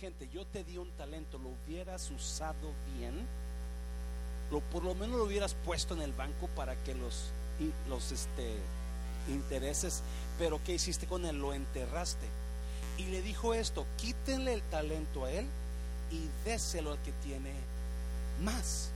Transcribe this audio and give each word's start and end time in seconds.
gente, 0.00 0.28
yo 0.32 0.46
te 0.46 0.64
di 0.64 0.78
un 0.78 0.90
talento, 0.92 1.38
lo 1.38 1.50
hubieras 1.50 2.10
usado 2.10 2.72
bien, 2.96 3.26
lo, 4.50 4.60
por 4.60 4.82
lo 4.82 4.94
menos 4.94 5.18
lo 5.18 5.24
hubieras 5.24 5.54
puesto 5.54 5.94
en 5.94 6.00
el 6.00 6.12
banco 6.12 6.48
para 6.56 6.74
que 6.84 6.94
los, 6.94 7.30
los 7.86 8.10
este, 8.10 8.56
intereses, 9.28 10.02
pero 10.38 10.58
¿qué 10.64 10.72
hiciste 10.72 11.06
con 11.06 11.26
él? 11.26 11.38
Lo 11.38 11.52
enterraste. 11.52 12.26
Y 12.96 13.04
le 13.04 13.20
dijo 13.20 13.52
esto, 13.52 13.86
quítenle 13.98 14.54
el 14.54 14.62
talento 14.62 15.26
a 15.26 15.32
él 15.32 15.46
y 16.10 16.28
déselo 16.48 16.92
al 16.92 17.02
que 17.02 17.12
tiene 17.12 17.52
más. 18.42 18.90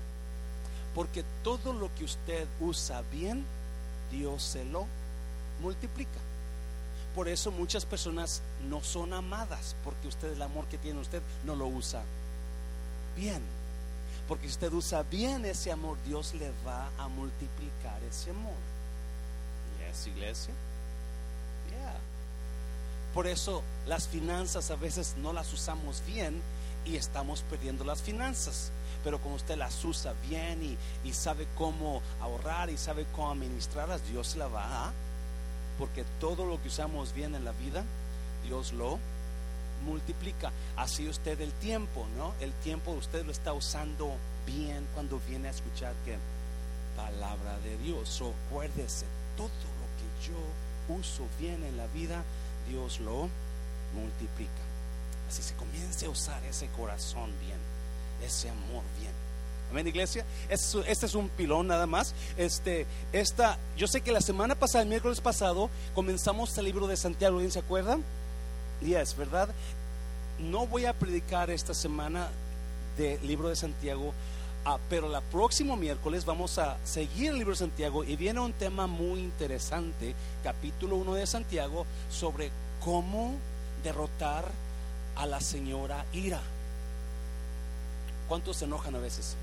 Porque 0.94 1.22
todo 1.42 1.74
lo 1.74 1.94
que 1.94 2.04
usted 2.04 2.48
usa 2.60 3.02
bien, 3.12 3.44
Dios 4.10 4.42
se 4.42 4.64
lo 4.64 4.86
multiplica. 5.60 6.23
Por 7.14 7.28
eso 7.28 7.52
muchas 7.52 7.84
personas 7.84 8.42
no 8.68 8.82
son 8.82 9.12
amadas, 9.12 9.76
porque 9.84 10.08
usted 10.08 10.32
el 10.32 10.42
amor 10.42 10.66
que 10.66 10.78
tiene 10.78 11.00
usted 11.00 11.22
no 11.44 11.54
lo 11.54 11.66
usa 11.66 12.02
bien. 13.16 13.40
Porque 14.26 14.46
si 14.46 14.54
usted 14.54 14.72
usa 14.72 15.02
bien 15.04 15.44
ese 15.44 15.70
amor, 15.70 15.96
Dios 16.06 16.34
le 16.34 16.50
va 16.66 16.90
a 16.98 17.08
multiplicar 17.08 18.02
ese 18.08 18.30
amor. 18.30 18.56
¿Y 19.78 19.90
es 19.90 20.06
iglesia? 20.06 20.54
Yeah. 21.70 21.94
Por 23.12 23.26
eso 23.28 23.62
las 23.86 24.08
finanzas 24.08 24.70
a 24.70 24.76
veces 24.76 25.14
no 25.18 25.32
las 25.32 25.52
usamos 25.52 26.02
bien 26.06 26.42
y 26.84 26.96
estamos 26.96 27.42
perdiendo 27.42 27.84
las 27.84 28.02
finanzas. 28.02 28.72
Pero 29.04 29.20
como 29.20 29.36
usted 29.36 29.56
las 29.56 29.84
usa 29.84 30.14
bien 30.28 30.62
y, 30.62 31.08
y 31.08 31.12
sabe 31.12 31.46
cómo 31.54 32.02
ahorrar 32.20 32.70
y 32.70 32.78
sabe 32.78 33.06
cómo 33.14 33.30
administrarlas, 33.30 34.00
Dios 34.08 34.34
la 34.36 34.48
va 34.48 34.86
a 34.88 34.92
porque 35.78 36.04
todo 36.20 36.46
lo 36.46 36.60
que 36.62 36.68
usamos 36.68 37.14
bien 37.14 37.34
en 37.34 37.44
la 37.44 37.52
vida, 37.52 37.84
Dios 38.44 38.72
lo 38.72 38.98
multiplica. 39.84 40.52
Así 40.76 41.08
usted 41.08 41.40
el 41.40 41.52
tiempo, 41.52 42.06
¿no? 42.16 42.34
El 42.40 42.52
tiempo 42.52 42.92
usted 42.92 43.24
lo 43.24 43.32
está 43.32 43.52
usando 43.52 44.16
bien 44.46 44.86
cuando 44.94 45.20
viene 45.28 45.48
a 45.48 45.50
escuchar 45.52 45.94
que 46.04 46.18
palabra 46.96 47.58
de 47.60 47.76
Dios. 47.78 48.20
O 48.20 48.32
acuérdese, 48.46 49.06
todo 49.36 49.48
lo 49.48 49.86
que 49.98 50.28
yo 50.28 50.96
uso 50.96 51.26
bien 51.38 51.64
en 51.64 51.76
la 51.76 51.86
vida, 51.88 52.22
Dios 52.68 53.00
lo 53.00 53.28
multiplica. 53.94 54.62
Así 55.28 55.42
se 55.42 55.54
comience 55.54 56.06
a 56.06 56.10
usar 56.10 56.42
ese 56.44 56.68
corazón 56.68 57.32
bien, 57.40 57.58
ese 58.22 58.50
amor 58.50 58.82
bien. 59.00 59.23
Amén, 59.74 59.88
iglesia. 59.88 60.24
Este, 60.48 60.88
es 60.88 61.14
un 61.16 61.28
pilón 61.28 61.66
nada 61.66 61.88
más. 61.88 62.14
Este, 62.36 62.86
esta, 63.12 63.58
yo 63.76 63.88
sé 63.88 64.02
que 64.02 64.12
la 64.12 64.20
semana 64.20 64.54
pasada, 64.54 64.82
el 64.82 64.88
miércoles 64.88 65.20
pasado, 65.20 65.68
comenzamos 65.96 66.56
el 66.56 66.66
libro 66.66 66.86
de 66.86 66.96
Santiago. 66.96 67.40
¿Se 67.50 67.58
acuerdan? 67.58 68.04
Y 68.80 68.92
verdad. 69.18 69.48
No 70.38 70.68
voy 70.68 70.84
a 70.84 70.92
predicar 70.92 71.50
esta 71.50 71.74
semana 71.74 72.28
del 72.96 73.26
libro 73.26 73.48
de 73.48 73.56
Santiago, 73.56 74.14
ah, 74.64 74.78
pero 74.88 75.08
la 75.08 75.20
próximo 75.20 75.76
miércoles 75.76 76.24
vamos 76.24 76.56
a 76.58 76.76
seguir 76.84 77.30
el 77.30 77.38
libro 77.38 77.54
de 77.54 77.58
Santiago 77.58 78.04
y 78.04 78.14
viene 78.14 78.38
un 78.38 78.52
tema 78.52 78.86
muy 78.86 79.18
interesante, 79.18 80.14
capítulo 80.44 80.94
1 80.98 81.14
de 81.14 81.26
Santiago, 81.26 81.84
sobre 82.12 82.52
cómo 82.80 83.34
derrotar 83.82 84.44
a 85.16 85.26
la 85.26 85.40
señora 85.40 86.04
Ira. 86.12 86.40
¿Cuántos 88.28 88.58
se 88.58 88.66
enojan 88.66 88.94
a 88.94 89.00
veces? 89.00 89.36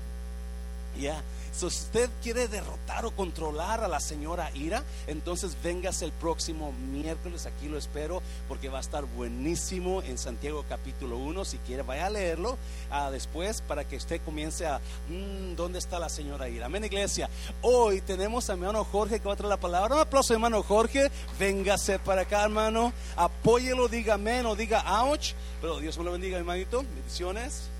Ya, 0.98 1.22
si 1.52 1.66
usted 1.66 2.08
quiere 2.22 2.48
derrotar 2.48 3.04
o 3.04 3.10
controlar 3.10 3.84
a 3.84 3.88
la 3.88 4.00
señora 4.00 4.50
Ira, 4.54 4.82
entonces 5.06 5.54
véngase 5.62 6.06
el 6.06 6.12
próximo 6.12 6.72
miércoles, 6.72 7.44
aquí 7.44 7.68
lo 7.68 7.76
espero, 7.76 8.22
porque 8.48 8.70
va 8.70 8.78
a 8.78 8.80
estar 8.80 9.04
buenísimo 9.04 10.02
en 10.02 10.16
Santiago 10.16 10.64
capítulo 10.66 11.18
1. 11.18 11.44
Si 11.44 11.58
quiere, 11.58 11.82
vaya 11.82 12.06
a 12.06 12.10
leerlo 12.10 12.56
ah, 12.90 13.10
después 13.10 13.60
para 13.60 13.84
que 13.84 13.96
usted 13.96 14.22
comience 14.24 14.66
a, 14.66 14.80
mm, 15.08 15.54
¿dónde 15.54 15.78
está 15.78 15.98
la 15.98 16.08
señora 16.08 16.48
Ira? 16.48 16.66
Amén, 16.66 16.84
iglesia. 16.84 17.28
Hoy 17.60 18.00
tenemos 18.00 18.48
a 18.48 18.56
mi 18.56 18.62
hermano 18.62 18.84
Jorge 18.84 19.20
que 19.20 19.28
va 19.28 19.34
a 19.34 19.36
traer 19.36 19.50
la 19.50 19.60
palabra. 19.60 19.96
Un 19.96 20.00
aplauso, 20.00 20.32
hermano 20.32 20.62
Jorge. 20.62 21.10
Véngase 21.38 21.98
para 21.98 22.22
acá, 22.22 22.44
hermano. 22.44 22.94
Apóyelo, 23.14 23.88
diga 23.88 24.14
amén 24.14 24.46
o 24.46 24.56
diga 24.56 25.02
ouch. 25.02 25.34
Pero 25.60 25.80
Dios 25.80 25.98
me 25.98 26.04
lo 26.04 26.12
bendiga, 26.12 26.38
hermanito. 26.38 26.78
Bendiciones. 26.82 27.71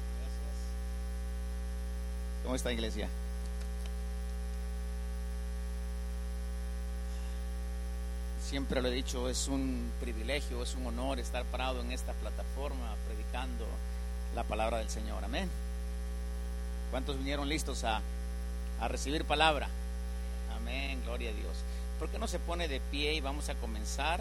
¿Cómo 2.43 2.55
está 2.57 2.73
iglesia? 2.73 3.09
Siempre 8.45 8.83
lo 8.83 8.89
he 8.89 8.93
dicho, 8.93 9.29
es 9.29 9.49
un 9.49 9.91
privilegio, 10.01 10.63
es 10.63 10.75
un 10.75 10.87
honor 10.87 11.19
estar 11.19 11.45
parado 11.47 11.81
en 11.81 11.93
esta 11.93 12.13
plataforma 12.13 12.97
predicando 13.07 13.67
la 14.35 14.45
palabra 14.45 14.79
del 14.79 14.91
Señor. 14.91 15.25
Amén. 15.25 15.49
¿Cuántos 16.91 17.17
vinieron 17.17 17.49
listos 17.49 17.85
a, 17.85 18.03
a 18.81 18.89
recibir 18.89 19.25
palabra? 19.25 19.69
Amén, 20.55 21.01
gloria 21.05 21.31
a 21.31 21.33
Dios. 21.33 21.57
¿Por 21.99 22.11
qué 22.11 22.19
no 22.19 22.29
se 22.29 22.39
pone 22.39 22.69
de 22.69 22.81
pie 22.81 23.15
y 23.15 23.21
vamos 23.21 23.49
a 23.49 23.55
comenzar? 23.55 24.21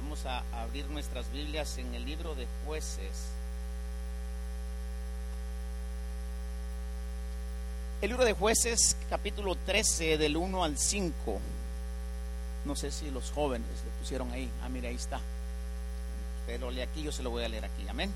Vamos 0.00 0.24
a 0.24 0.42
abrir 0.62 0.86
nuestras 0.86 1.30
Biblias 1.30 1.76
en 1.76 1.94
el 1.94 2.06
libro 2.06 2.34
de 2.34 2.46
jueces. 2.64 3.32
El 8.00 8.08
libro 8.08 8.24
de 8.24 8.32
jueces, 8.32 8.96
capítulo 9.10 9.56
13, 9.56 10.16
del 10.16 10.38
1 10.38 10.64
al 10.64 10.78
5. 10.78 11.38
No 12.64 12.74
sé 12.74 12.90
si 12.90 13.10
los 13.10 13.30
jóvenes 13.30 13.68
lo 13.84 13.90
pusieron 14.00 14.32
ahí. 14.32 14.48
Ah, 14.62 14.70
mire, 14.70 14.88
ahí 14.88 14.94
está. 14.94 15.20
Pero 16.46 16.70
lee 16.70 16.80
aquí, 16.80 17.02
yo 17.02 17.12
se 17.12 17.22
lo 17.22 17.28
voy 17.28 17.44
a 17.44 17.48
leer 17.50 17.66
aquí. 17.66 17.86
Amén. 17.90 18.10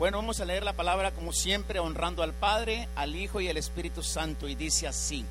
Bueno, 0.00 0.18
vamos 0.18 0.40
a 0.40 0.44
leer 0.44 0.64
la 0.64 0.72
palabra 0.72 1.12
como 1.12 1.32
siempre, 1.32 1.78
honrando 1.78 2.24
al 2.24 2.32
Padre, 2.32 2.88
al 2.96 3.14
Hijo 3.14 3.40
y 3.40 3.48
al 3.48 3.56
Espíritu 3.56 4.02
Santo. 4.02 4.48
Y 4.48 4.56
dice 4.56 4.88
así. 4.88 5.24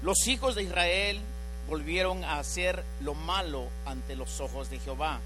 Los 0.00 0.26
hijos 0.26 0.54
de 0.54 0.62
Israel 0.62 1.20
volvieron 1.68 2.24
a 2.24 2.38
hacer 2.38 2.82
lo 3.02 3.12
malo 3.12 3.68
ante 3.84 4.16
los 4.16 4.40
ojos 4.40 4.70
de 4.70 4.78
Jehová. 4.78 5.20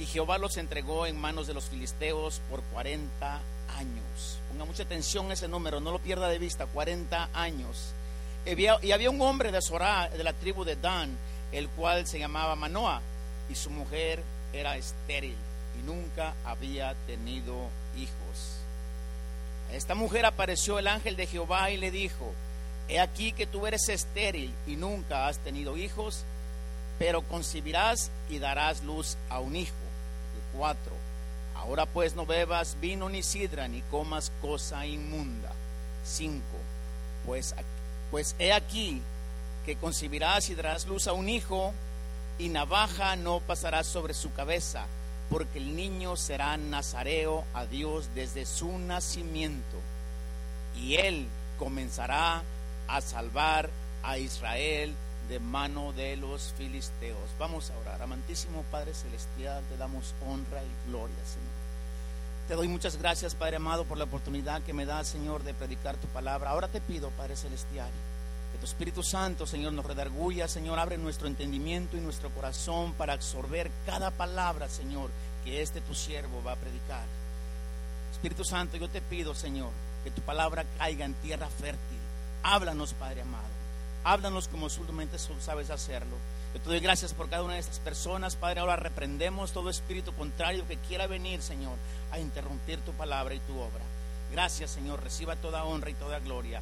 Y 0.00 0.06
Jehová 0.06 0.38
los 0.38 0.56
entregó 0.56 1.06
en 1.06 1.20
manos 1.20 1.46
de 1.46 1.52
los 1.52 1.66
filisteos 1.66 2.40
por 2.48 2.62
40 2.72 3.38
años. 3.76 4.38
Ponga 4.48 4.64
mucha 4.64 4.84
atención 4.84 5.30
a 5.30 5.34
ese 5.34 5.46
número, 5.46 5.78
no 5.78 5.92
lo 5.92 5.98
pierda 5.98 6.26
de 6.28 6.38
vista, 6.38 6.64
40 6.64 7.28
años. 7.34 7.92
Y 8.46 8.90
había, 8.92 9.10
un 9.10 9.20
hombre 9.20 9.52
de 9.52 9.60
Zorá, 9.60 10.08
de 10.08 10.24
la 10.24 10.32
tribu 10.32 10.64
de 10.64 10.76
Dan, 10.76 11.10
el 11.52 11.68
cual 11.68 12.06
se 12.06 12.18
llamaba 12.18 12.56
Manoah, 12.56 13.02
y 13.50 13.54
su 13.54 13.68
mujer 13.68 14.22
era 14.54 14.78
estéril 14.78 15.36
y 15.78 15.82
nunca 15.82 16.32
había 16.46 16.94
tenido 17.06 17.68
hijos. 17.94 18.56
A 19.70 19.74
esta 19.74 19.94
mujer 19.94 20.24
apareció 20.24 20.78
el 20.78 20.86
ángel 20.86 21.14
de 21.14 21.26
Jehová 21.26 21.70
y 21.72 21.76
le 21.76 21.90
dijo, 21.90 22.32
he 22.88 23.00
aquí 23.00 23.32
que 23.32 23.46
tú 23.46 23.66
eres 23.66 23.86
estéril 23.90 24.54
y 24.66 24.76
nunca 24.76 25.28
has 25.28 25.36
tenido 25.40 25.76
hijos, 25.76 26.24
pero 26.98 27.20
concebirás 27.20 28.10
y 28.30 28.38
darás 28.38 28.82
luz 28.82 29.18
a 29.28 29.40
un 29.40 29.56
hijo. 29.56 29.89
De 30.52 30.58
cuatro 30.58 31.10
Ahora 31.60 31.84
pues 31.84 32.14
no 32.14 32.24
bebas 32.24 32.78
vino 32.80 33.10
ni 33.10 33.22
sidra, 33.22 33.68
ni 33.68 33.82
comas 33.82 34.32
cosa 34.40 34.86
inmunda. 34.86 35.52
5. 36.04 36.42
Pues, 37.26 37.54
pues 38.10 38.34
he 38.38 38.54
aquí 38.54 39.02
que 39.66 39.76
concebirás 39.76 40.48
y 40.48 40.54
darás 40.54 40.86
luz 40.86 41.06
a 41.06 41.12
un 41.12 41.28
hijo, 41.28 41.74
y 42.38 42.48
navaja 42.48 43.14
no 43.16 43.40
pasará 43.40 43.84
sobre 43.84 44.14
su 44.14 44.32
cabeza, 44.32 44.86
porque 45.28 45.58
el 45.58 45.76
niño 45.76 46.16
será 46.16 46.56
nazareo 46.56 47.44
a 47.52 47.66
Dios 47.66 48.08
desde 48.14 48.46
su 48.46 48.78
nacimiento, 48.78 49.76
y 50.74 50.96
él 50.96 51.28
comenzará 51.58 52.42
a 52.88 53.00
salvar 53.02 53.68
a 54.02 54.16
Israel 54.16 54.94
de 55.30 55.38
mano 55.38 55.92
de 55.92 56.16
los 56.16 56.52
filisteos. 56.58 57.30
Vamos 57.38 57.70
a 57.70 57.78
orar. 57.78 58.02
Amantísimo 58.02 58.64
Padre 58.70 58.92
Celestial, 58.92 59.62
te 59.70 59.76
damos 59.76 60.12
honra 60.26 60.60
y 60.62 60.90
gloria, 60.90 61.24
Señor. 61.24 61.60
Te 62.48 62.56
doy 62.56 62.66
muchas 62.66 62.96
gracias, 62.96 63.36
Padre 63.36 63.56
amado, 63.56 63.84
por 63.84 63.96
la 63.96 64.04
oportunidad 64.04 64.60
que 64.62 64.72
me 64.72 64.86
da, 64.86 65.04
Señor, 65.04 65.44
de 65.44 65.54
predicar 65.54 65.96
tu 65.96 66.08
palabra. 66.08 66.50
Ahora 66.50 66.66
te 66.66 66.80
pido, 66.80 67.10
Padre 67.10 67.36
Celestial, 67.36 67.90
que 68.50 68.58
tu 68.58 68.64
Espíritu 68.64 69.04
Santo, 69.04 69.46
Señor, 69.46 69.72
nos 69.72 69.86
redarguya, 69.86 70.48
Señor, 70.48 70.80
abre 70.80 70.98
nuestro 70.98 71.28
entendimiento 71.28 71.96
y 71.96 72.00
nuestro 72.00 72.28
corazón 72.30 72.92
para 72.94 73.12
absorber 73.12 73.70
cada 73.86 74.10
palabra, 74.10 74.68
Señor, 74.68 75.10
que 75.44 75.62
este 75.62 75.80
tu 75.80 75.94
siervo 75.94 76.42
va 76.42 76.52
a 76.52 76.56
predicar. 76.56 77.04
Espíritu 78.10 78.44
Santo, 78.44 78.76
yo 78.76 78.88
te 78.88 79.00
pido, 79.00 79.32
Señor, 79.32 79.70
que 80.02 80.10
tu 80.10 80.22
palabra 80.22 80.64
caiga 80.76 81.04
en 81.04 81.14
tierra 81.14 81.48
fértil. 81.48 81.98
Háblanos, 82.42 82.94
Padre 82.94 83.22
amado. 83.22 83.49
Háblanos 84.04 84.48
como 84.48 84.70
solamente 84.70 85.18
sabes 85.18 85.70
hacerlo. 85.70 86.16
Yo 86.54 86.60
te 86.60 86.68
doy 86.68 86.80
gracias 86.80 87.14
por 87.14 87.28
cada 87.28 87.42
una 87.42 87.54
de 87.54 87.60
estas 87.60 87.78
personas, 87.78 88.34
Padre. 88.34 88.60
Ahora 88.60 88.76
reprendemos 88.76 89.52
todo 89.52 89.70
espíritu 89.70 90.12
contrario 90.14 90.66
que 90.66 90.76
quiera 90.78 91.06
venir, 91.06 91.42
Señor, 91.42 91.76
a 92.10 92.18
interrumpir 92.18 92.80
tu 92.80 92.92
palabra 92.92 93.34
y 93.34 93.40
tu 93.40 93.58
obra. 93.58 93.84
Gracias, 94.32 94.70
Señor. 94.70 95.02
Reciba 95.02 95.36
toda 95.36 95.64
honra 95.64 95.90
y 95.90 95.94
toda 95.94 96.18
gloria 96.18 96.60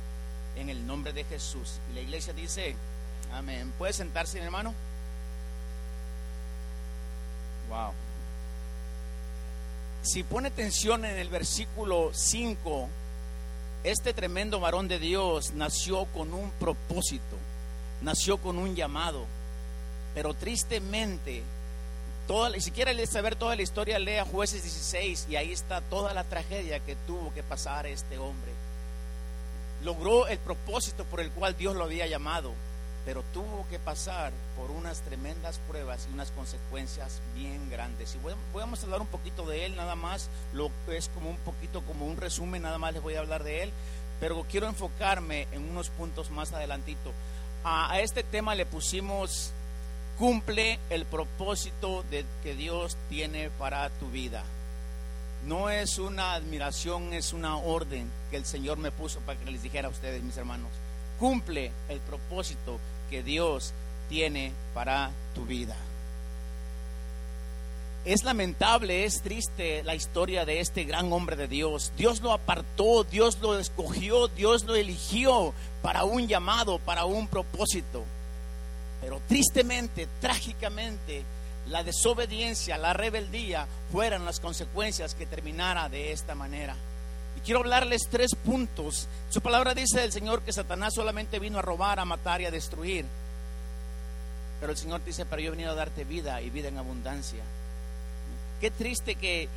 en 0.56 0.69
el 0.69 0.87
nombre 0.87 1.12
de 1.12 1.25
Jesús. 1.25 1.79
Y 1.90 1.94
la 1.94 2.00
iglesia 2.00 2.32
dice, 2.32 2.76
amén. 3.32 3.73
¿Puede 3.79 3.93
sentarse, 3.93 4.38
mi 4.38 4.44
hermano? 4.44 4.75
Wow. 7.69 7.93
si 10.00 10.23
pone 10.23 10.49
atención 10.49 11.05
en 11.05 11.19
el 11.19 11.29
versículo 11.29 12.12
5, 12.14 12.88
este 13.85 14.13
tremendo 14.13 14.61
varón 14.61 14.89
de 14.89 14.99
Dios 14.99 15.53
nació 15.55 16.07
con 16.07 16.35
un 16.35 16.51
propósito, 16.53 17.37
nació 18.03 18.39
con 18.39 18.59
un 18.59 18.75
llamado, 18.75 19.25
pero 20.15 20.35
tristemente, 20.35 21.43
toda, 22.27 22.59
si 22.59 22.71
quiere 22.71 23.07
saber 23.07 23.37
toda 23.37 23.57
la 23.57 23.63
historia, 23.63 23.99
lea 23.99 24.25
jueces 24.25 24.63
16 24.63 25.27
y 25.31 25.37
ahí 25.37 25.53
está 25.53 25.81
toda 25.81 26.13
la 26.13 26.25
tragedia 26.25 26.81
que 26.81 26.97
tuvo 27.07 27.33
que 27.33 27.43
pasar 27.43 27.87
este 27.87 28.19
hombre. 28.19 28.51
Logró 29.85 30.27
el 30.27 30.39
propósito 30.39 31.05
por 31.05 31.21
el 31.21 31.31
cual 31.31 31.57
Dios 31.57 31.77
lo 31.77 31.85
había 31.85 32.07
llamado, 32.07 32.53
pero 33.09 33.25
tuvo 33.33 33.67
que 33.71 33.79
pasar 33.79 34.35
por 34.55 34.71
unas 34.71 35.01
tremendas 35.01 35.59
pruebas 35.67 36.07
y 36.07 36.13
unas 36.13 36.31
consecuencias 36.31 37.23
bien 37.35 37.71
grandes. 37.71 38.15
Y 38.15 38.19
vamos 38.53 38.81
a 38.81 38.85
hablar 38.85 39.01
un 39.01 39.07
poquito 39.07 39.47
de 39.47 39.65
él, 39.65 39.77
nada 39.77 39.95
más, 39.95 40.29
lo 40.53 40.71
es 40.89 41.09
como 41.15 41.31
un 41.31 41.39
poquito 41.39 41.81
como 41.87 42.05
un 42.05 42.19
resumen, 42.19 42.61
nada 42.61 42.77
más 42.77 42.93
les 42.93 43.03
voy 43.03 43.15
a 43.15 43.21
hablar 43.21 43.45
de 43.45 43.63
él, 43.63 43.73
pero 44.21 44.45
quiero 44.51 44.69
enfocarme 44.69 45.49
en 45.53 45.71
unos 45.71 45.89
puntos 45.89 46.31
más 46.31 46.53
adelantito. 46.53 47.15
A, 47.65 47.99
este 47.99 48.25
tema 48.25 48.55
le 48.55 48.67
pusimos 48.67 49.53
cumple 50.19 50.79
el 50.91 51.07
propósito 51.07 52.05
de, 52.11 52.27
que 52.43 52.55
Dios 52.55 52.99
tiene 53.09 53.49
para 53.49 53.89
tu 53.89 54.11
vida. 54.11 54.45
No 55.47 55.71
es 55.71 55.99
una 55.99 56.35
admiración, 56.35 57.15
es 57.15 57.33
una 57.33 57.57
orden 57.57 58.11
que 58.31 58.37
el 58.37 58.45
Señor 58.45 58.77
me 58.77 58.93
puso 58.93 59.21
para 59.21 59.41
que 59.41 59.51
les 59.51 59.63
dijera 59.63 59.89
a 59.89 59.93
ustedes, 59.93 60.23
mis 60.23 60.37
hermanos. 60.37 60.69
Cumple 61.19 61.73
el 61.89 62.01
propósito 62.01 62.79
que 63.11 63.23
Dios 63.23 63.73
tiene 64.09 64.53
para 64.75 65.11
tu 65.35 65.45
vida. 65.45 65.77
Es 68.05 68.25
lamentable, 68.25 69.05
es 69.05 69.21
triste 69.23 69.83
la 69.83 69.95
historia 69.95 70.45
de 70.45 70.61
este 70.61 70.85
gran 70.85 71.13
hombre 71.13 71.37
de 71.37 71.49
Dios. 71.49 71.93
Dios 71.97 72.21
lo 72.23 72.33
apartó, 72.33 73.05
Dios 73.05 73.39
lo 73.41 73.59
escogió, 73.59 74.29
Dios 74.29 74.65
lo 74.65 74.77
eligió 74.77 75.53
para 75.83 76.05
un 76.05 76.27
llamado, 76.27 76.79
para 76.79 77.05
un 77.05 77.29
propósito. 77.29 78.05
Pero 79.01 79.21
tristemente, 79.29 80.09
trágicamente, 80.21 81.23
la 81.69 81.83
desobediencia, 81.83 82.79
la 82.79 82.95
rebeldía 82.95 83.67
fueran 83.93 84.25
las 84.25 84.41
consecuencias 84.41 85.15
que 85.15 85.27
terminara 85.27 85.89
de 85.89 86.13
esta 86.13 86.35
manera. 86.35 86.77
Y 87.38 87.40
quiero 87.40 87.61
hablarles 87.61 88.08
tres 88.11 88.35
puntos. 88.35 89.06
Su 89.31 89.40
palabra 89.40 89.73
dice 89.73 90.00
del 90.00 90.11
Señor 90.11 90.43
que 90.43 90.52
Satanás 90.52 90.93
solamente 90.93 91.38
vino 91.38 91.61
a 91.61 91.62
robar, 91.62 92.00
a 92.00 92.05
matar 92.05 92.40
y 92.40 92.46
a 92.46 92.50
destruir. 92.50 93.05
Pero 94.58 94.73
el 94.73 94.76
Señor 94.76 95.05
dice, 95.05 95.25
pero 95.25 95.40
yo 95.40 95.46
he 95.46 95.50
venido 95.52 95.70
a 95.70 95.76
darte 95.76 96.02
vida 96.02 96.43
y 96.43 96.50
vida 96.50 96.67
en 96.67 96.79
abundancia. 96.79 97.44
Qué 98.61 98.73
triste 98.73 99.14
que, 99.14 99.49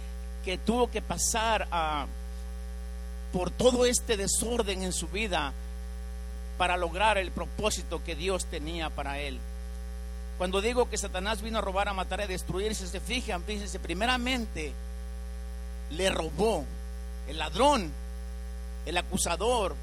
que 0.45 0.59
tuvo 0.59 0.91
que 0.91 1.01
pasar 1.01 1.67
a, 1.71 2.05
por 3.33 3.49
todo 3.49 3.87
este 3.87 4.15
desorden 4.15 4.83
en 4.83 4.93
su 4.93 5.07
vida 5.07 5.51
para 6.59 6.77
lograr 6.77 7.17
el 7.17 7.31
propósito 7.31 8.03
que 8.03 8.15
Dios 8.15 8.45
tenía 8.45 8.91
para 8.91 9.17
él. 9.17 9.39
Cuando 10.37 10.61
digo 10.61 10.87
que 10.87 10.99
Satanás 10.99 11.41
vino 11.41 11.57
a 11.57 11.61
robar, 11.61 11.89
a 11.89 11.93
matar, 11.93 12.21
a 12.21 12.27
destruir, 12.27 12.75
si 12.75 12.85
se 12.85 12.99
fijan, 12.99 13.41
fíjense, 13.43 13.79
primeramente 13.79 14.71
le 15.89 16.11
robó 16.11 16.63
el 17.27 17.37
ladrón, 17.37 17.91
el 18.85 18.97
acusador, 18.97 19.75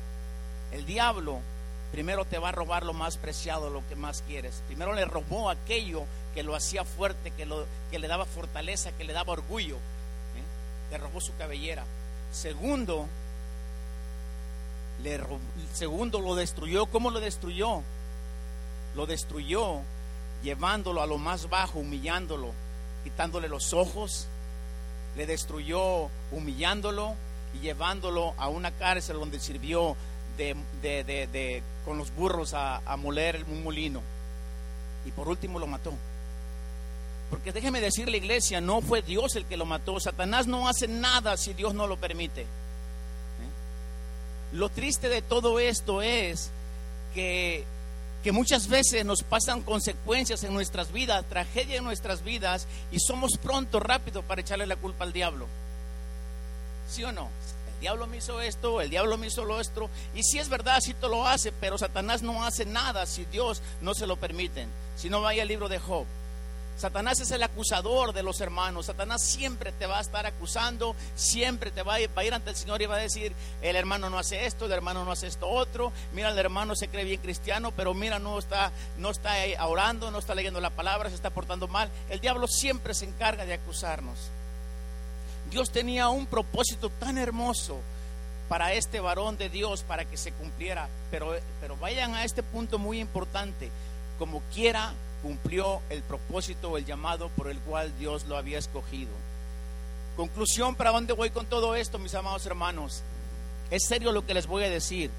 el 0.73 0.85
diablo, 0.85 1.41
primero 1.93 2.25
te 2.25 2.39
va 2.39 2.51
a 2.51 2.53
robar 2.53 2.85
lo 2.85 2.93
más 2.93 3.17
preciado, 3.17 3.71
lo 3.71 3.87
que 3.89 3.97
más 3.97 4.23
quieres. 4.23 4.63
Primero 4.67 4.93
le 4.93 5.05
robó 5.05 5.51
aquello 5.51 6.05
que 6.35 6.43
lo 6.43 6.55
hacía 6.55 6.85
fuerte, 6.85 7.31
que, 7.31 7.47
lo, 7.47 7.67
que 7.91 7.99
le 7.99 8.09
daba 8.09 8.25
fortaleza, 8.25 8.93
que 8.93 9.05
le 9.05 9.13
daba 9.13 9.33
orgullo. 9.33 9.77
¿eh? 9.77 10.91
Le 10.91 10.99
robó 10.99 11.21
su 11.21 11.35
cabellera. 11.37 11.85
Segundo, 12.33 13.07
le 15.03 15.21
segundo 15.73 16.21
lo 16.21 16.35
destruyó. 16.35 16.87
¿Cómo 16.87 17.11
lo 17.11 17.21
destruyó? 17.21 17.83
Lo 18.95 19.07
destruyó 19.07 19.81
llevándolo 20.43 21.03
a 21.03 21.07
lo 21.07 21.19
más 21.19 21.49
bajo, 21.49 21.81
humillándolo, 21.81 22.53
quitándole 23.05 23.49
los 23.49 23.73
ojos. 23.73 24.27
Le 25.17 25.27
destruyó 25.27 26.09
humillándolo, 26.31 27.15
llevándolo 27.59 28.35
a 28.37 28.49
una 28.49 28.71
cárcel 28.71 29.17
donde 29.17 29.41
sirvió 29.41 29.97
de, 30.37 31.63
con 31.85 31.99
los 31.99 32.15
burros 32.15 32.55
a, 32.55 32.81
moler 32.97 33.45
un 33.49 33.63
molino. 33.63 34.03
Y 35.05 35.11
por 35.11 35.29
último 35.29 35.59
lo 35.59 35.67
mató. 35.67 35.93
Porque 37.31 37.53
déjeme 37.53 37.81
decirle, 37.81 38.19
iglesia, 38.19 38.61
no 38.61 38.81
fue 38.81 39.03
Dios 39.03 39.37
el 39.37 39.45
que 39.45 39.57
lo 39.57 39.67
mató. 39.67 40.01
Satanás 40.01 40.47
no 40.47 40.69
hace 40.69 40.89
nada 40.89 41.37
si 41.37 41.55
Dios 41.55 41.75
no 41.75 41.87
lo 41.87 41.97
permite. 41.99 42.43
¿Eh? 42.43 42.47
Lo 44.53 44.71
triste 44.71 45.09
de 45.09 45.21
todo 45.21 45.61
esto 45.61 46.01
es 46.01 46.51
que, 47.15 47.65
que 48.25 48.33
muchas 48.33 48.69
veces 48.69 49.05
nos 49.05 49.23
pasan 49.23 49.63
consecuencias 49.63 50.43
en 50.45 50.55
nuestras 50.55 50.91
vidas, 50.91 51.25
tragedia 51.29 51.77
en 51.77 51.85
nuestras 51.85 52.25
vidas, 52.25 52.67
y 52.91 52.99
somos 52.99 53.33
pronto, 53.43 53.79
rápido 53.79 54.23
para 54.23 54.41
echarle 54.41 54.67
la 54.67 54.77
culpa 54.77 55.05
al 55.05 55.13
diablo. 55.13 55.47
¿Sí 56.89 57.05
o 57.05 57.13
no? 57.13 57.29
El 57.75 57.81
diablo 57.81 58.07
me 58.09 58.17
hizo 58.17 58.41
esto, 58.41 58.81
el 58.81 58.91
diablo 58.91 59.17
me 59.19 59.29
hizo 59.29 59.45
lo 59.45 59.57
otro. 59.57 59.89
Y 60.15 60.23
si 60.25 60.39
es 60.39 60.49
verdad, 60.49 60.81
si 60.81 60.95
te 60.95 61.09
lo 61.09 61.27
hace, 61.27 61.53
pero 61.53 61.79
Satanás 61.79 62.23
no 62.23 62.45
hace 62.45 62.65
nada 62.65 63.07
si 63.07 63.25
Dios 63.27 63.63
no 63.81 63.95
se 63.95 64.07
lo 64.07 64.17
permite. 64.17 64.67
Si 64.97 65.09
no 65.09 65.21
vaya 65.21 65.43
al 65.43 65.49
libro 65.49 65.69
de 65.69 65.79
Job. 65.79 66.07
Satanás 66.79 67.19
es 67.19 67.33
el 67.33 67.43
acusador 67.43 68.13
de 68.13 68.23
los 68.23 68.41
hermanos. 68.41 68.87
Satanás 68.87 69.23
siempre 69.23 69.73
te 69.73 69.87
va 69.87 69.99
a 69.99 70.01
estar 70.01 70.27
acusando, 70.27 70.95
siempre 71.17 71.73
te 71.73 71.83
va 71.83 71.95
a, 71.95 72.01
ir, 72.01 72.11
va 72.17 72.23
a 72.23 72.25
ir, 72.25 72.35
ante 72.35 72.51
el 72.51 72.57
Señor 72.57 72.81
y 72.81 72.87
va 72.87 72.97
a 72.97 73.01
decir, 73.01 73.33
el 73.63 73.75
hermano 73.75 74.11
no 74.11 74.19
hace 74.19 74.47
esto, 74.47 74.67
el 74.67 74.73
hermano 74.73 75.05
no 75.05 75.11
hace 75.11 75.27
esto 75.27 75.49
otro. 75.49 75.93
Mira, 76.13 76.31
el 76.31 76.39
hermano 76.39 76.77
se 76.77 76.89
cree 76.89 77.05
bien 77.05 77.21
cristiano, 77.21 77.73
pero 77.73 77.95
mira, 77.95 78.21
no 78.21 78.39
está, 78.39 78.71
no 78.97 79.11
está 79.11 79.35
orando, 79.67 80.13
no 80.13 80.21
está 80.21 80.37
leyendo 80.37 80.61
la 80.61 80.71
palabra, 80.71 81.09
se 81.09 81.17
está 81.17 81.31
portando 81.31 81.67
mal. 81.67 81.91
El 82.11 82.21
diablo 82.21 82.47
siempre 82.47 82.95
se 82.95 83.07
encarga 83.07 83.45
de 83.45 83.55
acusarnos. 83.55 84.31
Dios 85.51 85.71
tenía 85.71 86.09
un 86.09 86.27
propósito 86.27 86.91
tan 86.91 87.19
hermoso 87.19 87.81
para 88.49 88.73
este 88.73 89.01
varón 89.01 89.37
de 89.37 89.49
Dios, 89.49 89.83
para 89.83 90.05
que 90.05 90.17
se 90.17 90.33
cumpliera. 90.33 90.89
Pero, 91.11 91.35
pero 91.61 91.77
vayan 91.77 92.15
a 92.15 92.25
este 92.25 92.43
punto 92.43 92.79
muy 92.79 93.01
importante. 93.01 93.71
Como 94.19 94.41
quiera, 94.55 94.93
cumplió 95.23 95.81
el 95.91 96.03
propósito 96.03 96.71
o 96.71 96.79
el 96.79 96.85
llamado 96.85 97.29
por 97.31 97.49
el 97.49 97.59
cual 97.61 97.97
Dios 97.99 98.27
lo 98.27 98.37
había 98.37 98.59
escogido. 98.59 99.11
Conclusión, 100.17 100.75
¿para 100.75 100.91
dónde 100.91 101.13
voy 101.13 101.31
con 101.31 101.47
todo 101.47 101.77
esto, 101.77 101.99
mis 101.99 102.15
amados 102.15 102.45
hermanos? 102.47 103.03
Es 103.71 103.87
serio 103.87 104.13
lo 104.13 104.27
que 104.27 104.35
les 104.35 104.47
voy 104.47 104.65
a 104.65 104.71
decir. 104.71 105.11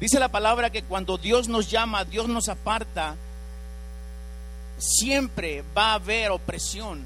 Dice 0.00 0.20
la 0.20 0.28
palabra 0.28 0.70
que 0.70 0.84
cuando 0.84 1.18
Dios 1.18 1.48
nos 1.48 1.70
llama, 1.70 2.04
Dios 2.04 2.28
nos 2.28 2.48
aparta, 2.48 3.16
siempre 4.78 5.64
va 5.76 5.90
a 5.90 5.94
haber 5.94 6.30
opresión 6.30 7.04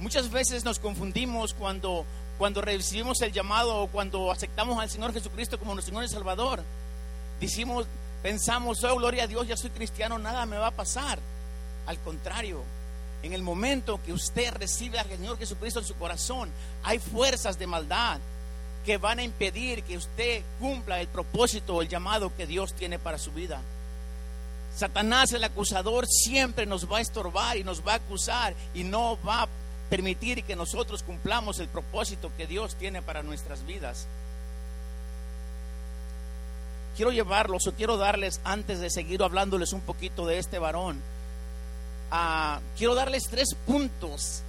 Muchas 0.00 0.30
veces 0.30 0.64
nos 0.64 0.78
confundimos 0.78 1.54
cuando, 1.54 2.04
cuando 2.38 2.60
recibimos 2.60 3.20
el 3.22 3.32
llamado 3.32 3.82
o 3.82 3.86
cuando 3.86 4.30
aceptamos 4.30 4.78
al 4.78 4.90
Señor 4.90 5.12
Jesucristo 5.12 5.58
como 5.58 5.74
nuestro 5.74 5.92
Señor 5.92 6.04
y 6.04 6.08
Salvador. 6.08 6.62
Decimos, 7.40 7.86
pensamos, 8.22 8.82
oh 8.84 8.96
gloria 8.96 9.24
a 9.24 9.26
Dios, 9.26 9.46
ya 9.46 9.56
soy 9.56 9.70
cristiano, 9.70 10.18
nada 10.18 10.46
me 10.46 10.58
va 10.58 10.68
a 10.68 10.72
pasar. 10.72 11.18
Al 11.86 11.98
contrario, 11.98 12.62
en 13.22 13.32
el 13.32 13.42
momento 13.42 14.00
que 14.04 14.12
usted 14.12 14.52
recibe 14.54 14.98
al 14.98 15.08
Señor 15.08 15.38
Jesucristo 15.38 15.80
en 15.80 15.86
su 15.86 15.94
corazón, 15.94 16.50
hay 16.82 16.98
fuerzas 16.98 17.58
de 17.58 17.66
maldad 17.66 18.18
que 18.84 18.98
van 18.98 19.18
a 19.18 19.22
impedir 19.22 19.82
que 19.82 19.96
usted 19.96 20.42
cumpla 20.60 21.00
el 21.00 21.08
propósito 21.08 21.76
o 21.76 21.82
el 21.82 21.88
llamado 21.88 22.34
que 22.36 22.46
Dios 22.46 22.74
tiene 22.74 22.98
para 22.98 23.18
su 23.18 23.32
vida. 23.32 23.62
Satanás, 24.76 25.32
el 25.32 25.44
acusador, 25.44 26.06
siempre 26.06 26.66
nos 26.66 26.90
va 26.90 26.98
a 26.98 27.00
estorbar 27.00 27.56
y 27.56 27.64
nos 27.64 27.86
va 27.86 27.92
a 27.92 27.96
acusar 27.96 28.54
y 28.74 28.84
no 28.84 29.18
va 29.26 29.42
a 29.42 29.48
permitir 29.90 30.44
que 30.44 30.56
nosotros 30.56 31.02
cumplamos 31.02 31.58
el 31.58 31.68
propósito 31.68 32.30
que 32.36 32.46
Dios 32.46 32.76
tiene 32.76 33.02
para 33.02 33.22
nuestras 33.22 33.66
vidas. 33.66 34.06
Quiero 36.96 37.10
llevarlos 37.10 37.66
o 37.66 37.72
quiero 37.72 37.96
darles, 37.96 38.40
antes 38.44 38.80
de 38.80 38.90
seguir 38.90 39.22
hablándoles 39.22 39.72
un 39.72 39.80
poquito 39.80 40.26
de 40.26 40.38
este 40.38 40.58
varón, 40.58 41.02
quiero 42.76 42.94
darles 42.94 43.24
tres 43.28 43.48
puntos 43.66 44.42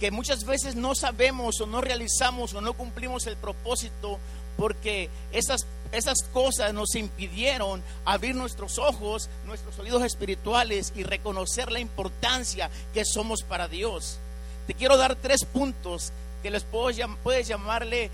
que 0.00 0.10
muchas 0.10 0.44
veces 0.44 0.74
no 0.74 0.94
sabemos 0.94 1.60
o 1.60 1.66
no 1.66 1.80
realizamos 1.80 2.54
o 2.54 2.60
no 2.60 2.74
cumplimos 2.74 3.26
el 3.26 3.36
propósito 3.36 4.18
porque 4.56 5.10
esas, 5.32 5.66
esas 5.92 6.18
cosas 6.32 6.72
nos 6.72 6.94
impidieron 6.94 7.82
abrir 8.04 8.34
nuestros 8.34 8.78
ojos, 8.78 9.28
nuestros 9.46 9.78
oídos 9.78 10.02
espirituales 10.02 10.92
y 10.96 11.02
reconocer 11.02 11.70
la 11.70 11.80
importancia 11.80 12.70
que 12.92 13.04
somos 13.04 13.42
para 13.42 13.68
Dios. 13.68 14.18
Te 14.66 14.74
quiero 14.74 14.96
dar 14.96 15.16
tres 15.16 15.44
puntos 15.44 16.12
que 16.42 16.50
les 16.50 16.64
puedo, 16.64 16.90
puedes 17.22 17.46
llamarle 17.46 18.10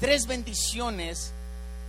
tres 0.00 0.26
bendiciones 0.26 1.32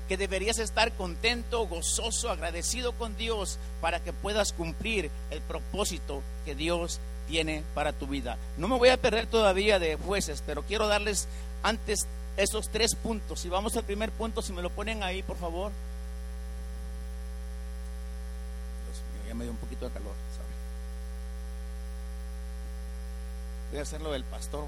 que 0.08 0.18
deberías 0.18 0.60
estar 0.60 0.92
contento, 0.94 1.66
gozoso, 1.68 2.30
agradecido 2.30 2.92
con 2.94 3.16
Dios 3.18 3.58
para 3.82 4.00
que 4.00 4.14
puedas 4.14 4.54
cumplir 4.54 5.10
el 5.32 5.42
propósito 5.42 6.22
que 6.46 6.56
Dios 6.56 7.00
tiene 7.28 7.64
para 7.74 7.94
tu 7.94 8.08
vida. 8.08 8.38
No 8.58 8.68
me 8.68 8.78
voy 8.78 8.90
a 8.90 8.98
perder 8.98 9.28
todavía 9.28 9.80
de 9.80 9.96
jueces, 9.96 10.44
pero 10.46 10.64
quiero 10.64 10.88
darles 10.88 11.28
antes 11.64 12.06
esos 12.38 12.70
tres 12.70 12.96
puntos. 12.96 13.46
Y 13.46 13.50
vamos 13.50 13.76
al 13.76 13.84
primer 13.84 14.12
punto, 14.12 14.42
si 14.42 14.54
me 14.54 14.62
lo 14.62 14.70
ponen 14.70 15.04
ahí, 15.04 15.24
por 15.24 15.38
favor. 15.38 15.72
Dios 18.86 18.98
mío, 19.14 19.28
ya 19.28 19.36
me 19.36 19.44
dio 19.44 19.52
un 19.52 19.58
poquito 19.58 19.86
de 19.86 19.92
calor. 19.92 20.14
Voy 23.72 23.80
a 23.80 23.82
hacerlo 23.82 24.12
del 24.12 24.24
pastor. 24.24 24.66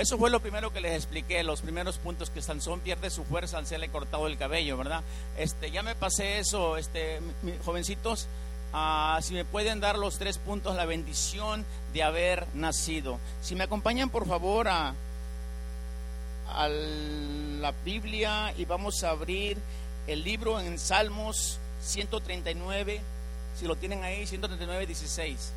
Eso 0.00 0.16
fue 0.16 0.30
lo 0.30 0.40
primero 0.40 0.72
que 0.72 0.80
les 0.80 0.94
expliqué, 0.94 1.44
los 1.44 1.60
primeros 1.60 1.98
puntos 1.98 2.30
que 2.30 2.40
Sansón 2.40 2.80
pierde 2.80 3.10
su 3.10 3.22
fuerza 3.22 3.58
al 3.58 3.66
serle 3.66 3.90
cortado 3.90 4.26
el 4.28 4.38
cabello, 4.38 4.78
¿verdad? 4.78 5.02
Este, 5.36 5.70
ya 5.70 5.82
me 5.82 5.94
pasé 5.94 6.38
eso, 6.38 6.78
este, 6.78 7.20
jovencitos, 7.66 8.26
ah, 8.72 9.18
si 9.22 9.34
me 9.34 9.44
pueden 9.44 9.78
dar 9.78 9.98
los 9.98 10.18
tres 10.18 10.38
puntos, 10.38 10.74
la 10.74 10.86
bendición 10.86 11.66
de 11.92 12.02
haber 12.02 12.46
nacido. 12.54 13.18
Si 13.42 13.54
me 13.54 13.64
acompañan, 13.64 14.08
por 14.08 14.26
favor, 14.26 14.68
a, 14.68 14.94
a 16.48 16.68
la 16.68 17.72
Biblia 17.84 18.54
y 18.56 18.64
vamos 18.64 19.04
a 19.04 19.10
abrir 19.10 19.58
el 20.06 20.24
libro 20.24 20.60
en 20.60 20.78
Salmos 20.78 21.58
139, 21.82 23.02
si 23.54 23.66
lo 23.66 23.76
tienen 23.76 24.02
ahí, 24.02 24.26
139, 24.26 24.86
16. 24.86 25.52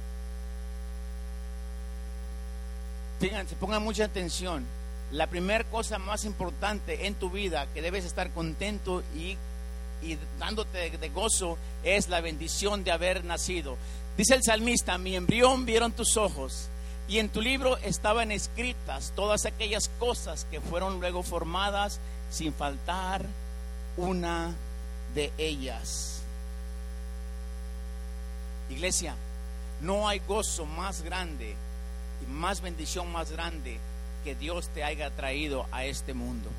Fíjense, 3.20 3.55
pongan 3.55 3.84
mucha 3.84 4.05
atención. 4.05 4.65
La 5.12 5.27
primera 5.27 5.63
cosa 5.65 6.00
más 6.00 6.25
importante 6.25 7.05
en 7.05 7.15
tu 7.15 7.29
vida 7.29 7.67
que 7.74 7.82
debes 7.82 8.05
estar 8.05 8.32
contento 8.32 9.03
y, 9.15 9.38
y 10.01 10.17
dándote 10.39 10.89
de 10.89 11.10
gozo 11.10 11.58
es 11.84 12.10
la 12.10 12.22
bendición 12.22 12.84
de 12.84 12.91
haber 12.91 13.24
nacido. 13.24 13.77
Dice 14.17 14.36
el 14.36 14.43
salmista, 14.43 14.98
mi 14.98 15.15
embrión 15.15 15.65
vieron 15.65 15.91
tus 15.91 16.17
ojos 16.17 16.70
y 17.08 17.20
en 17.20 17.29
tu 17.29 17.41
libro 17.41 17.77
estaban 17.77 18.32
escritas 18.32 19.12
todas 19.15 19.46
aquellas 19.46 19.89
cosas 20.00 20.46
que 20.50 20.62
fueron 20.62 21.00
luego 21.00 21.22
formadas 21.24 22.00
sin 22.32 22.53
faltar 22.53 23.25
una 23.98 24.53
de 25.13 25.32
ellas. 25.38 26.22
Iglesia, 28.70 29.15
no 29.82 30.08
hay 30.08 30.20
gozo 30.20 30.65
más 30.65 31.01
grande 31.01 31.55
más 32.27 32.62
bendición 32.62 33.12
más 33.12 33.32
grande 33.32 33.80
que 34.24 34.36
Dios 34.36 34.70
te 34.70 34.84
haya 34.84 35.10
traído 35.12 35.65
a 35.72 35.86
este 35.86 36.13
mundo. 36.13 36.50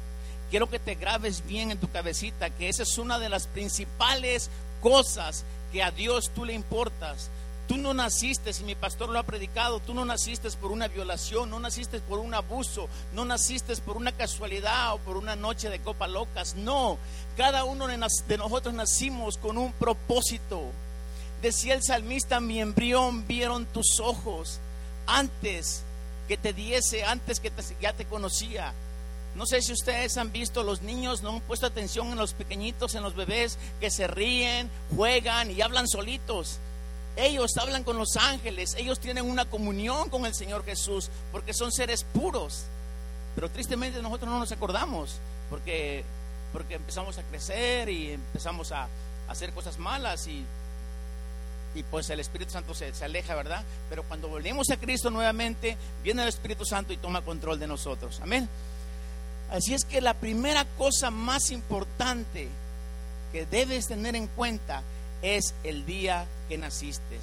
Quiero 0.50 0.68
que 0.68 0.78
te 0.78 0.94
grabes 0.94 1.46
bien 1.46 1.70
en 1.70 1.78
tu 1.78 1.90
cabecita 1.90 2.50
que 2.50 2.68
esa 2.68 2.82
es 2.82 2.98
una 2.98 3.18
de 3.18 3.28
las 3.28 3.46
principales 3.46 4.50
cosas 4.80 5.44
que 5.72 5.82
a 5.82 5.90
Dios 5.90 6.30
tú 6.34 6.44
le 6.44 6.52
importas. 6.52 7.30
Tú 7.66 7.78
no 7.78 7.94
naciste, 7.94 8.52
si 8.52 8.62
mi 8.62 8.74
pastor 8.74 9.08
lo 9.08 9.18
ha 9.18 9.22
predicado, 9.22 9.80
tú 9.80 9.94
no 9.94 10.04
naciste 10.04 10.50
por 10.50 10.70
una 10.70 10.86
violación, 10.86 11.48
no 11.48 11.58
naciste 11.58 11.98
por 12.00 12.18
un 12.18 12.34
abuso, 12.34 12.90
no 13.14 13.24
naciste 13.24 13.74
por 13.76 13.96
una 13.96 14.12
casualidad 14.12 14.92
o 14.92 14.98
por 14.98 15.16
una 15.16 15.34
noche 15.34 15.70
de 15.70 15.80
copa 15.80 16.06
locas. 16.06 16.54
No, 16.56 16.98
cada 17.38 17.64
uno 17.64 17.86
de 17.86 17.96
nosotros 17.96 18.74
nacimos 18.74 19.38
con 19.38 19.56
un 19.56 19.72
propósito. 19.72 20.60
Decía 21.40 21.74
el 21.74 21.82
salmista, 21.82 22.38
mi 22.38 22.60
embrión 22.60 23.26
vieron 23.26 23.64
tus 23.64 23.98
ojos 23.98 24.60
antes 25.06 25.82
que 26.28 26.36
te 26.36 26.52
diese, 26.52 27.04
antes 27.04 27.40
que 27.40 27.52
ya 27.80 27.92
te 27.92 28.04
conocía. 28.04 28.72
No 29.34 29.46
sé 29.46 29.62
si 29.62 29.72
ustedes 29.72 30.16
han 30.16 30.30
visto 30.30 30.62
los 30.62 30.82
niños, 30.82 31.22
no 31.22 31.30
han 31.30 31.40
puesto 31.40 31.66
atención 31.66 32.08
en 32.08 32.18
los 32.18 32.34
pequeñitos, 32.34 32.94
en 32.94 33.02
los 33.02 33.16
bebés 33.16 33.58
que 33.80 33.90
se 33.90 34.06
ríen, 34.06 34.70
juegan 34.94 35.50
y 35.50 35.60
hablan 35.60 35.88
solitos. 35.88 36.58
Ellos 37.16 37.56
hablan 37.58 37.84
con 37.84 37.96
los 37.96 38.16
ángeles, 38.16 38.74
ellos 38.76 39.00
tienen 39.00 39.28
una 39.28 39.44
comunión 39.44 40.08
con 40.08 40.24
el 40.24 40.34
Señor 40.34 40.64
Jesús 40.64 41.10
porque 41.32 41.52
son 41.52 41.72
seres 41.72 42.04
puros. 42.04 42.64
Pero 43.34 43.50
tristemente 43.50 44.00
nosotros 44.02 44.30
no 44.30 44.38
nos 44.38 44.52
acordamos 44.52 45.16
porque, 45.50 46.04
porque 46.52 46.74
empezamos 46.74 47.18
a 47.18 47.22
crecer 47.24 47.88
y 47.88 48.12
empezamos 48.12 48.70
a 48.70 48.88
hacer 49.28 49.52
cosas 49.52 49.78
malas 49.78 50.26
y 50.28 50.44
y 51.74 51.82
pues 51.82 52.08
el 52.10 52.20
Espíritu 52.20 52.52
Santo 52.52 52.74
se, 52.74 52.92
aleja, 53.02 53.34
¿verdad? 53.34 53.64
Pero 53.90 54.04
cuando 54.04 54.28
volvemos 54.28 54.70
a 54.70 54.76
Cristo 54.76 55.10
nuevamente, 55.10 55.76
viene 56.02 56.22
el 56.22 56.28
Espíritu 56.28 56.64
Santo 56.64 56.92
y 56.92 56.96
toma 56.96 57.22
control 57.22 57.58
de 57.58 57.66
nosotros. 57.66 58.20
Amén. 58.22 58.48
Así 59.50 59.74
es 59.74 59.84
que 59.84 60.00
la 60.00 60.14
primera 60.14 60.64
cosa 60.78 61.10
más 61.10 61.50
importante 61.50 62.48
que 63.32 63.46
debes 63.46 63.88
tener 63.88 64.16
en 64.16 64.28
cuenta 64.28 64.82
es 65.22 65.54
el 65.64 65.84
día 65.84 66.26
que 66.48 66.58
naciste. 66.58 67.18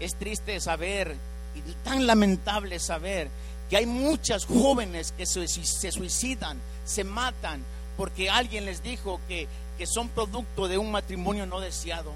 Es 0.00 0.14
triste 0.16 0.58
saber 0.60 1.16
y 1.54 1.72
tan 1.84 2.06
lamentable 2.06 2.78
saber 2.78 3.28
que 3.68 3.76
hay 3.76 3.86
muchas 3.86 4.44
jóvenes 4.44 5.12
que 5.12 5.26
se, 5.26 5.46
suicidan, 5.92 6.58
se 6.84 7.04
matan, 7.04 7.62
porque 7.96 8.28
alguien 8.30 8.64
les 8.64 8.82
dijo 8.82 9.20
que, 9.28 9.48
que 9.78 9.86
son 9.86 10.08
producto 10.08 10.68
de 10.68 10.78
un 10.78 10.90
matrimonio 10.90 11.46
no 11.46 11.60
deseado. 11.60 12.12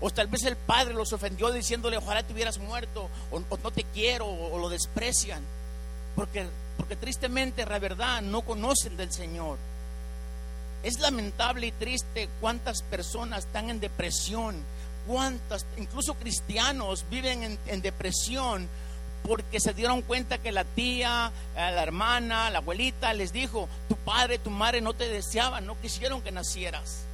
O 0.00 0.10
tal 0.10 0.28
vez 0.28 0.44
el 0.44 0.56
padre 0.56 0.94
los 0.94 1.12
ofendió 1.12 1.52
diciéndole, 1.52 1.98
ojalá 1.98 2.22
te 2.22 2.32
hubieras 2.32 2.58
muerto, 2.58 3.10
o, 3.30 3.40
no 3.40 3.70
te 3.70 3.84
quiero, 3.84 4.26
o, 4.26 4.58
lo 4.58 4.68
desprecian. 4.68 5.42
Porque, 6.16 6.46
porque 6.76 6.96
tristemente, 6.96 7.66
la 7.66 7.78
verdad, 7.78 8.22
no 8.22 8.42
conocen 8.42 8.96
del 8.96 9.12
Señor. 9.12 9.58
Es 10.82 10.98
lamentable 10.98 11.66
y 11.66 11.72
triste 11.72 12.30
cuántas 12.40 12.82
personas 12.82 13.44
están 13.44 13.68
en 13.68 13.80
depresión, 13.80 14.56
cuántas, 15.06 15.66
incluso 15.76 16.14
cristianos 16.14 17.04
viven 17.10 17.58
en, 17.66 17.82
depresión 17.82 18.66
porque 19.22 19.60
se 19.60 19.74
dieron 19.74 20.00
cuenta 20.00 20.38
que 20.38 20.50
la 20.50 20.64
tía, 20.64 21.30
eh, 21.54 21.72
la 21.72 21.82
hermana, 21.82 22.48
la 22.48 22.58
abuelita 22.58 23.12
les 23.12 23.34
dijo, 23.34 23.68
tu 23.86 23.96
padre, 23.96 24.38
tu 24.38 24.48
madre 24.48 24.80
no 24.80 24.94
te 24.94 25.08
deseaban, 25.10 25.66
no 25.66 25.78
quisieron 25.78 26.22
que 26.22 26.32
nacieras. 26.32 27.04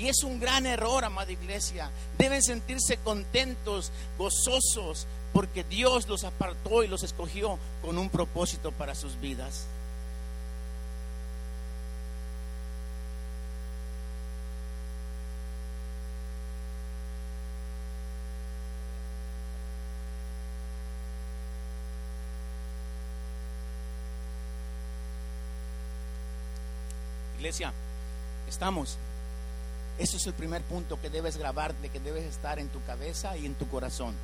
Y 0.00 0.08
es 0.08 0.22
un 0.24 0.40
gran 0.40 0.64
error, 0.64 1.04
amada 1.04 1.30
iglesia. 1.30 1.90
Deben 2.16 2.42
sentirse 2.42 2.96
contentos, 2.96 3.92
gozosos, 4.16 5.06
porque 5.34 5.62
Dios 5.62 6.08
los 6.08 6.24
apartó 6.24 6.82
y 6.82 6.88
los 6.88 7.02
escogió 7.02 7.58
con 7.82 7.98
un 7.98 8.08
propósito 8.08 8.72
para 8.72 8.94
sus 8.94 9.20
vidas. 9.20 9.66
Iglesia, 27.36 27.74
estamos. 28.48 28.96
Eso 30.00 30.16
es 30.16 30.26
el 30.26 30.32
primer 30.32 30.62
punto 30.62 30.98
que 30.98 31.10
debes 31.10 31.36
grabarte, 31.36 31.90
que 31.90 32.00
debes 32.00 32.24
estar 32.24 32.58
en 32.58 32.70
tu 32.70 32.82
cabeza 32.84 33.36
y 33.36 33.44
en 33.44 33.54
tu 33.54 33.68
corazón. 33.68 34.14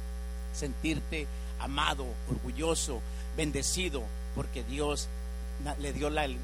Sentirte 0.54 1.26
amado, 1.60 2.06
orgulloso, 2.30 3.02
bendecido, 3.36 4.02
porque 4.34 4.64
Dios 4.64 5.06
le 5.78 5.92
dio 5.92 6.08
el, 6.08 6.38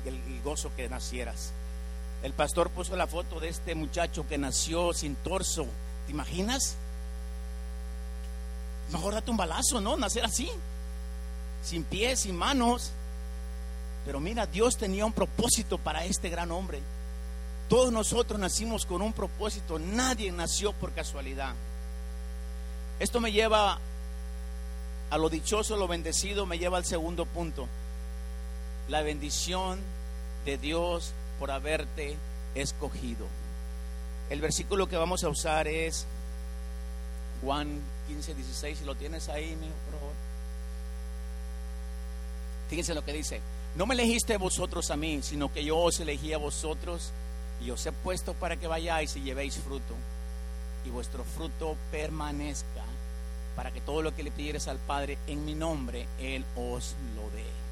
gozo 0.45 0.71
que 0.77 0.87
nacieras. 0.91 1.51
El 2.23 2.35
pastor 2.35 2.69
puso 2.69 2.95
la 2.95 3.07
foto 3.07 3.41
de 3.41 3.49
este 3.49 3.75
muchacho 3.75 4.29
que 4.29 4.37
nació 4.37 4.93
sin 4.93 5.15
torso. 5.17 5.65
¿Te 6.05 6.13
imaginas? 6.13 6.77
Mejor 8.93 9.15
date 9.15 9.31
un 9.31 9.39
balazo, 9.39 9.81
¿no? 9.81 9.97
Nacer 9.97 10.27
así, 10.27 10.51
sin 11.65 11.85
pies, 11.85 12.21
sin 12.21 12.37
manos. 12.37 12.91
Pero 14.05 14.21
mira, 14.21 14.45
Dios 14.45 14.77
tenía 14.77 15.07
un 15.07 15.15
propósito 15.15 15.79
para 15.79 16.05
este 16.05 16.29
gran 16.29 16.51
hombre. 16.51 16.83
Todos 17.73 17.91
nosotros 17.91 18.39
nacimos 18.39 18.85
con 18.85 19.01
un 19.01 19.15
propósito, 19.15 19.79
nadie 19.79 20.31
nació 20.31 20.75
por 20.75 20.93
casualidad. 20.93 21.55
Esto 23.01 23.19
me 23.19 23.33
lleva 23.33 23.79
a 25.09 25.17
lo 25.17 25.31
dichoso, 25.31 25.79
lo 25.79 25.89
bendecido, 25.89 26.45
me 26.45 26.59
lleva 26.59 26.77
al 26.77 26.85
segundo 26.85 27.25
punto. 27.25 27.67
La 28.91 29.01
bendición 29.01 29.81
de 30.45 30.59
Dios 30.59 31.15
por 31.39 31.51
haberte 31.51 32.19
escogido. 32.55 33.27
El 34.29 34.43
versículo 34.43 34.87
que 34.87 34.99
vamos 34.99 35.25
a 35.25 35.31
usar 35.31 35.67
es 35.67 36.05
Juan 37.43 37.81
15, 38.07 38.35
16. 38.35 38.81
Si 38.81 38.85
lo 38.85 38.97
tienes 38.97 39.31
ahí, 39.31 39.57
mi 39.57 39.69
por 39.69 39.99
favor. 39.99 40.15
Fíjense 42.69 42.93
lo 42.93 43.03
que 43.03 43.15
dice. 43.15 43.41
No 43.77 43.87
me 43.87 43.95
elegiste 43.95 44.37
vosotros 44.37 44.91
a 44.91 44.97
mí, 44.99 45.21
sino 45.23 45.51
que 45.51 45.65
yo 45.65 45.79
os 45.79 45.99
elegí 46.01 46.35
a 46.35 46.37
vosotros 46.37 47.15
y 47.65 47.71
os 47.71 47.85
he 47.87 47.93
puesto 47.93 48.35
para 48.35 48.57
que 48.57 48.67
vayáis 48.67 49.17
y 49.17 49.23
llevéis 49.23 49.57
fruto, 49.59 49.95
y 50.85 50.91
vuestro 50.91 51.25
fruto 51.25 51.77
permanezca, 51.91 52.83
para 53.57 53.71
que 53.71 53.81
todo 53.81 54.03
lo 54.03 54.15
que 54.15 54.23
le 54.23 54.31
pidieres 54.31 54.69
al 54.69 54.79
Padre 54.79 55.19
en 55.27 55.45
mi 55.45 55.55
nombre, 55.55 56.07
Él 56.19 56.45
os 56.57 56.95
lo 57.17 57.31
dé. 57.37 57.63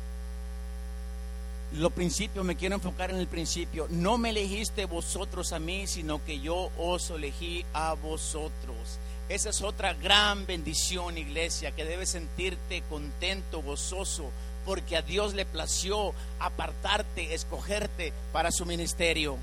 Lo 1.72 1.90
principio, 1.90 2.42
me 2.42 2.56
quiero 2.56 2.74
enfocar 2.74 3.10
en 3.10 3.18
el 3.18 3.28
principio. 3.28 3.86
No 3.90 4.18
me 4.18 4.30
elegiste 4.30 4.86
vosotros 4.86 5.52
a 5.52 5.60
mí, 5.60 5.86
sino 5.86 6.24
que 6.24 6.40
yo 6.40 6.70
os 6.76 7.10
elegí 7.10 7.64
a 7.72 7.94
vosotros. 7.94 8.98
Esa 9.28 9.50
es 9.50 9.62
otra 9.62 9.94
gran 9.94 10.46
bendición, 10.46 11.16
iglesia, 11.16 11.70
que 11.70 11.84
debes 11.84 12.10
sentirte 12.10 12.82
contento, 12.90 13.62
gozoso, 13.62 14.32
porque 14.66 14.96
a 14.96 15.02
Dios 15.02 15.34
le 15.34 15.46
plació 15.46 16.12
apartarte, 16.40 17.34
escogerte 17.34 18.12
para 18.32 18.50
su 18.50 18.66
ministerio. 18.66 19.38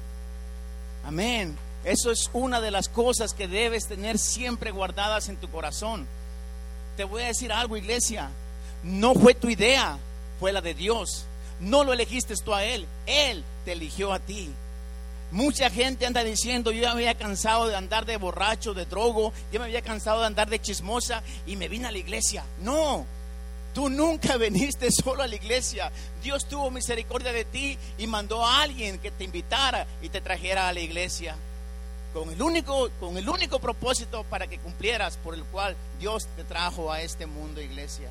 Amén. 1.08 1.58
Eso 1.86 2.12
es 2.12 2.30
una 2.34 2.60
de 2.60 2.70
las 2.70 2.90
cosas 2.90 3.34
que 3.34 3.48
debes 3.48 3.88
tener 3.88 4.20
siempre 4.20 4.72
guardadas 4.72 5.30
en 5.30 5.38
tu 5.38 5.50
corazón. 5.50 6.06
Te 6.98 7.06
voy 7.06 7.24
a 7.24 7.28
decir 7.28 7.54
algo, 7.54 7.78
iglesia. 7.78 8.30
No 8.84 9.14
fue 9.14 9.34
tu 9.34 9.50
idea, 9.50 9.98
fue 10.38 10.52
la 10.52 10.60
de 10.60 10.74
Dios. 10.74 11.24
No 11.62 11.86
lo 11.86 11.94
elegiste 11.94 12.36
tú 12.36 12.54
a 12.54 12.66
Él, 12.66 12.86
Él 13.06 13.42
te 13.64 13.72
eligió 13.72 14.12
a 14.12 14.20
ti. 14.20 14.50
Mucha 15.32 15.70
gente 15.70 16.06
anda 16.06 16.26
diciendo, 16.26 16.72
yo 16.72 16.82
ya 16.82 16.94
me 16.94 17.08
había 17.08 17.16
cansado 17.16 17.68
de 17.68 17.76
andar 17.78 18.06
de 18.06 18.18
borracho, 18.18 18.74
de 18.74 18.86
drogo, 18.86 19.32
yo 19.54 19.60
me 19.62 19.68
había 19.68 19.82
cansado 19.82 20.20
de 20.20 20.28
andar 20.28 20.50
de 20.50 20.60
chismosa 20.60 21.24
y 21.46 21.56
me 21.56 21.70
vine 21.70 21.88
a 21.88 21.92
la 21.92 21.98
iglesia. 22.00 22.44
No, 22.62 23.06
tú 23.78 23.92
nunca 23.92 24.38
viniste 24.38 24.90
solo 24.92 25.22
a 25.22 25.28
la 25.28 25.36
iglesia. 25.36 25.92
Dios 26.24 26.48
tuvo 26.48 26.72
misericordia 26.72 27.32
de 27.32 27.46
ti 27.46 27.78
y 28.00 28.08
mandó 28.08 28.44
a 28.44 28.64
alguien 28.64 28.98
que 28.98 29.12
te 29.12 29.24
invitara 29.24 29.86
y 30.02 30.10
te 30.10 30.20
trajera 30.20 30.68
a 30.68 30.74
la 30.74 30.80
iglesia. 30.80 31.36
Con 32.12 32.32
el 32.32 32.42
único, 32.42 32.90
con 33.00 33.18
el 33.18 33.30
único 33.30 33.60
propósito 33.60 34.24
para 34.24 34.48
que 34.48 34.58
cumplieras 34.58 35.18
por 35.18 35.36
el 35.36 35.44
cual 35.44 35.76
Dios 36.00 36.26
te 36.36 36.44
trajo 36.44 36.92
a 36.92 37.02
este 37.02 37.28
mundo, 37.28 37.62
iglesia. 37.62 38.10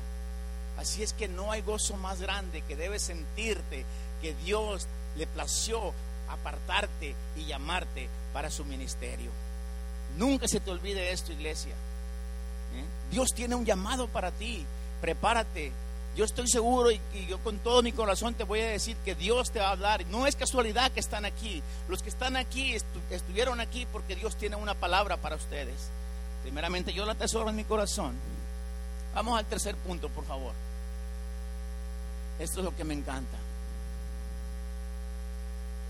Así 0.77 1.03
es 1.03 1.11
que 1.11 1.27
no 1.27 1.51
hay 1.51 1.63
gozo 1.63 1.97
más 1.97 2.21
grande 2.21 2.61
que 2.61 2.77
debes 2.77 3.01
sentirte 3.01 3.83
que 4.21 4.35
Dios 4.45 4.87
le 5.17 5.27
plació 5.27 5.91
apartarte 6.29 7.13
y 7.35 7.43
llamarte 7.43 8.07
para 8.31 8.49
su 8.49 8.63
ministerio. 8.63 9.31
Nunca 10.17 10.47
se 10.47 10.61
te 10.61 10.71
olvide 10.71 11.11
esto, 11.11 11.33
iglesia. 11.33 11.73
¿Eh? 11.73 12.85
Dios 13.11 13.27
tiene 13.35 13.55
un 13.55 13.65
llamado 13.65 14.07
para 14.07 14.31
ti. 14.31 14.65
Prepárate. 15.01 15.71
Yo 16.15 16.25
estoy 16.25 16.47
seguro 16.47 16.91
y, 16.91 16.99
yo 17.27 17.37
con 17.39 17.59
todo 17.59 17.83
mi 17.83 17.91
corazón 17.91 18.33
te 18.33 18.43
voy 18.43 18.61
a 18.61 18.69
decir 18.69 18.97
que 19.05 19.13
Dios 19.13 19.51
te 19.51 19.59
va 19.59 19.67
a 19.67 19.71
hablar. 19.71 20.03
No 20.07 20.25
es 20.25 20.35
casualidad 20.35 20.91
que 20.91 20.99
están 20.99 21.25
aquí. 21.25 21.61
Los 21.87 22.01
que 22.01 22.09
están 22.09 22.35
aquí 22.35 22.75
estuvieron 23.11 23.59
aquí 23.59 23.85
porque 23.91 24.15
Dios 24.15 24.35
tiene 24.35 24.55
una 24.55 24.73
palabra 24.73 25.17
para 25.17 25.35
ustedes. 25.35 25.89
Primeramente 26.41 26.91
yo 26.93 27.05
la 27.05 27.11
atesoro 27.11 27.49
en 27.49 27.55
mi 27.55 27.65
corazón. 27.65 28.15
Vamos 29.13 29.37
al 29.37 29.45
tercer 29.45 29.75
punto, 29.75 30.09
por 30.09 30.25
favor. 30.25 30.53
Esto 32.39 32.59
es 32.59 32.65
lo 32.65 32.75
que 32.75 32.83
me 32.83 32.93
encanta. 32.93 33.37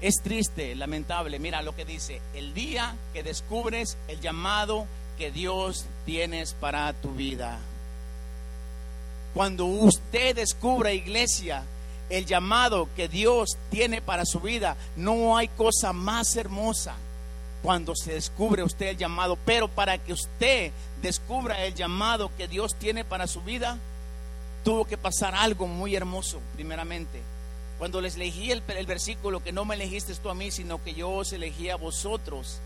Es 0.01 0.15
triste, 0.21 0.75
lamentable. 0.75 1.39
Mira 1.39 1.61
lo 1.61 1.75
que 1.75 1.85
dice. 1.85 2.21
El 2.33 2.53
día 2.53 2.95
que 3.13 3.23
descubres 3.23 3.97
el 4.07 4.19
llamado 4.19 4.87
que 5.17 5.31
Dios 5.31 5.85
tienes 6.05 6.53
para 6.53 6.93
tu 6.93 7.11
vida. 7.11 7.59
Cuando 9.37 9.67
usted 9.67 10.35
descubra, 10.35 10.93
iglesia, 10.93 11.63
el 12.09 12.25
llamado 12.25 12.89
que 12.95 13.07
Dios 13.07 13.55
tiene 13.69 14.01
para 14.01 14.25
su 14.25 14.39
vida, 14.39 14.75
no 14.95 15.37
hay 15.37 15.47
cosa 15.47 15.93
más 15.93 16.35
hermosa 16.35 16.95
cuando 17.61 17.95
se 17.95 18.13
descubre 18.13 18.63
usted 18.63 18.87
el 18.87 18.97
llamado. 18.97 19.37
Pero 19.45 19.67
para 19.67 19.99
que 19.99 20.11
usted 20.11 20.71
descubra 21.03 21.63
el 21.65 21.75
llamado 21.75 22.31
que 22.35 22.47
Dios 22.47 22.73
tiene 22.79 23.05
para 23.05 23.27
su 23.27 23.43
vida, 23.43 23.77
tuvo 24.63 24.85
que 24.85 24.97
pasar 24.97 25.35
algo 25.35 25.67
muy 25.67 25.95
hermoso, 25.95 26.41
primeramente. 26.55 27.21
Cuando 27.77 28.01
les 28.01 28.15
elegí 28.15 28.49
el, 28.49 28.63
versículo 28.87 29.43
que 29.43 29.51
no 29.51 29.65
me 29.65 29.75
elegiste 29.75 30.15
tú 30.15 30.31
a 30.31 30.33
mí, 30.33 30.49
sino 30.49 30.83
que 30.83 30.95
yo 30.95 31.11
os 31.11 31.31
elegí 31.31 31.69
a 31.69 31.75
vosotros, 31.75 32.57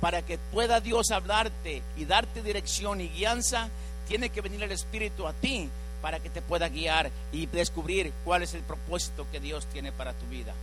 para 0.00 0.22
que 0.22 0.38
pueda 0.38 0.80
Dios 0.80 1.10
hablarte 1.10 1.82
y 1.98 2.06
darte 2.06 2.42
dirección 2.42 3.02
y 3.02 3.08
guianza, 3.08 3.68
tiene 4.08 4.30
que 4.30 4.40
venir 4.40 4.62
el 4.62 4.72
Espíritu 4.72 5.26
a 5.26 5.32
ti 5.34 5.68
para 6.02 6.18
que 6.18 6.30
te 6.30 6.42
pueda 6.42 6.68
guiar 6.68 7.10
y 7.30 7.46
descubrir 7.46 8.12
cuál 8.24 8.42
es 8.42 8.54
el 8.54 8.62
propósito 8.62 9.26
que 9.30 9.38
Dios 9.38 9.66
tiene 9.66 9.92
para 9.92 10.14
tu 10.14 10.26
vida. 10.26 10.54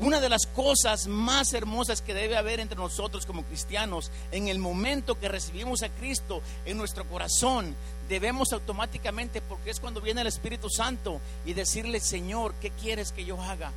Una 0.00 0.18
de 0.18 0.30
las 0.30 0.46
cosas 0.46 1.06
más 1.06 1.52
hermosas 1.52 2.00
que 2.00 2.14
debe 2.14 2.38
haber 2.38 2.58
entre 2.58 2.78
nosotros 2.78 3.26
como 3.26 3.44
cristianos, 3.44 4.10
en 4.32 4.48
el 4.48 4.58
momento 4.58 5.20
que 5.20 5.28
recibimos 5.28 5.82
a 5.82 5.90
Cristo 5.90 6.40
en 6.64 6.78
nuestro 6.78 7.04
corazón, 7.04 7.76
debemos 8.08 8.52
automáticamente, 8.54 9.42
porque 9.42 9.70
es 9.70 9.78
cuando 9.78 10.00
viene 10.00 10.22
el 10.22 10.26
Espíritu 10.26 10.70
Santo, 10.70 11.20
y 11.44 11.52
decirle, 11.52 12.00
Señor, 12.00 12.54
¿qué 12.62 12.70
quieres 12.70 13.12
que 13.12 13.26
yo 13.26 13.40
haga? 13.42 13.72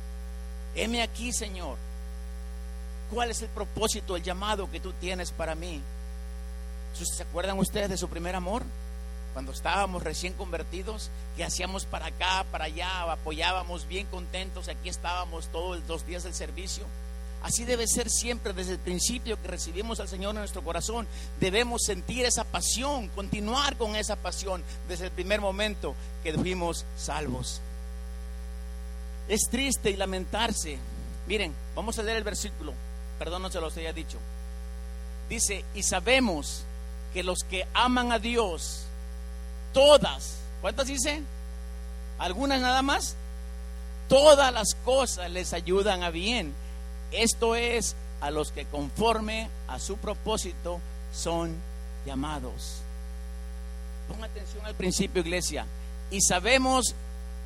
Heme 0.74 1.02
aquí, 1.02 1.30
Señor. 1.30 1.76
¿Cuál 3.12 3.30
es 3.30 3.42
el 3.42 3.48
propósito, 3.50 4.16
el 4.16 4.22
llamado 4.22 4.70
que 4.70 4.80
tú 4.80 4.94
tienes 4.94 5.30
para 5.30 5.54
mí? 5.54 5.82
¿Se 6.94 7.22
acuerdan 7.22 7.58
ustedes 7.58 7.90
de 7.90 7.96
su 7.96 8.08
primer 8.08 8.34
amor? 8.34 8.62
cuando 9.34 9.50
estábamos 9.50 10.02
recién 10.04 10.32
convertidos, 10.34 11.10
que 11.36 11.44
hacíamos 11.44 11.84
para 11.84 12.06
acá, 12.06 12.46
para 12.52 12.66
allá, 12.66 13.12
apoyábamos 13.12 13.86
bien 13.88 14.06
contentos, 14.06 14.68
aquí 14.68 14.88
estábamos 14.88 15.48
todos 15.48 15.82
los 15.88 16.06
días 16.06 16.22
del 16.22 16.32
servicio. 16.32 16.86
Así 17.42 17.64
debe 17.64 17.86
ser 17.86 18.08
siempre 18.08 18.54
desde 18.54 18.72
el 18.74 18.78
principio 18.78 19.36
que 19.42 19.48
recibimos 19.48 20.00
al 20.00 20.08
Señor 20.08 20.30
en 20.30 20.38
nuestro 20.38 20.62
corazón. 20.62 21.06
Debemos 21.40 21.82
sentir 21.82 22.24
esa 22.24 22.44
pasión, 22.44 23.08
continuar 23.08 23.76
con 23.76 23.96
esa 23.96 24.16
pasión 24.16 24.62
desde 24.88 25.06
el 25.06 25.10
primer 25.10 25.42
momento 25.42 25.94
que 26.22 26.32
fuimos 26.32 26.86
salvos. 26.96 27.60
Es 29.28 29.50
triste 29.50 29.90
y 29.90 29.96
lamentarse. 29.96 30.78
Miren, 31.26 31.52
vamos 31.74 31.98
a 31.98 32.02
leer 32.02 32.18
el 32.18 32.24
versículo. 32.24 32.72
Perdón, 33.18 33.42
no 33.42 33.50
se 33.50 33.60
los 33.60 33.76
haya 33.76 33.92
dicho. 33.92 34.18
Dice, 35.28 35.64
y 35.74 35.82
sabemos 35.82 36.64
que 37.14 37.22
los 37.22 37.44
que 37.44 37.66
aman 37.72 38.10
a 38.10 38.18
Dios, 38.18 38.82
todas, 39.72 40.38
¿cuántas 40.60 40.88
dice? 40.88 41.22
¿Algunas 42.18 42.60
nada 42.60 42.82
más? 42.82 43.14
Todas 44.08 44.52
las 44.52 44.74
cosas 44.84 45.30
les 45.30 45.52
ayudan 45.52 46.02
a 46.02 46.10
bien. 46.10 46.52
Esto 47.12 47.54
es 47.54 47.94
a 48.20 48.32
los 48.32 48.50
que 48.50 48.66
conforme 48.66 49.48
a 49.68 49.78
su 49.78 49.96
propósito 49.96 50.80
son 51.14 51.54
llamados. 52.04 52.80
Ponga 54.08 54.26
atención 54.26 54.66
al 54.66 54.74
principio, 54.74 55.22
iglesia. 55.22 55.66
Y 56.10 56.20
sabemos 56.20 56.94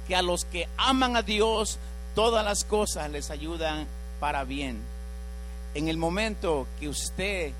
que 0.08 0.16
a 0.16 0.22
los 0.22 0.46
que 0.46 0.66
aman 0.78 1.14
a 1.16 1.22
Dios, 1.22 1.78
todas 2.14 2.42
las 2.42 2.64
cosas 2.64 3.10
les 3.10 3.30
ayudan 3.30 3.86
para 4.18 4.44
bien. 4.44 4.80
En 5.74 5.88
el 5.88 5.98
momento 5.98 6.66
que 6.80 6.88
usted 6.88 7.52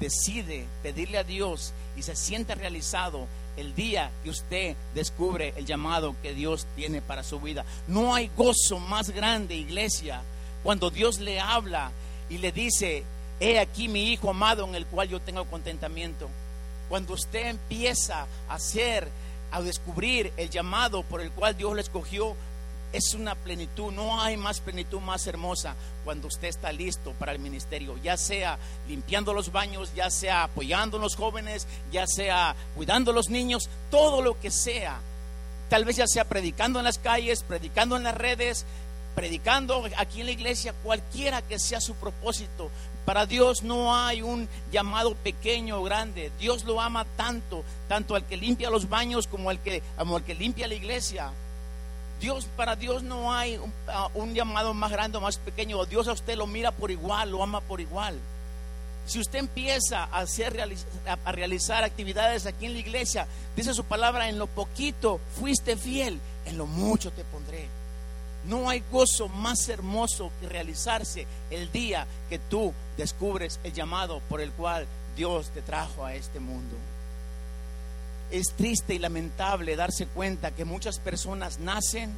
decide 0.00 0.66
pedirle 0.82 1.18
a 1.18 1.24
Dios 1.24 1.72
y 1.96 2.02
se 2.02 2.16
siente 2.16 2.54
realizado 2.54 3.26
el 3.56 3.74
día 3.74 4.10
que 4.22 4.30
usted 4.30 4.76
descubre 4.94 5.52
el 5.56 5.66
llamado 5.66 6.14
que 6.22 6.34
Dios 6.34 6.66
tiene 6.76 7.02
para 7.02 7.24
su 7.24 7.40
vida. 7.40 7.64
No 7.88 8.14
hay 8.14 8.30
gozo 8.36 8.78
más 8.78 9.10
grande, 9.10 9.56
iglesia, 9.56 10.22
cuando 10.62 10.90
Dios 10.90 11.18
le 11.18 11.40
habla 11.40 11.90
y 12.30 12.38
le 12.38 12.52
dice, 12.52 13.04
he 13.40 13.58
aquí 13.58 13.88
mi 13.88 14.12
hijo 14.12 14.30
amado 14.30 14.64
en 14.64 14.74
el 14.74 14.86
cual 14.86 15.08
yo 15.08 15.20
tengo 15.20 15.44
contentamiento. 15.44 16.28
Cuando 16.88 17.14
usted 17.14 17.46
empieza 17.46 18.26
a 18.48 18.54
hacer, 18.54 19.08
a 19.50 19.60
descubrir 19.60 20.32
el 20.36 20.50
llamado 20.50 21.02
por 21.02 21.20
el 21.20 21.32
cual 21.32 21.56
Dios 21.56 21.74
le 21.74 21.82
escogió, 21.82 22.36
es 22.92 23.14
una 23.14 23.34
plenitud, 23.34 23.92
no 23.92 24.20
hay 24.20 24.36
más 24.36 24.60
plenitud 24.60 25.00
más 25.00 25.26
hermosa 25.26 25.74
cuando 26.04 26.28
usted 26.28 26.48
está 26.48 26.72
listo 26.72 27.12
para 27.12 27.32
el 27.32 27.38
ministerio, 27.38 27.96
ya 28.02 28.16
sea 28.16 28.58
limpiando 28.88 29.34
los 29.34 29.52
baños, 29.52 29.92
ya 29.94 30.10
sea 30.10 30.44
apoyando 30.44 30.96
a 30.96 31.00
los 31.00 31.16
jóvenes, 31.16 31.66
ya 31.92 32.06
sea 32.06 32.54
cuidando 32.74 33.10
a 33.10 33.14
los 33.14 33.28
niños, 33.28 33.68
todo 33.90 34.22
lo 34.22 34.38
que 34.40 34.50
sea. 34.50 35.00
Tal 35.68 35.84
vez 35.84 35.96
ya 35.96 36.06
sea 36.06 36.24
predicando 36.24 36.78
en 36.78 36.86
las 36.86 36.98
calles, 36.98 37.42
predicando 37.42 37.96
en 37.96 38.04
las 38.04 38.14
redes, 38.14 38.64
predicando 39.14 39.84
aquí 39.98 40.20
en 40.20 40.26
la 40.26 40.32
iglesia, 40.32 40.72
cualquiera 40.82 41.42
que 41.42 41.58
sea 41.58 41.80
su 41.80 41.94
propósito. 41.94 42.70
Para 43.04 43.26
Dios 43.26 43.62
no 43.62 43.94
hay 43.94 44.22
un 44.22 44.48
llamado 44.70 45.14
pequeño 45.14 45.80
o 45.80 45.82
grande. 45.82 46.30
Dios 46.38 46.64
lo 46.64 46.80
ama 46.80 47.04
tanto, 47.16 47.64
tanto 47.88 48.14
al 48.14 48.24
que 48.24 48.36
limpia 48.36 48.70
los 48.70 48.88
baños 48.88 49.26
como 49.26 49.50
al 49.50 49.60
que, 49.60 49.82
al 49.96 50.24
que 50.24 50.34
limpia 50.34 50.68
la 50.68 50.74
iglesia. 50.74 51.32
Dios, 52.20 52.46
para 52.56 52.74
Dios 52.76 53.02
no 53.02 53.32
hay 53.32 53.60
ah, 53.86 54.08
un, 54.14 54.34
llamado 54.34 54.74
más 54.74 54.90
grande 54.90 55.18
o 55.18 55.20
más 55.20 55.38
pequeño. 55.38 55.84
Dios 55.86 56.08
a 56.08 56.12
usted 56.12 56.36
lo 56.36 56.46
mira 56.46 56.72
por 56.72 56.90
igual, 56.90 57.30
lo 57.30 57.42
ama 57.42 57.60
por 57.60 57.80
igual. 57.80 58.18
Si 59.06 59.20
usted 59.20 59.38
empieza 59.38 60.04
a, 60.04 60.18
hacer, 60.18 60.60
a 61.24 61.32
realizar 61.32 61.84
actividades 61.84 62.44
aquí 62.46 62.66
en 62.66 62.74
la 62.74 62.80
iglesia, 62.80 63.26
dice 63.56 63.72
su 63.72 63.84
palabra, 63.84 64.28
en 64.28 64.38
lo 64.38 64.46
poquito 64.46 65.20
fuiste 65.38 65.76
fiel, 65.76 66.20
en 66.44 66.58
lo 66.58 66.66
mucho 66.66 67.10
te 67.10 67.24
pondré. 67.24 67.68
No 68.44 68.68
hay 68.68 68.82
gozo 68.90 69.28
más 69.28 69.68
hermoso 69.68 70.30
que 70.40 70.48
realizarse 70.48 71.26
el 71.50 71.70
día 71.72 72.06
que 72.28 72.38
tú 72.38 72.74
descubres 72.96 73.60
el 73.64 73.72
llamado 73.72 74.20
por 74.28 74.40
el 74.40 74.52
cual 74.52 74.86
Dios 75.16 75.50
te 75.50 75.62
trajo 75.62 76.04
a 76.04 76.14
este 76.14 76.38
mundo. 76.38 76.76
Es 78.30 78.52
triste 78.52 78.94
y 78.94 78.98
lamentable 78.98 79.76
darse 79.76 80.06
cuenta 80.06 80.50
que 80.50 80.64
muchas 80.64 80.98
personas 80.98 81.58
nacen, 81.58 82.10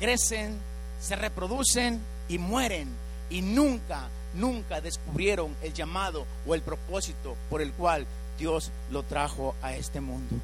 crecen, 0.00 0.58
se 1.00 1.16
reproducen 1.16 2.00
y 2.28 2.38
mueren 2.38 2.88
y 3.30 3.42
nunca, 3.42 4.08
nunca 4.34 4.80
descubrieron 4.80 5.54
el 5.62 5.74
llamado 5.74 6.26
o 6.46 6.54
el 6.54 6.62
propósito 6.62 7.36
por 7.50 7.60
el 7.60 7.72
cual 7.72 8.06
Dios 8.38 8.70
lo 8.90 9.02
trajo 9.02 9.54
a 9.62 9.74
este 9.74 10.00
mundo. 10.00 10.36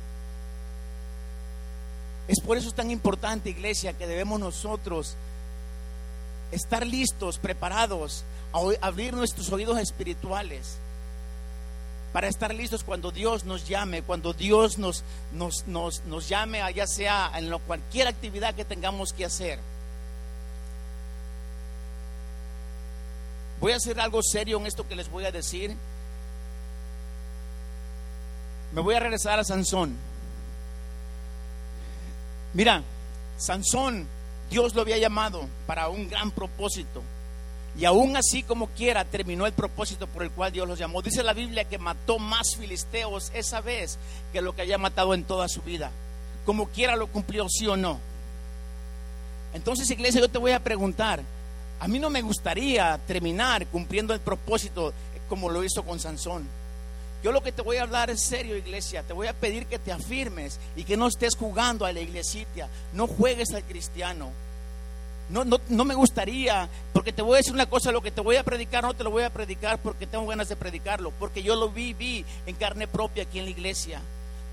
Es 2.26 2.40
por 2.40 2.58
eso 2.58 2.72
tan 2.72 2.90
importante, 2.90 3.48
iglesia, 3.48 3.94
que 3.94 4.06
debemos 4.06 4.38
nosotros 4.38 5.16
estar 6.52 6.86
listos, 6.86 7.38
preparados, 7.38 8.24
a 8.52 8.86
abrir 8.86 9.14
nuestros 9.14 9.50
oídos 9.50 9.78
espirituales 9.78 10.78
para 12.12 12.28
estar 12.28 12.54
listos 12.54 12.84
cuando 12.84 13.10
Dios 13.10 13.44
nos 13.44 13.68
llame, 13.68 14.02
cuando 14.02 14.32
Dios 14.32 14.78
nos, 14.78 15.04
nos, 15.32 15.66
nos, 15.66 16.04
nos 16.04 16.28
llame, 16.28 16.60
ya 16.74 16.86
sea 16.86 17.30
en 17.34 17.50
lo, 17.50 17.58
cualquier 17.58 18.08
actividad 18.08 18.54
que 18.54 18.64
tengamos 18.64 19.12
que 19.12 19.24
hacer. 19.24 19.58
Voy 23.60 23.72
a 23.72 23.76
hacer 23.76 23.98
algo 24.00 24.22
serio 24.22 24.58
en 24.58 24.66
esto 24.66 24.86
que 24.86 24.96
les 24.96 25.10
voy 25.10 25.24
a 25.24 25.32
decir. 25.32 25.76
Me 28.72 28.80
voy 28.80 28.94
a 28.94 29.00
regresar 29.00 29.38
a 29.38 29.44
Sansón. 29.44 29.96
Mira, 32.54 32.82
Sansón, 33.36 34.06
Dios 34.50 34.74
lo 34.74 34.82
había 34.82 34.98
llamado 34.98 35.46
para 35.66 35.88
un 35.88 36.08
gran 36.08 36.30
propósito. 36.30 37.02
Y 37.78 37.84
aún 37.84 38.16
así 38.16 38.42
como 38.42 38.66
quiera 38.66 39.04
terminó 39.04 39.46
el 39.46 39.52
propósito 39.52 40.08
por 40.08 40.24
el 40.24 40.32
cual 40.32 40.50
Dios 40.50 40.66
los 40.66 40.80
llamó. 40.80 41.00
Dice 41.00 41.22
la 41.22 41.32
Biblia 41.32 41.62
que 41.64 41.78
mató 41.78 42.18
más 42.18 42.56
filisteos 42.56 43.30
esa 43.34 43.60
vez 43.60 43.98
que 44.32 44.42
lo 44.42 44.54
que 44.54 44.62
había 44.62 44.78
matado 44.78 45.14
en 45.14 45.22
toda 45.22 45.48
su 45.48 45.62
vida. 45.62 45.92
Como 46.44 46.66
quiera 46.66 46.96
lo 46.96 47.06
cumplió, 47.06 47.46
sí 47.48 47.68
o 47.68 47.76
no. 47.76 48.00
Entonces, 49.54 49.88
iglesia, 49.90 50.20
yo 50.20 50.28
te 50.28 50.38
voy 50.38 50.52
a 50.52 50.64
preguntar, 50.64 51.22
a 51.78 51.86
mí 51.86 52.00
no 52.00 52.10
me 52.10 52.20
gustaría 52.20 52.98
terminar 53.06 53.64
cumpliendo 53.68 54.12
el 54.12 54.20
propósito 54.20 54.92
como 55.28 55.48
lo 55.48 55.62
hizo 55.62 55.84
con 55.84 56.00
Sansón. 56.00 56.48
Yo 57.22 57.30
lo 57.30 57.42
que 57.42 57.52
te 57.52 57.62
voy 57.62 57.76
a 57.76 57.82
hablar 57.82 58.10
es 58.10 58.22
serio, 58.22 58.56
iglesia. 58.56 59.04
Te 59.04 59.12
voy 59.12 59.28
a 59.28 59.32
pedir 59.32 59.66
que 59.66 59.78
te 59.78 59.92
afirmes 59.92 60.58
y 60.74 60.82
que 60.82 60.96
no 60.96 61.06
estés 61.06 61.36
jugando 61.36 61.86
a 61.86 61.92
la 61.92 62.00
iglesita. 62.00 62.68
No 62.92 63.06
juegues 63.06 63.52
al 63.54 63.62
cristiano. 63.62 64.32
No, 65.30 65.44
no, 65.44 65.84
me 65.84 65.94
gustaría, 65.94 66.68
porque 66.94 67.12
te 67.12 67.20
voy 67.20 67.34
a 67.34 67.36
decir 67.38 67.52
una 67.52 67.66
cosa, 67.66 67.92
lo 67.92 68.00
que 68.00 68.10
te 68.10 68.22
voy 68.22 68.36
a 68.36 68.44
predicar 68.44 68.82
no 68.82 68.94
te 68.94 69.04
lo 69.04 69.10
voy 69.10 69.24
a 69.24 69.30
predicar 69.30 69.78
porque 69.78 70.06
tengo 70.06 70.26
ganas 70.26 70.48
de 70.48 70.56
predicarlo, 70.56 71.10
porque 71.10 71.42
yo 71.42 71.54
lo 71.54 71.68
viví 71.68 72.24
en 72.46 72.54
carne 72.54 72.88
propia 72.88 73.24
aquí 73.24 73.38
en 73.38 73.44
la 73.44 73.50
iglesia. 73.50 74.00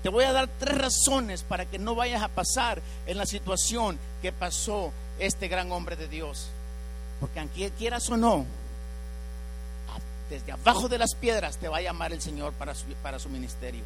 Te 0.02 0.10
voy 0.10 0.24
a 0.24 0.32
dar 0.32 0.48
tres 0.58 0.76
razones 0.76 1.42
para 1.42 1.64
que 1.64 1.78
no 1.78 1.94
vayas 1.94 2.22
a 2.22 2.28
pasar 2.28 2.82
en 3.06 3.16
la 3.16 3.24
situación 3.24 3.98
que 4.20 4.32
pasó 4.32 4.92
este 5.18 5.48
gran 5.48 5.72
hombre 5.72 5.96
de 5.96 6.08
Dios. 6.08 6.48
Porque 7.20 7.40
aunque 7.40 7.70
quieras 7.70 8.08
o 8.10 8.16
no, 8.16 8.44
desde 10.28 10.52
abajo 10.52 10.88
de 10.88 10.98
las 10.98 11.14
piedras 11.14 11.56
te 11.56 11.68
va 11.68 11.78
a 11.78 11.82
llamar 11.82 12.12
el 12.12 12.20
Señor 12.20 12.52
para 12.52 12.74
su, 12.74 12.84
para 13.02 13.18
su 13.18 13.28
ministerio. 13.28 13.82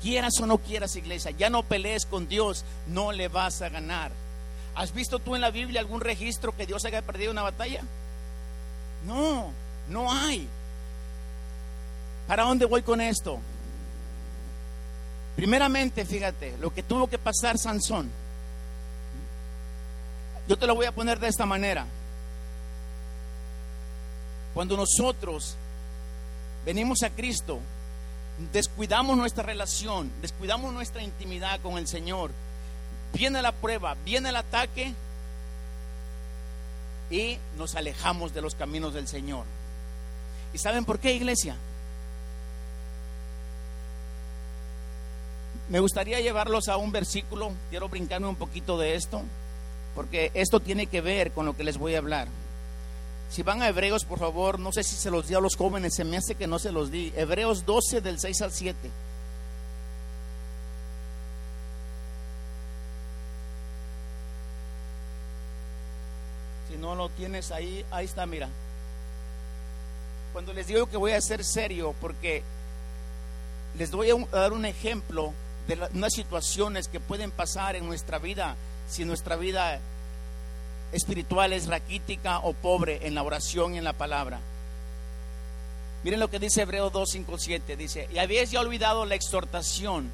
Quieras 0.00 0.34
o 0.40 0.46
no 0.46 0.58
quieras, 0.58 0.96
iglesia, 0.96 1.30
ya 1.30 1.50
no 1.50 1.62
pelees 1.62 2.06
con 2.06 2.26
Dios, 2.28 2.64
no 2.88 3.12
le 3.12 3.28
vas 3.28 3.62
a 3.62 3.68
ganar. 3.68 4.10
¿Has 4.74 4.94
visto 4.94 5.18
tú 5.18 5.34
en 5.34 5.40
la 5.40 5.50
Biblia 5.50 5.80
algún 5.80 6.00
registro 6.00 6.56
que 6.56 6.66
Dios 6.66 6.84
haya 6.84 7.02
perdido 7.02 7.30
una 7.30 7.42
batalla? 7.42 7.82
No, 9.06 9.52
no 9.88 10.12
hay. 10.12 10.48
¿Para 12.26 12.44
dónde 12.44 12.64
voy 12.64 12.82
con 12.82 13.00
esto? 13.00 13.38
Primeramente, 15.36 16.04
fíjate, 16.04 16.56
lo 16.58 16.72
que 16.72 16.82
tuvo 16.82 17.08
que 17.08 17.18
pasar 17.18 17.58
Sansón. 17.58 18.10
Yo 20.48 20.56
te 20.56 20.66
lo 20.66 20.74
voy 20.74 20.86
a 20.86 20.92
poner 20.92 21.18
de 21.18 21.28
esta 21.28 21.46
manera. 21.46 21.86
Cuando 24.54 24.76
nosotros 24.76 25.56
venimos 26.64 27.02
a 27.02 27.10
Cristo, 27.10 27.60
descuidamos 28.52 29.16
nuestra 29.16 29.42
relación, 29.42 30.10
descuidamos 30.20 30.72
nuestra 30.72 31.02
intimidad 31.02 31.60
con 31.60 31.78
el 31.78 31.86
Señor, 31.86 32.30
viene 33.12 33.42
la 33.42 33.52
prueba, 33.52 33.96
viene 34.04 34.30
el 34.30 34.36
ataque 34.36 34.94
y 37.10 37.38
nos 37.58 37.74
alejamos 37.74 38.32
de 38.32 38.42
los 38.42 38.54
caminos 38.54 38.94
del 38.94 39.06
Señor. 39.06 39.44
¿Y 40.52 40.58
saben 40.58 40.84
por 40.84 40.98
qué, 40.98 41.12
iglesia? 41.12 41.56
Me 45.68 45.80
gustaría 45.80 46.20
llevarlos 46.20 46.68
a 46.68 46.76
un 46.76 46.92
versículo, 46.92 47.52
quiero 47.70 47.88
brincarme 47.88 48.26
un 48.26 48.36
poquito 48.36 48.78
de 48.78 48.94
esto, 48.94 49.22
porque 49.94 50.30
esto 50.34 50.60
tiene 50.60 50.86
que 50.86 51.00
ver 51.00 51.32
con 51.32 51.46
lo 51.46 51.56
que 51.56 51.64
les 51.64 51.78
voy 51.78 51.94
a 51.94 51.98
hablar. 51.98 52.28
Si 53.30 53.42
van 53.42 53.62
a 53.62 53.68
Hebreos, 53.68 54.04
por 54.04 54.18
favor, 54.18 54.58
no 54.58 54.72
sé 54.72 54.82
si 54.82 54.94
se 54.94 55.10
los 55.10 55.28
di 55.28 55.34
a 55.34 55.40
los 55.40 55.56
jóvenes, 55.56 55.94
se 55.94 56.04
me 56.04 56.18
hace 56.18 56.34
que 56.34 56.46
no 56.46 56.58
se 56.58 56.72
los 56.72 56.90
di. 56.90 57.12
Hebreos 57.16 57.64
12 57.64 58.02
del 58.02 58.18
6 58.18 58.42
al 58.42 58.52
7. 58.52 58.90
no 66.82 66.96
lo 66.96 67.01
tienes 67.16 67.50
ahí, 67.50 67.84
ahí 67.90 68.04
está, 68.04 68.26
mira. 68.26 68.48
Cuando 70.32 70.52
les 70.52 70.66
digo 70.66 70.86
que 70.86 70.96
voy 70.96 71.12
a 71.12 71.20
ser 71.20 71.44
serio, 71.44 71.94
porque 72.00 72.42
les 73.78 73.90
voy 73.90 74.10
a 74.10 74.36
dar 74.36 74.52
un 74.52 74.64
ejemplo 74.64 75.32
de 75.66 75.78
unas 75.94 76.12
situaciones 76.12 76.88
que 76.88 77.00
pueden 77.00 77.30
pasar 77.30 77.76
en 77.76 77.86
nuestra 77.86 78.18
vida 78.18 78.56
si 78.88 79.04
nuestra 79.04 79.36
vida 79.36 79.80
espiritual 80.92 81.52
es 81.52 81.66
raquítica 81.66 82.40
o 82.40 82.52
pobre 82.52 83.06
en 83.06 83.14
la 83.14 83.22
oración 83.22 83.74
y 83.74 83.78
en 83.78 83.84
la 83.84 83.92
palabra. 83.92 84.40
Miren 86.04 86.20
lo 86.20 86.28
que 86.28 86.38
dice 86.38 86.62
Hebreo 86.62 86.90
2, 86.90 87.10
5, 87.10 87.38
7. 87.38 87.76
Dice, 87.76 88.08
y 88.12 88.18
habéis 88.18 88.50
ya 88.50 88.60
olvidado 88.60 89.04
la 89.06 89.14
exhortación 89.14 90.10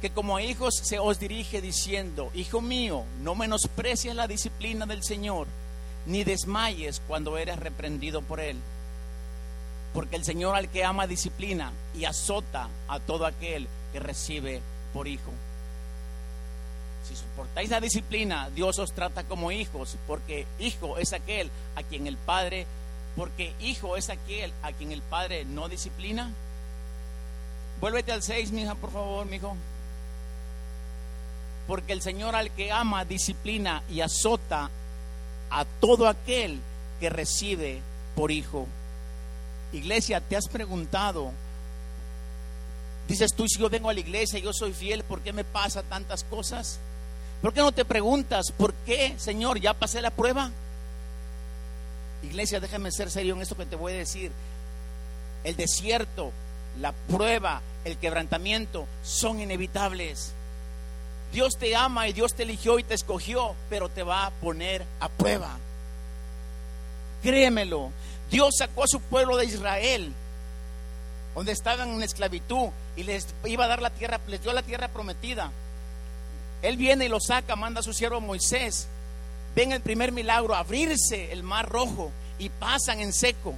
que 0.00 0.10
como 0.10 0.40
hijos 0.40 0.74
se 0.82 0.98
os 0.98 1.20
dirige 1.20 1.60
diciendo, 1.60 2.30
Hijo 2.34 2.60
mío, 2.60 3.04
no 3.20 3.34
menosprecies 3.34 4.14
la 4.14 4.26
disciplina 4.26 4.86
del 4.86 5.04
Señor 5.04 5.46
ni 6.06 6.24
desmayes 6.24 7.00
cuando 7.06 7.38
eres 7.38 7.58
reprendido 7.58 8.22
por 8.22 8.40
Él. 8.40 8.56
Porque 9.92 10.16
el 10.16 10.24
Señor 10.24 10.56
al 10.56 10.68
que 10.68 10.84
ama 10.84 11.06
disciplina 11.06 11.72
y 11.94 12.04
azota 12.04 12.68
a 12.88 12.98
todo 13.00 13.26
aquel 13.26 13.68
que 13.92 14.00
recibe 14.00 14.62
por 14.92 15.06
hijo. 15.06 15.32
Si 17.06 17.16
soportáis 17.16 17.70
la 17.70 17.80
disciplina, 17.80 18.48
Dios 18.50 18.78
os 18.78 18.92
trata 18.92 19.24
como 19.24 19.50
hijos, 19.50 19.96
porque 20.06 20.46
hijo 20.58 20.98
es 20.98 21.12
aquel 21.12 21.50
a 21.74 21.82
quien 21.82 22.06
el 22.06 22.16
Padre, 22.16 22.66
porque 23.16 23.54
hijo 23.60 23.96
es 23.96 24.08
aquel 24.08 24.52
a 24.62 24.72
quien 24.72 24.92
el 24.92 25.02
Padre 25.02 25.44
no 25.44 25.68
disciplina. 25.68 26.30
Vuélvete 27.80 28.12
al 28.12 28.22
6, 28.22 28.52
mija, 28.52 28.76
por 28.76 28.92
favor, 28.92 29.26
mijo. 29.26 29.56
Porque 31.66 31.92
el 31.92 32.02
Señor 32.02 32.36
al 32.36 32.52
que 32.52 32.70
ama 32.70 33.04
disciplina 33.04 33.82
y 33.90 34.00
azota 34.00 34.70
a 35.52 35.64
todo 35.64 36.08
aquel 36.08 36.60
que 36.98 37.10
recibe 37.10 37.80
por 38.16 38.30
hijo. 38.30 38.66
Iglesia, 39.72 40.20
¿te 40.20 40.36
has 40.36 40.48
preguntado? 40.48 41.32
Dices 43.08 43.34
tú, 43.34 43.46
si 43.46 43.58
yo 43.58 43.68
vengo 43.68 43.90
a 43.90 43.94
la 43.94 44.00
iglesia, 44.00 44.38
yo 44.38 44.52
soy 44.52 44.72
fiel, 44.72 45.04
¿por 45.04 45.20
qué 45.20 45.32
me 45.32 45.44
pasa 45.44 45.82
tantas 45.82 46.24
cosas? 46.24 46.78
¿Por 47.42 47.52
qué 47.52 47.60
no 47.60 47.72
te 47.72 47.84
preguntas, 47.84 48.52
por 48.56 48.72
qué, 48.72 49.14
Señor, 49.18 49.60
ya 49.60 49.74
pasé 49.74 50.00
la 50.00 50.10
prueba? 50.10 50.50
Iglesia, 52.22 52.60
déjame 52.60 52.92
ser 52.92 53.10
serio 53.10 53.34
en 53.34 53.42
esto 53.42 53.56
que 53.56 53.66
te 53.66 53.76
voy 53.76 53.92
a 53.92 53.96
decir. 53.96 54.30
El 55.42 55.56
desierto, 55.56 56.30
la 56.80 56.92
prueba, 56.92 57.60
el 57.84 57.98
quebrantamiento 57.98 58.86
son 59.02 59.40
inevitables. 59.40 60.32
Dios 61.32 61.54
te 61.58 61.74
ama 61.74 62.08
y 62.08 62.12
Dios 62.12 62.34
te 62.34 62.42
eligió 62.42 62.78
y 62.78 62.84
te 62.84 62.94
escogió, 62.94 63.54
pero 63.70 63.88
te 63.88 64.02
va 64.02 64.26
a 64.26 64.30
poner 64.30 64.84
a 65.00 65.08
prueba. 65.08 65.56
Créemelo. 67.22 67.90
Dios 68.30 68.54
sacó 68.58 68.84
a 68.84 68.88
su 68.88 69.00
pueblo 69.00 69.38
de 69.38 69.46
Israel, 69.46 70.12
donde 71.34 71.52
estaban 71.52 71.88
en 71.88 72.02
esclavitud, 72.02 72.68
y 72.96 73.04
les 73.04 73.26
iba 73.46 73.64
a 73.64 73.68
dar 73.68 73.80
la 73.80 73.90
tierra, 73.90 74.20
les 74.28 74.42
dio 74.42 74.52
la 74.52 74.62
tierra 74.62 74.88
prometida. 74.88 75.50
Él 76.60 76.76
viene 76.76 77.06
y 77.06 77.08
lo 77.08 77.18
saca, 77.18 77.56
manda 77.56 77.80
a 77.80 77.82
su 77.82 77.94
siervo 77.94 78.20
Moisés. 78.20 78.86
Ven 79.54 79.72
el 79.72 79.80
primer 79.80 80.12
milagro, 80.12 80.54
abrirse 80.54 81.32
el 81.32 81.42
mar 81.42 81.68
rojo 81.68 82.12
y 82.38 82.50
pasan 82.50 83.00
en 83.00 83.12
seco. 83.12 83.54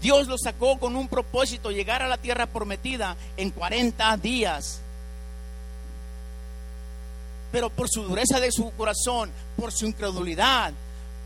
Dios 0.00 0.26
lo 0.26 0.36
sacó 0.38 0.78
con 0.78 0.96
un 0.96 1.08
propósito, 1.08 1.70
llegar 1.70 2.02
a 2.02 2.08
la 2.08 2.18
tierra 2.18 2.46
prometida 2.46 3.16
en 3.36 3.50
40 3.50 4.16
días 4.18 4.80
pero 7.54 7.70
por 7.70 7.88
su 7.88 8.02
dureza 8.02 8.40
de 8.40 8.50
su 8.50 8.72
corazón, 8.72 9.30
por 9.56 9.70
su 9.70 9.86
incredulidad, 9.86 10.72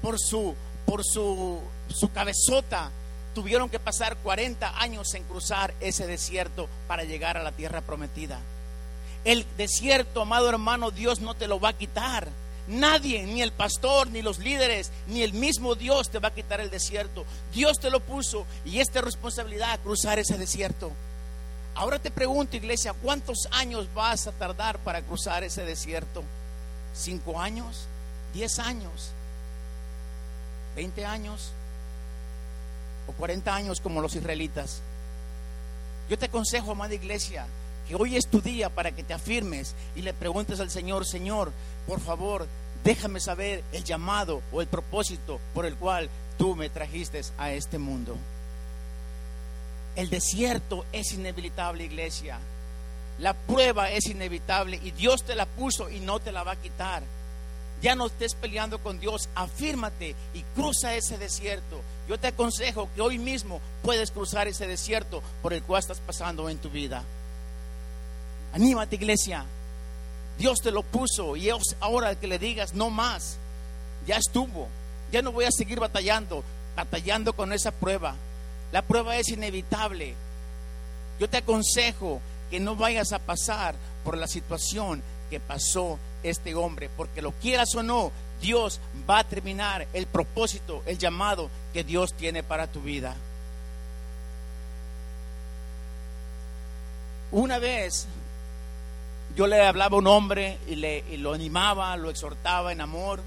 por 0.02 0.20
su, 0.20 0.54
por 0.84 1.02
su, 1.02 1.58
su 1.88 2.12
cabezota, 2.12 2.90
tuvieron 3.34 3.70
que 3.70 3.78
pasar 3.78 4.14
40 4.18 4.78
años 4.78 5.14
en 5.14 5.24
cruzar 5.24 5.72
ese 5.80 6.06
desierto 6.06 6.68
para 6.86 7.04
llegar 7.04 7.38
a 7.38 7.42
la 7.42 7.52
tierra 7.52 7.80
prometida. 7.80 8.40
El 9.24 9.46
desierto, 9.56 10.20
amado 10.20 10.50
hermano, 10.50 10.90
Dios 10.90 11.20
no 11.20 11.32
te 11.32 11.48
lo 11.48 11.60
va 11.60 11.70
a 11.70 11.78
quitar. 11.78 12.28
Nadie, 12.66 13.22
ni 13.22 13.40
el 13.40 13.52
pastor, 13.52 14.10
ni 14.10 14.20
los 14.20 14.38
líderes, 14.38 14.92
ni 15.06 15.22
el 15.22 15.32
mismo 15.32 15.76
Dios 15.76 16.10
te 16.10 16.18
va 16.18 16.28
a 16.28 16.34
quitar 16.34 16.60
el 16.60 16.68
desierto. 16.68 17.24
Dios 17.54 17.78
te 17.78 17.88
lo 17.88 18.00
puso 18.00 18.44
y 18.66 18.80
es 18.80 18.90
tu 18.90 19.00
responsabilidad 19.00 19.80
cruzar 19.80 20.18
ese 20.18 20.36
desierto. 20.36 20.92
Ahora 21.78 22.00
te 22.00 22.10
pregunto, 22.10 22.56
iglesia, 22.56 22.92
¿cuántos 22.92 23.46
años 23.52 23.86
vas 23.94 24.26
a 24.26 24.32
tardar 24.32 24.80
para 24.80 25.00
cruzar 25.00 25.44
ese 25.44 25.64
desierto? 25.64 26.24
¿Cinco 26.92 27.40
años? 27.40 27.86
¿Diez 28.34 28.58
años? 28.58 29.12
¿Veinte 30.74 31.04
años? 31.04 31.52
¿O 33.06 33.12
cuarenta 33.12 33.54
años 33.54 33.80
como 33.80 34.00
los 34.00 34.16
israelitas? 34.16 34.80
Yo 36.10 36.18
te 36.18 36.26
aconsejo, 36.26 36.72
amada 36.72 36.94
iglesia, 36.94 37.46
que 37.86 37.94
hoy 37.94 38.16
es 38.16 38.26
tu 38.26 38.40
día 38.40 38.70
para 38.70 38.90
que 38.90 39.04
te 39.04 39.14
afirmes 39.14 39.76
y 39.94 40.02
le 40.02 40.12
preguntes 40.12 40.58
al 40.58 40.70
Señor, 40.70 41.06
Señor, 41.06 41.52
por 41.86 42.00
favor, 42.00 42.48
déjame 42.82 43.20
saber 43.20 43.62
el 43.70 43.84
llamado 43.84 44.42
o 44.50 44.62
el 44.62 44.66
propósito 44.66 45.38
por 45.54 45.64
el 45.64 45.76
cual 45.76 46.10
tú 46.38 46.56
me 46.56 46.70
trajiste 46.70 47.20
a 47.38 47.52
este 47.52 47.78
mundo. 47.78 48.16
El 49.98 50.10
desierto 50.10 50.86
es 50.92 51.10
inevitable, 51.10 51.82
iglesia. 51.82 52.38
La 53.18 53.34
prueba 53.34 53.90
es 53.90 54.06
inevitable 54.06 54.78
y 54.80 54.92
Dios 54.92 55.24
te 55.24 55.34
la 55.34 55.44
puso 55.44 55.90
y 55.90 55.98
no 55.98 56.20
te 56.20 56.30
la 56.30 56.44
va 56.44 56.52
a 56.52 56.62
quitar. 56.62 57.02
Ya 57.82 57.96
no 57.96 58.06
estés 58.06 58.36
peleando 58.36 58.78
con 58.78 59.00
Dios, 59.00 59.28
afírmate 59.34 60.14
y 60.34 60.42
cruza 60.54 60.94
ese 60.94 61.18
desierto. 61.18 61.80
Yo 62.08 62.16
te 62.16 62.28
aconsejo 62.28 62.88
que 62.94 63.00
hoy 63.00 63.18
mismo 63.18 63.60
puedes 63.82 64.12
cruzar 64.12 64.46
ese 64.46 64.68
desierto 64.68 65.20
por 65.42 65.52
el 65.52 65.64
cual 65.64 65.80
estás 65.80 65.98
pasando 65.98 66.48
en 66.48 66.58
tu 66.58 66.70
vida. 66.70 67.02
Anímate, 68.52 68.94
iglesia. 68.94 69.46
Dios 70.38 70.60
te 70.60 70.70
lo 70.70 70.84
puso 70.84 71.34
y 71.34 71.48
es 71.48 71.74
ahora 71.80 72.14
que 72.14 72.28
le 72.28 72.38
digas 72.38 72.72
no 72.72 72.88
más. 72.90 73.36
Ya 74.06 74.18
estuvo. 74.18 74.68
Ya 75.10 75.22
no 75.22 75.32
voy 75.32 75.46
a 75.46 75.50
seguir 75.50 75.80
batallando, 75.80 76.44
batallando 76.76 77.32
con 77.32 77.52
esa 77.52 77.72
prueba. 77.72 78.14
La 78.72 78.82
prueba 78.82 79.16
es 79.16 79.28
inevitable. 79.28 80.14
Yo 81.18 81.28
te 81.28 81.38
aconsejo 81.38 82.20
que 82.50 82.60
no 82.60 82.76
vayas 82.76 83.12
a 83.12 83.18
pasar 83.18 83.74
por 84.04 84.16
la 84.16 84.26
situación 84.26 85.02
que 85.30 85.40
pasó 85.40 85.98
este 86.22 86.54
hombre, 86.54 86.88
porque 86.96 87.22
lo 87.22 87.32
quieras 87.32 87.74
o 87.74 87.82
no, 87.82 88.12
Dios 88.40 88.80
va 89.08 89.20
a 89.20 89.24
terminar 89.24 89.86
el 89.92 90.06
propósito, 90.06 90.82
el 90.86 90.98
llamado 90.98 91.50
que 91.72 91.84
Dios 91.84 92.14
tiene 92.14 92.42
para 92.42 92.66
tu 92.66 92.80
vida. 92.80 93.16
Una 97.30 97.58
vez 97.58 98.06
yo 99.36 99.46
le 99.46 99.64
hablaba 99.66 99.96
a 99.96 99.98
un 99.98 100.06
hombre 100.06 100.58
y, 100.66 100.76
le, 100.76 101.04
lo 101.18 101.34
animaba, 101.34 101.96
lo 101.96 102.10
exhortaba 102.10 102.72
en 102.72 102.80
amor. 102.80 103.20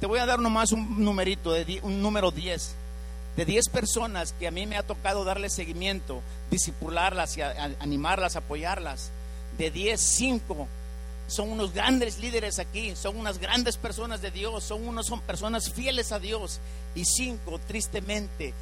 Te 0.00 0.06
voy 0.06 0.20
a 0.20 0.26
dar 0.26 0.38
nomás 0.38 0.72
un 0.72 1.04
numerito, 1.04 1.52
de, 1.52 1.80
un 1.82 2.00
número 2.00 2.30
10, 2.30 2.74
de 3.38 3.44
10 3.44 3.68
personas 3.68 4.32
que 4.32 4.48
a 4.48 4.50
mí 4.50 4.66
me 4.66 4.76
ha 4.76 4.82
tocado 4.82 5.22
darle 5.22 5.48
seguimiento, 5.48 6.22
disipularlas 6.50 7.36
y 7.36 7.40
animarlas, 7.40 8.34
apoyarlas. 8.34 9.12
De 9.56 9.70
10, 9.70 10.00
5 10.00 10.66
son 11.28 11.52
unos 11.52 11.72
grandes 11.72 12.18
líderes 12.18 12.58
aquí, 12.58 12.96
son 12.96 13.16
unas 13.16 13.38
grandes 13.38 13.76
personas 13.76 14.22
de 14.22 14.32
Dios, 14.32 14.64
son 14.64 14.88
unos 14.88 15.06
son 15.06 15.20
personas 15.20 15.70
fieles 15.72 16.10
a 16.10 16.18
Dios 16.18 16.58
y 16.96 17.04
cinco 17.04 17.60
tristemente 17.68 18.54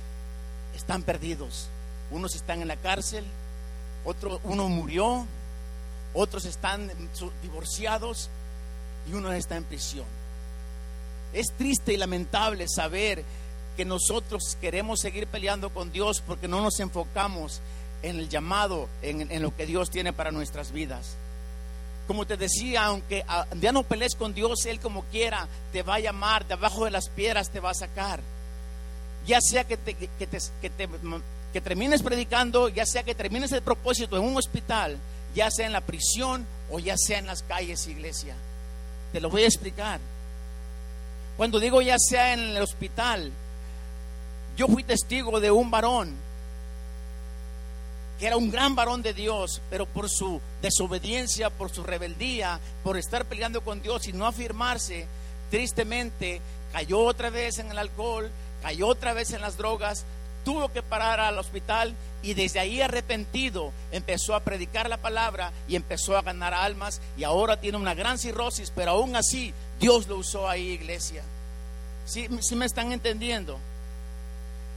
están 0.74 1.02
perdidos. 1.02 1.68
Unos 2.10 2.34
están 2.34 2.60
en 2.60 2.68
la 2.68 2.76
cárcel, 2.76 3.24
otro 4.04 4.42
uno 4.44 4.68
murió, 4.68 5.24
otros 6.12 6.44
están 6.44 6.92
divorciados 7.40 8.28
y 9.08 9.14
uno 9.14 9.32
está 9.32 9.56
en 9.56 9.64
prisión. 9.64 10.04
Es 11.32 11.46
triste 11.56 11.94
y 11.94 11.96
lamentable 11.96 12.66
saber 12.68 13.24
que 13.76 13.84
nosotros 13.84 14.56
queremos 14.60 15.00
seguir 15.00 15.26
peleando 15.26 15.70
con 15.70 15.92
Dios 15.92 16.22
porque 16.26 16.48
no 16.48 16.62
nos 16.62 16.80
enfocamos 16.80 17.60
en 18.02 18.18
el 18.18 18.28
llamado, 18.28 18.88
en, 19.02 19.42
lo 19.42 19.54
que 19.54 19.66
Dios 19.66 19.90
tiene 19.90 20.12
para 20.12 20.32
nuestras 20.32 20.72
vidas. 20.72 21.16
Como 22.06 22.26
te 22.26 22.36
decía, 22.36 22.86
aunque 22.86 23.24
ah, 23.28 23.46
ya 23.60 23.72
no 23.72 23.82
pelees 23.82 24.14
con 24.14 24.32
Dios, 24.32 24.64
Él 24.66 24.80
como 24.80 25.02
quiera 25.04 25.48
te 25.72 25.82
va 25.82 25.96
a 25.96 26.00
llamar, 26.00 26.46
debajo 26.46 26.84
de 26.84 26.90
las 26.90 27.08
piedras 27.08 27.50
te 27.50 27.60
va 27.60 27.70
a 27.70 27.74
sacar. 27.74 28.20
Ya 29.26 29.40
sea 29.40 29.64
que, 29.64 29.76
te, 29.76 29.94
que 29.94 31.60
termines 31.60 32.02
predicando, 32.02 32.68
ya 32.68 32.86
sea 32.86 33.02
que 33.02 33.14
termines 33.14 33.50
el 33.52 33.62
propósito 33.62 34.16
en 34.16 34.22
un 34.22 34.36
hospital, 34.36 34.98
ya 35.34 35.50
sea 35.50 35.66
en 35.66 35.72
la 35.72 35.80
prisión 35.80 36.46
o 36.70 36.78
ya 36.78 36.94
sea 36.96 37.18
en 37.18 37.26
las 37.26 37.42
calles, 37.42 37.86
iglesia. 37.88 38.36
Te 39.12 39.20
lo 39.20 39.28
voy 39.28 39.42
a 39.42 39.46
explicar. 39.46 39.98
Cuando 41.36 41.58
digo 41.60 41.82
ya 41.82 41.96
sea 41.98 42.32
en 42.32 42.40
el 42.56 42.62
hospital, 42.62 43.32
yo 44.56 44.66
fui 44.66 44.82
testigo 44.84 45.40
de 45.40 45.50
un 45.50 45.70
varón 45.70 46.26
que 48.18 48.26
era 48.26 48.36
un 48.36 48.50
gran 48.50 48.74
varón 48.74 49.02
de 49.02 49.12
Dios, 49.12 49.60
pero 49.68 49.84
por 49.84 50.08
su 50.08 50.40
desobediencia, 50.62 51.50
por 51.50 51.70
su 51.70 51.82
rebeldía, 51.82 52.58
por 52.82 52.96
estar 52.96 53.26
peleando 53.26 53.60
con 53.60 53.82
Dios 53.82 54.08
y 54.08 54.14
no 54.14 54.26
afirmarse, 54.26 55.06
tristemente 55.50 56.40
cayó 56.72 57.00
otra 57.00 57.28
vez 57.28 57.58
en 57.58 57.70
el 57.70 57.78
alcohol, 57.78 58.30
cayó 58.62 58.88
otra 58.88 59.12
vez 59.12 59.32
en 59.32 59.42
las 59.42 59.58
drogas, 59.58 60.06
tuvo 60.44 60.68
que 60.68 60.82
parar 60.82 61.20
al 61.20 61.38
hospital 61.38 61.94
y 62.22 62.34
desde 62.34 62.60
ahí 62.60 62.80
arrepentido 62.80 63.72
empezó 63.92 64.34
a 64.34 64.40
predicar 64.40 64.88
la 64.88 64.96
palabra 64.96 65.52
y 65.68 65.76
empezó 65.76 66.16
a 66.16 66.22
ganar 66.22 66.54
almas 66.54 67.00
y 67.18 67.24
ahora 67.24 67.60
tiene 67.60 67.78
una 67.78 67.94
gran 67.94 68.18
cirrosis, 68.18 68.72
pero 68.74 68.92
aún 68.92 69.14
así 69.14 69.52
Dios 69.78 70.06
lo 70.06 70.16
usó 70.16 70.48
ahí, 70.48 70.70
iglesia. 70.70 71.22
¿Sí, 72.06 72.28
me 72.28 72.66
están 72.66 72.92
entendiendo? 72.92 73.58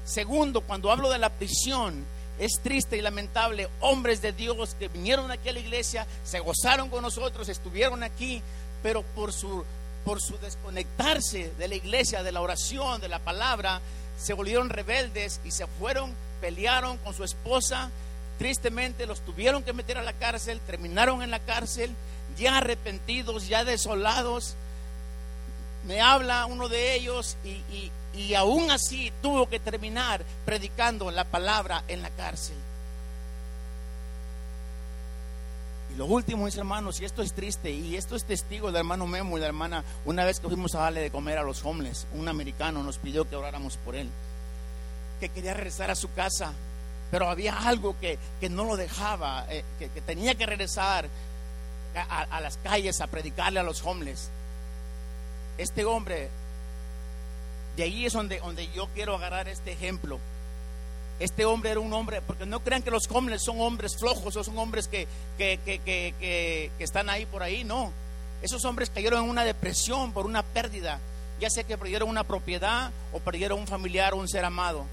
Segundo, 0.10 0.62
cuando 0.62 0.92
hablo 0.92 1.12
de 1.12 1.20
la 1.20 1.30
prisión, 1.30 2.04
es 2.40 2.60
triste 2.64 2.98
y 2.98 3.02
lamentable, 3.04 3.70
hombres 3.80 4.24
de 4.24 4.32
Dios 4.32 4.76
que 4.80 4.88
vinieron 4.88 5.30
aquí 5.30 5.50
a 5.50 5.54
la 5.54 5.60
iglesia, 5.60 6.08
se 6.24 6.40
gozaron 6.40 6.90
con 6.90 7.04
nosotros, 7.04 7.48
estuvieron 7.48 8.02
aquí, 8.02 8.42
pero 8.82 9.04
por 9.04 9.32
su, 9.32 9.64
por 10.04 10.20
su 10.20 10.36
desconectarse 10.40 11.52
de 11.60 11.68
la 11.68 11.76
iglesia, 11.76 12.24
de 12.24 12.32
la 12.32 12.42
oración, 12.42 13.00
de 13.02 13.08
la 13.08 13.20
palabra, 13.20 13.82
se 14.18 14.34
volvieron 14.34 14.72
rebeldes 14.72 15.42
y 15.46 15.52
se 15.52 15.68
fueron, 15.68 16.12
pelearon 16.42 16.98
con 16.98 17.14
su 17.14 17.24
esposa. 17.24 17.92
Tristemente 18.40 19.06
los 19.06 19.22
tuvieron 19.22 19.62
que 19.62 19.74
meter 19.74 20.00
a 20.00 20.02
la 20.02 20.14
cárcel, 20.14 20.60
terminaron 20.66 21.22
en 21.22 21.30
la 21.30 21.40
cárcel, 21.40 21.92
ya 22.36 22.58
arrepentidos, 22.58 23.48
ya 23.48 23.64
desolados. 23.64 24.56
Me 25.90 26.02
habla 26.02 26.46
uno 26.46 26.70
de 26.70 26.94
ellos 26.94 27.36
y, 27.44 27.92
y 28.14 28.36
aún 28.36 28.70
así 28.70 29.12
tuvo 29.24 29.50
que 29.50 29.60
terminar 29.60 30.24
predicando 30.46 31.10
la 31.10 31.24
palabra 31.24 31.84
en 31.88 32.04
la 32.04 32.12
cárcel. 32.12 32.56
lo 35.98 36.06
último, 36.06 36.46
mis 36.46 36.56
hermanos, 36.56 37.02
y 37.02 37.06
esto 37.06 37.22
es 37.22 37.34
triste, 37.34 37.72
y 37.72 37.98
esto 37.98 38.16
es 38.16 38.24
testigo 38.24 38.68
del 38.68 38.78
hermano 38.78 39.06
Memo 39.06 39.38
y 39.38 39.42
la 39.42 39.48
hermana, 39.48 39.84
una 40.06 40.24
vez 40.24 40.40
que 40.40 40.48
fuimos 40.48 40.74
a 40.74 40.80
darle 40.80 41.02
de 41.02 41.12
comer 41.12 41.38
a 41.38 41.44
los 41.44 41.66
homeless, 41.66 42.08
un 42.14 42.30
americano 42.30 42.84
nos 42.84 43.00
pidió 43.00 43.28
que 43.28 43.36
oráramos 43.36 43.76
por 43.76 43.98
él, 43.98 44.10
que 45.20 45.28
quería 45.28 45.56
regresar 45.56 45.92
a 45.92 45.96
su 45.96 46.10
casa, 46.14 46.54
pero 47.12 47.30
había 47.30 47.68
algo 47.68 47.98
que, 48.00 48.18
no 48.50 48.64
lo 48.64 48.78
dejaba, 48.78 49.46
eh, 49.50 49.66
que, 49.78 49.90
tenía 50.02 50.36
que 50.36 50.46
regresar 50.46 51.10
a, 51.94 52.22
a 52.22 52.40
las 52.40 52.56
calles 52.58 53.02
a 53.02 53.08
predicarle 53.08 53.60
a 53.60 53.64
los 53.64 53.84
homeless. 53.84 54.30
Este 55.60 55.86
hombre, 55.86 56.30
de 57.76 57.84
ahí 57.84 58.08
es 58.08 58.14
donde, 58.14 58.40
donde 58.40 58.68
yo 58.72 58.88
quiero 58.96 59.16
agarrar 59.16 59.48
este 59.48 59.72
ejemplo 59.72 60.20
este 61.20 61.44
hombre 61.44 61.72
era 61.72 61.82
un 61.82 61.92
hombre, 61.94 62.22
porque 62.22 62.46
no 62.46 62.62
crean 62.62 62.82
que 62.82 62.92
los 62.92 63.04
hombres 63.12 63.44
son 63.44 63.60
hombres 63.60 63.98
flojos 63.98 64.36
o 64.36 64.44
son 64.44 64.58
hombres 64.58 64.88
que, 64.88 65.06
que, 65.38 66.72
están 66.80 67.10
ahí 67.10 67.26
por 67.26 67.44
ahí, 67.44 67.64
no. 67.66 67.92
Esos 68.42 68.64
hombres 68.64 68.90
cayeron 68.90 69.26
en 69.26 69.30
una 69.30 69.44
depresión 69.44 70.14
por 70.14 70.26
una 70.26 70.44
pérdida, 70.44 71.00
ya 71.42 71.50
sea 71.50 71.66
que 71.66 71.78
perdieron 71.78 72.08
una 72.08 72.24
propiedad 72.24 72.92
o 73.12 73.20
perdieron 73.20 73.60
un 73.60 73.68
familiar 73.68 74.14
o 74.14 74.18
un 74.18 74.30
ser 74.30 74.46
amado. 74.46 74.86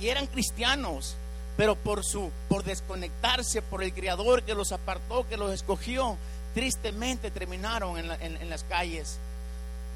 Y 0.00 0.08
eran 0.08 0.26
cristianos, 0.26 1.14
pero 1.56 1.76
por 1.76 2.04
su 2.04 2.32
por 2.48 2.64
desconectarse 2.64 3.62
por 3.62 3.84
el 3.84 3.92
Creador 3.92 4.42
que 4.42 4.54
los 4.54 4.72
apartó, 4.72 5.28
que 5.28 5.36
los 5.36 5.52
escogió, 5.52 6.16
tristemente 6.54 7.30
terminaron 7.30 7.98
en, 7.98 8.10
en 8.10 8.50
las 8.50 8.64
calles. 8.64 9.20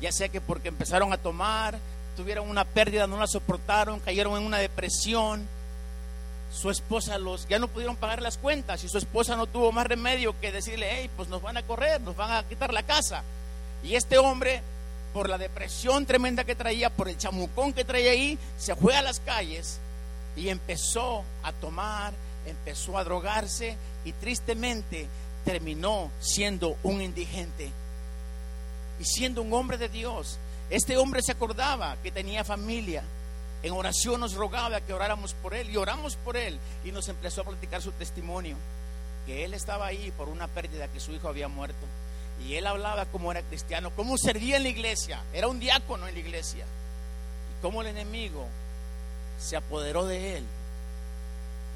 Ya 0.01 0.13
sea 0.13 0.29
que 0.29 0.41
porque 0.41 0.69
empezaron 0.69 1.13
a 1.13 1.19
tomar, 1.19 1.79
tuvieron 2.17 2.49
una 2.49 2.65
pérdida, 2.65 3.07
no 3.07 3.19
la 3.19 3.27
soportaron, 3.27 4.01
cayeron 4.01 4.37
en 4.37 4.45
una 4.45 4.59
depresión 4.59 5.49
su 6.57 6.71
esposa 6.71 7.19
los 7.19 7.47
ya 7.49 7.59
no 7.59 7.69
pudieron 7.69 7.97
pagar 7.97 8.23
las 8.23 8.39
cuentas 8.39 8.83
y 8.83 8.89
su 8.89 8.99
esposa 8.99 9.37
no 9.37 9.47
tuvo 9.47 9.73
más 9.73 9.87
remedio 9.87 10.39
que 10.41 10.53
decirle, 10.53 10.89
hey, 10.91 11.11
pues 11.17 11.29
nos 11.29 11.43
van 11.43 11.57
a 11.57 11.63
correr, 11.63 12.01
nos 12.01 12.17
van 12.17 12.33
a 12.33 12.43
quitar 12.45 12.73
la 12.73 12.83
casa. 12.83 13.23
Y 13.83 13.95
este 13.95 14.17
hombre, 14.19 14.63
por 15.13 15.29
la 15.29 15.39
depresión 15.39 16.07
tremenda 16.07 16.45
que 16.45 16.55
traía, 16.55 16.89
por 16.89 17.09
el 17.09 17.19
chamucón 17.19 17.73
que 17.73 17.85
traía 17.85 18.13
ahí, 18.13 18.39
se 18.59 18.75
fue 18.75 18.97
a 18.97 19.03
las 19.03 19.21
calles 19.21 19.79
y 20.35 20.49
empezó 20.49 21.25
a 21.43 21.53
tomar, 21.53 22.15
empezó 22.47 22.97
a 22.97 23.05
drogarse 23.05 23.77
y 24.05 24.13
tristemente 24.13 25.09
terminó 25.45 26.11
siendo 26.21 26.77
un 26.83 27.03
indigente 27.03 27.71
y 28.99 29.05
siendo 29.05 29.43
un 29.43 29.53
hombre 29.53 29.79
de 29.79 29.89
Dios. 29.89 30.39
Este 30.71 30.97
hombre 30.97 31.23
se 31.23 31.33
acordaba 31.33 31.97
que 32.03 32.11
tenía 32.11 32.45
familia. 32.45 33.03
En 33.63 33.73
oración 33.73 34.21
nos 34.21 34.35
rogaba 34.35 34.81
que 34.81 34.93
oráramos 34.93 35.35
por 35.35 35.55
él 35.55 35.71
y 35.71 35.77
oramos 35.77 36.17
por 36.17 36.37
él 36.37 36.59
y 36.85 36.93
nos 36.93 37.09
empezó 37.09 37.41
a 37.41 37.45
platicar 37.45 37.83
su 37.83 37.93
testimonio, 37.93 38.57
que 39.25 39.45
él 39.45 39.55
estaba 39.55 39.87
ahí 39.87 40.13
por 40.17 40.29
una 40.29 40.47
pérdida 40.47 40.89
que 40.89 41.01
su 41.01 41.13
hijo 41.13 41.29
había 41.29 41.49
muerto. 41.49 41.87
Y 42.45 42.55
él 42.55 42.67
hablaba 42.67 43.07
como 43.07 43.31
era 43.31 43.43
cristiano, 43.43 43.91
cómo 43.97 44.19
servía 44.19 44.59
en 44.59 44.65
la 44.65 44.69
iglesia, 44.69 45.23
era 45.33 45.49
un 45.49 45.59
diácono 45.59 46.07
en 46.07 46.15
la 46.15 46.21
iglesia. 46.21 46.65
Y 46.65 47.63
cómo 47.63 47.81
el 47.81 47.89
enemigo 47.89 48.47
se 49.41 49.57
apoderó 49.57 50.07
de 50.07 50.39
él 50.39 50.45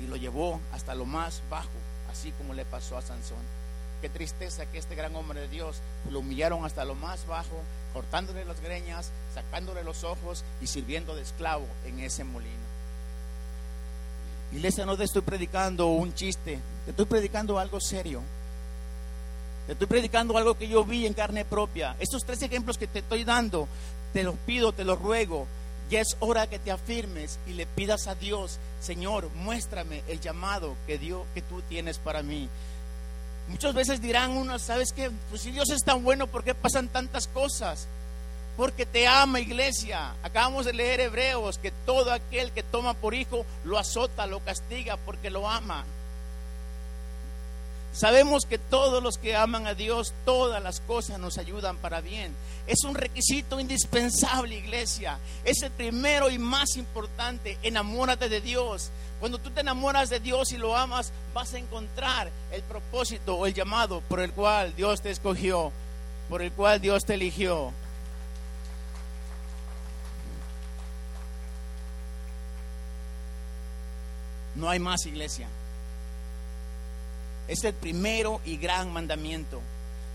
y 0.00 0.06
lo 0.06 0.16
llevó 0.16 0.60
hasta 0.72 0.94
lo 0.94 1.04
más 1.04 1.42
bajo, 1.50 1.68
así 2.10 2.32
como 2.32 2.54
le 2.54 2.64
pasó 2.64 2.96
a 2.96 3.02
Sansón. 3.02 3.59
Qué 4.00 4.08
tristeza 4.08 4.66
que 4.66 4.78
este 4.78 4.94
gran 4.94 5.14
hombre 5.14 5.40
de 5.40 5.48
Dios 5.48 5.76
lo 6.10 6.20
humillaron 6.20 6.64
hasta 6.64 6.84
lo 6.84 6.94
más 6.94 7.26
bajo, 7.26 7.62
cortándole 7.92 8.44
las 8.44 8.60
greñas, 8.60 9.10
sacándole 9.34 9.84
los 9.84 10.04
ojos 10.04 10.44
y 10.60 10.66
sirviendo 10.66 11.14
de 11.14 11.22
esclavo 11.22 11.66
en 11.84 12.00
ese 12.00 12.24
molino. 12.24 12.70
Iglesia, 14.52 14.84
no 14.84 14.96
te 14.96 15.04
estoy 15.04 15.22
predicando 15.22 15.86
un 15.86 16.14
chiste, 16.14 16.58
te 16.84 16.90
estoy 16.90 17.06
predicando 17.06 17.58
algo 17.58 17.80
serio. 17.80 18.22
Te 19.66 19.74
estoy 19.74 19.86
predicando 19.86 20.36
algo 20.36 20.56
que 20.56 20.66
yo 20.66 20.84
vi 20.84 21.06
en 21.06 21.14
carne 21.14 21.44
propia. 21.44 21.94
Estos 22.00 22.24
tres 22.24 22.42
ejemplos 22.42 22.76
que 22.76 22.88
te 22.88 23.00
estoy 23.00 23.22
dando, 23.22 23.68
te 24.12 24.24
los 24.24 24.34
pido, 24.46 24.72
te 24.72 24.84
los 24.84 25.00
ruego. 25.00 25.46
Ya 25.90 26.00
es 26.00 26.16
hora 26.20 26.48
que 26.48 26.58
te 26.58 26.72
afirmes 26.72 27.38
y 27.46 27.52
le 27.52 27.66
pidas 27.66 28.06
a 28.08 28.14
Dios, 28.14 28.58
Señor, 28.80 29.30
muéstrame 29.34 30.02
el 30.08 30.20
llamado 30.20 30.74
que, 30.86 30.98
Dios, 30.98 31.24
que 31.34 31.42
tú 31.42 31.62
tienes 31.62 31.98
para 31.98 32.22
mí. 32.22 32.48
Muchas 33.50 33.74
veces 33.74 34.00
dirán 34.00 34.30
unos, 34.30 34.62
¿sabes 34.62 34.92
qué? 34.92 35.10
Pues 35.28 35.42
si 35.42 35.50
Dios 35.50 35.68
es 35.70 35.82
tan 35.82 36.04
bueno, 36.04 36.28
¿por 36.28 36.44
qué 36.44 36.54
pasan 36.54 36.88
tantas 36.88 37.26
cosas? 37.26 37.88
Porque 38.56 38.86
te 38.86 39.08
ama, 39.08 39.40
iglesia. 39.40 40.14
Acabamos 40.22 40.66
de 40.66 40.72
leer 40.72 41.00
Hebreos 41.00 41.58
que 41.58 41.70
todo 41.70 42.12
aquel 42.12 42.52
que 42.52 42.62
toma 42.62 42.94
por 42.94 43.12
hijo 43.12 43.44
lo 43.64 43.76
azota, 43.76 44.26
lo 44.26 44.38
castiga 44.40 44.96
porque 44.98 45.30
lo 45.30 45.48
ama. 45.48 45.84
Sabemos 47.92 48.46
que 48.46 48.58
todos 48.58 49.02
los 49.02 49.18
que 49.18 49.34
aman 49.34 49.66
a 49.66 49.74
Dios, 49.74 50.14
todas 50.24 50.62
las 50.62 50.78
cosas 50.80 51.18
nos 51.18 51.38
ayudan 51.38 51.76
para 51.78 52.00
bien. 52.00 52.32
Es 52.68 52.84
un 52.84 52.94
requisito 52.94 53.58
indispensable, 53.58 54.54
iglesia. 54.54 55.18
Es 55.44 55.62
el 55.62 55.72
primero 55.72 56.30
y 56.30 56.38
más 56.38 56.76
importante. 56.76 57.58
Enamórate 57.64 58.28
de 58.28 58.40
Dios. 58.40 58.90
Cuando 59.20 59.38
tú 59.38 59.50
te 59.50 59.60
enamoras 59.60 60.08
de 60.08 60.18
Dios 60.18 60.50
y 60.52 60.56
lo 60.56 60.74
amas, 60.74 61.12
vas 61.34 61.52
a 61.52 61.58
encontrar 61.58 62.30
el 62.50 62.62
propósito 62.62 63.36
o 63.36 63.46
el 63.46 63.52
llamado 63.52 64.00
por 64.00 64.18
el 64.18 64.32
cual 64.32 64.74
Dios 64.74 65.02
te 65.02 65.10
escogió, 65.10 65.70
por 66.30 66.40
el 66.40 66.50
cual 66.52 66.80
Dios 66.80 67.04
te 67.04 67.14
eligió. 67.14 67.70
No 74.54 74.70
hay 74.70 74.78
más 74.78 75.04
iglesia. 75.04 75.48
Es 77.46 77.62
el 77.64 77.74
primero 77.74 78.40
y 78.46 78.56
gran 78.56 78.90
mandamiento. 78.90 79.60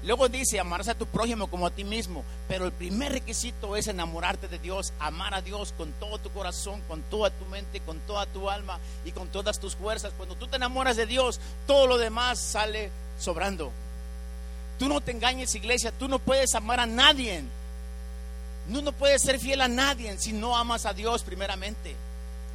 Luego 0.06 0.30
dice, 0.30 0.60
amarás 0.60 0.88
a 0.88 0.94
tu 0.94 1.08
prójimo 1.08 1.48
como 1.48 1.66
a 1.66 1.72
ti 1.72 1.84
mismo, 1.84 2.24
pero 2.48 2.66
el 2.66 2.72
primer 2.72 3.12
requisito 3.12 3.76
es 3.76 3.88
enamorarte 3.88 4.48
de 4.48 4.60
Dios, 4.60 4.94
amar 5.00 5.34
a 5.34 5.42
Dios 5.42 5.74
con 5.76 5.92
todo 5.94 6.20
tu 6.20 6.30
corazón, 6.30 6.80
con 6.88 7.02
toda 7.04 7.32
tu 7.32 7.46
mente, 7.46 7.80
con 7.80 8.00
toda 8.02 8.28
tu 8.28 8.48
alma 8.48 8.80
y 9.04 9.12
con 9.12 9.30
todas 9.30 9.60
tus 9.60 9.76
fuerzas. 9.76 10.14
Cuando 10.16 10.36
tú 10.36 10.46
te 10.46 10.58
enamoras 10.58 10.96
de 10.96 11.08
Dios, 11.08 11.40
todo 11.66 11.88
lo 11.88 11.98
demás 11.98 12.40
sale 12.40 12.92
sobrando. 13.20 13.72
Tú 14.78 14.88
no 14.88 15.02
te 15.02 15.12
engañes, 15.12 15.56
iglesia, 15.56 15.92
tú 15.92 16.08
no 16.08 16.20
puedes 16.20 16.54
amar 16.54 16.80
a 16.80 16.86
nadie. 16.86 17.44
Tú 18.72 18.84
no 18.84 18.92
puedes 18.92 19.24
ser 19.24 19.40
fiel 19.40 19.62
a 19.62 19.68
nadie 19.68 20.18
si 20.20 20.34
no 20.34 20.56
amas 20.56 20.86
a 20.86 20.94
Dios 20.94 21.24
primeramente. 21.24 21.96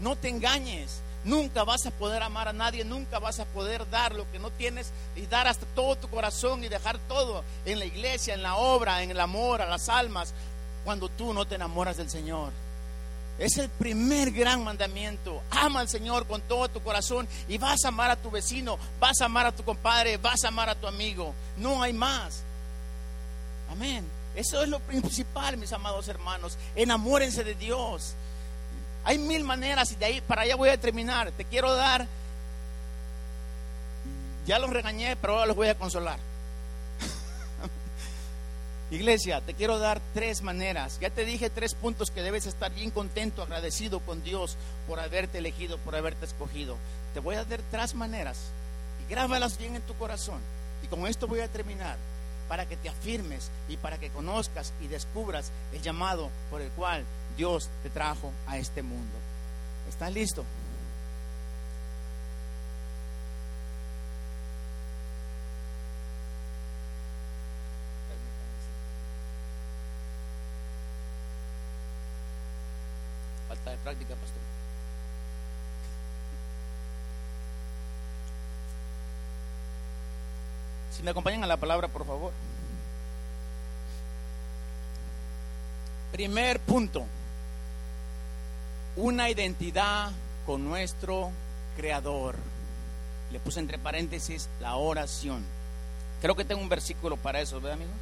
No 0.01 0.15
te 0.15 0.29
engañes. 0.29 1.01
Nunca 1.24 1.64
vas 1.64 1.85
a 1.85 1.90
poder 1.90 2.22
amar 2.22 2.48
a 2.48 2.52
nadie, 2.52 2.85
nunca 2.85 3.18
vas 3.18 3.40
a 3.40 3.44
poder 3.44 3.88
dar 3.90 4.14
lo 4.14 4.30
que 4.30 4.38
no 4.38 4.50
tienes 4.50 4.90
y 5.14 5.26
dar 5.26 5.46
hasta 5.46 5.66
todo 5.74 5.96
tu 5.96 6.09
corazón 6.09 6.64
y 6.64 6.68
dejar 6.68 6.98
todo 7.09 7.44
en 7.66 7.78
la 7.78 7.85
iglesia, 7.85 8.35
en 8.35 8.42
la 8.42 8.56
obra, 8.56 9.02
en 9.02 9.11
el 9.11 9.20
amor 9.20 9.61
a 9.61 9.68
las 9.68 9.88
almas, 9.88 10.33
cuando 10.85 11.09
tú 11.11 11.35
no 11.35 11.44
te 11.44 11.56
enamoras 11.56 11.98
del 11.98 12.09
Señor. 12.09 12.52
Es 13.38 13.56
el 13.56 13.68
primer 13.70 14.33
gran 14.33 14.62
mandamiento. 14.64 15.42
Ama 15.50 15.80
al 15.80 15.88
Señor 15.88 16.26
con 16.26 16.42
todo 16.42 16.68
tu 16.68 16.83
corazón 16.83 17.26
y 17.48 17.59
vas 17.59 17.85
a 17.85 17.88
amar 17.88 18.11
a 18.11 18.16
tu 18.16 18.30
vecino, 18.30 18.78
vas 18.98 19.20
a 19.20 19.26
amar 19.26 19.46
a 19.46 19.52
tu 19.52 19.62
compadre, 19.62 20.16
vas 20.16 20.44
a 20.44 20.48
amar 20.48 20.68
a 20.68 20.74
tu 20.74 20.87
amigo. 20.87 21.35
No 21.56 21.83
hay 21.83 21.92
más. 21.92 22.42
Amén. 23.70 24.06
Eso 24.35 24.62
es 24.62 24.68
lo 24.68 24.78
principal, 24.80 25.56
mis 25.56 25.72
amados 25.72 26.09
hermanos. 26.09 26.56
Enamórense 26.74 27.44
de 27.44 27.54
Dios. 27.54 28.14
Hay 29.05 29.19
mil 29.19 29.45
maneras 29.45 29.91
y 29.93 29.97
de 29.97 30.05
ahí 30.05 30.21
para 30.21 30.43
allá 30.43 30.57
voy 30.57 30.69
a 30.69 30.79
terminar. 30.79 31.33
Te 31.33 31.45
quiero 31.45 31.75
dar, 31.75 32.07
ya 34.47 34.59
los 34.59 34.71
regañé, 34.71 35.17
pero 35.17 35.35
ahora 35.35 35.47
los 35.47 35.57
voy 35.57 35.69
a 35.69 35.75
consolar. 35.75 36.19
Iglesia, 38.91 39.41
te 39.41 39.55
quiero 39.55 39.79
dar 39.79 40.01
tres 40.13 40.43
maneras. 40.43 40.99
Ya 41.01 41.11
te 41.11 41.25
dije 41.25 41.51
tres 41.51 41.75
puntos 41.75 42.11
que 42.11 42.23
debes 42.23 42.47
estar 42.47 42.73
bien 42.73 42.91
contento, 42.91 43.43
agradecido 43.43 44.01
con 44.01 44.23
Dios 44.23 44.57
por 44.87 45.01
haberte 45.01 45.39
elegido, 45.39 45.79
por 45.79 45.97
haberte 45.97 46.27
escogido. 46.27 46.77
Te 47.15 47.21
voy 47.21 47.37
a 47.37 47.45
dar 47.45 47.61
tres 47.71 47.95
maneras 47.95 48.39
y 49.05 49.11
grábalas 49.11 49.59
bien 49.59 49.77
en 49.77 49.83
tu 49.83 49.95
corazón. 49.95 50.41
Y 50.83 50.89
con 50.89 51.07
esto 51.07 51.27
voy 51.27 51.41
a 51.41 51.49
terminar 51.49 51.97
para 52.49 52.67
que 52.67 52.77
te 52.77 52.89
afirmes 52.89 53.51
y 53.69 53.77
para 53.77 53.99
que 53.99 54.11
conozcas 54.11 54.73
y 54.81 54.89
descubras 54.89 55.53
el 55.73 55.81
llamado 55.81 56.31
por 56.51 56.61
el 56.61 56.71
cual 56.71 57.05
Dios 57.37 57.69
te 57.83 57.90
trajo 57.90 58.33
a 58.47 58.59
este 58.59 58.83
mundo. 58.83 59.16
¿Están 59.88 60.14
listos? 60.14 60.45
Falta 73.49 73.71
de 73.71 73.77
práctica, 73.79 74.14
pastor. 74.14 74.43
Si 80.97 81.03
me 81.03 81.11
acompañan 81.11 81.43
a 81.43 81.47
la 81.47 81.57
palabra, 81.57 81.88
por 81.88 82.07
favor. 82.07 82.33
Primer 86.12 86.61
punto 86.61 87.07
una 89.01 89.31
identidad 89.31 90.11
con 90.45 90.65
nuestro 90.65 91.31
Creador. 91.77 92.37
Le 93.33 93.41
puse 93.41 93.61
entre 93.61 93.79
paréntesis 93.79 94.49
la 94.61 94.77
oración. 94.77 95.45
Creo 96.21 96.35
que 96.35 96.45
tengo 96.45 96.61
un 96.61 96.69
versículo 96.69 97.17
para 97.17 97.41
eso, 97.41 97.57
¿verdad, 97.57 97.73
amigos? 97.73 97.95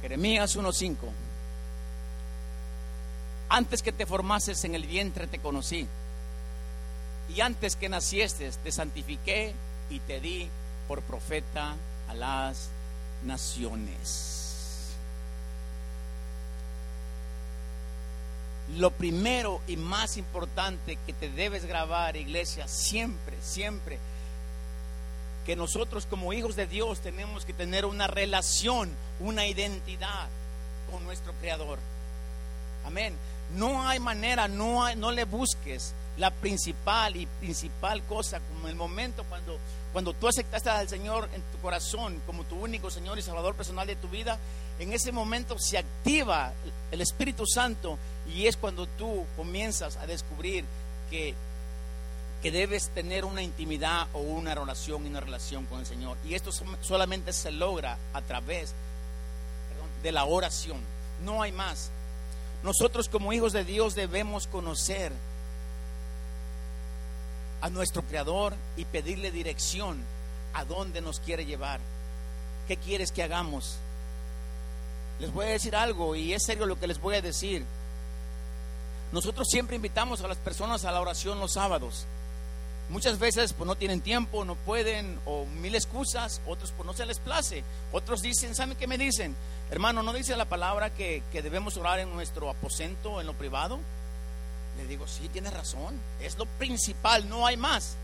Jeremías 0.00 0.56
1:5. 0.56 0.96
Antes 3.48 3.82
que 3.82 3.92
te 3.92 4.06
formases 4.06 4.64
en 4.64 4.74
el 4.74 4.86
vientre 4.86 5.28
te 5.28 5.38
conocí. 5.38 5.86
Y 7.28 7.40
antes 7.40 7.76
que 7.76 7.88
naciestes 7.88 8.58
te 8.58 8.72
santifiqué 8.72 9.54
y 9.90 10.00
te 10.00 10.20
di 10.20 10.48
por 10.88 11.02
profeta 11.02 11.76
a 12.08 12.14
las 12.14 12.70
naciones. 13.24 14.92
Lo 18.76 18.90
primero 18.90 19.60
y 19.66 19.76
más 19.76 20.16
importante 20.16 20.96
que 21.06 21.12
te 21.12 21.28
debes 21.30 21.64
grabar, 21.66 22.16
iglesia, 22.16 22.68
siempre, 22.68 23.36
siempre, 23.42 23.98
que 25.44 25.56
nosotros 25.56 26.06
como 26.06 26.32
hijos 26.32 26.56
de 26.56 26.66
Dios 26.66 27.00
tenemos 27.00 27.44
que 27.44 27.52
tener 27.52 27.84
una 27.84 28.06
relación, 28.06 28.90
una 29.20 29.46
identidad 29.46 30.28
con 30.90 31.04
nuestro 31.04 31.32
Creador. 31.34 31.78
Amén. 32.84 33.14
No 33.56 33.86
hay 33.86 34.00
manera, 34.00 34.48
no, 34.48 34.84
hay, 34.84 34.96
no 34.96 35.10
le 35.10 35.24
busques 35.24 35.92
la 36.18 36.30
principal 36.30 37.16
y 37.16 37.26
principal 37.26 38.02
cosa, 38.02 38.40
como 38.40 38.68
el 38.68 38.74
momento 38.74 39.24
cuando, 39.24 39.58
cuando 39.92 40.12
tú 40.12 40.28
aceptaste 40.28 40.68
al 40.68 40.88
Señor 40.88 41.28
en 41.34 41.42
tu 41.42 41.58
corazón 41.58 42.20
como 42.26 42.44
tu 42.44 42.56
único 42.56 42.90
Señor 42.90 43.18
y 43.18 43.22
Salvador 43.22 43.54
personal 43.54 43.86
de 43.86 43.96
tu 43.96 44.08
vida, 44.08 44.38
en 44.78 44.92
ese 44.92 45.12
momento 45.12 45.58
se 45.58 45.78
activa 45.78 46.52
el 46.90 47.00
Espíritu 47.00 47.46
Santo 47.46 47.98
y 48.34 48.46
es 48.46 48.56
cuando 48.56 48.86
tú 48.86 49.24
comienzas 49.36 49.96
a 49.96 50.06
descubrir 50.06 50.64
que, 51.10 51.34
que 52.42 52.50
debes 52.50 52.90
tener 52.90 53.24
una 53.24 53.42
intimidad 53.42 54.08
o 54.12 54.20
una 54.20 54.54
relación 54.54 55.04
y 55.06 55.08
una 55.08 55.20
relación 55.20 55.64
con 55.66 55.80
el 55.80 55.86
Señor. 55.86 56.16
Y 56.26 56.34
esto 56.34 56.50
solamente 56.82 57.32
se 57.32 57.52
logra 57.52 57.96
a 58.12 58.22
través 58.22 58.74
de 60.02 60.12
la 60.12 60.24
oración. 60.24 60.80
No 61.24 61.42
hay 61.42 61.52
más. 61.52 61.90
Nosotros 62.62 63.08
como 63.08 63.32
hijos 63.32 63.52
de 63.52 63.64
Dios 63.64 63.94
debemos 63.94 64.46
conocer 64.46 65.12
a 67.62 67.70
nuestro 67.70 68.02
Creador 68.02 68.54
y 68.76 68.84
pedirle 68.84 69.30
dirección 69.30 70.02
a 70.52 70.64
dónde 70.64 71.00
nos 71.00 71.20
quiere 71.20 71.46
llevar. 71.46 71.80
¿Qué 72.68 72.76
quieres 72.76 73.12
que 73.12 73.22
hagamos? 73.22 73.76
Les 75.20 75.32
voy 75.32 75.46
a 75.46 75.50
decir 75.50 75.74
algo 75.74 76.14
y 76.16 76.34
es 76.34 76.42
serio 76.44 76.66
lo 76.66 76.78
que 76.78 76.88
les 76.88 77.00
voy 77.00 77.14
a 77.14 77.22
decir. 77.22 77.64
Nosotros 79.12 79.46
siempre 79.48 79.76
invitamos 79.76 80.20
a 80.22 80.28
las 80.28 80.38
personas 80.38 80.84
a 80.84 80.90
la 80.90 81.00
oración 81.00 81.38
los 81.38 81.52
sábados. 81.52 82.04
Muchas 82.88 83.18
veces 83.18 83.52
pues 83.52 83.66
no 83.66 83.76
tienen 83.76 84.00
tiempo, 84.00 84.44
no 84.44 84.56
pueden, 84.56 85.18
o 85.24 85.46
mil 85.46 85.74
excusas, 85.74 86.40
otros 86.46 86.72
pues 86.76 86.84
no 86.84 86.92
se 86.92 87.06
les 87.06 87.20
place. 87.20 87.62
Otros 87.92 88.22
dicen, 88.22 88.54
¿saben 88.54 88.76
qué 88.76 88.88
me 88.88 88.98
dicen? 88.98 89.36
Hermano, 89.70 90.02
¿no 90.02 90.12
dice 90.12 90.36
la 90.36 90.46
palabra 90.46 90.90
que, 90.90 91.22
que 91.30 91.42
debemos 91.42 91.76
orar 91.76 92.00
en 92.00 92.12
nuestro 92.12 92.50
aposento, 92.50 93.20
en 93.20 93.26
lo 93.28 93.34
privado? 93.34 93.78
Le 94.76 94.86
digo, 94.86 95.06
sí, 95.06 95.28
tiene 95.28 95.50
razón, 95.50 96.00
es 96.20 96.38
lo 96.38 96.46
principal, 96.46 97.28
no 97.28 97.46
hay 97.46 97.56
más. 97.56 97.96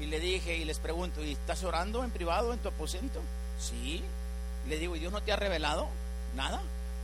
Y 0.00 0.06
le 0.06 0.20
dije 0.20 0.56
y 0.56 0.64
les 0.64 0.78
pregunto, 0.78 1.24
¿y 1.24 1.32
estás 1.32 1.64
orando 1.64 2.04
en 2.04 2.10
privado 2.10 2.52
en 2.52 2.60
tu 2.60 2.68
aposento? 2.68 3.20
Sí. 3.60 4.02
le 4.68 4.78
digo, 4.78 4.94
¿y 4.96 5.00
Dios 5.00 5.12
no 5.12 5.22
te 5.22 5.32
ha 5.32 5.36
revelado 5.36 5.88
nada? 6.36 6.60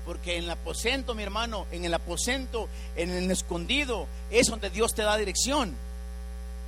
Porque 0.06 0.36
en 0.36 0.44
el 0.44 0.50
aposento, 0.50 1.14
mi 1.14 1.22
hermano, 1.22 1.66
en 1.72 1.84
el 1.84 1.94
aposento, 1.94 2.68
en 2.94 3.10
el 3.10 3.30
escondido, 3.30 4.06
es 4.30 4.46
donde 4.46 4.70
Dios 4.70 4.94
te 4.94 5.02
da 5.02 5.16
dirección. 5.16 5.74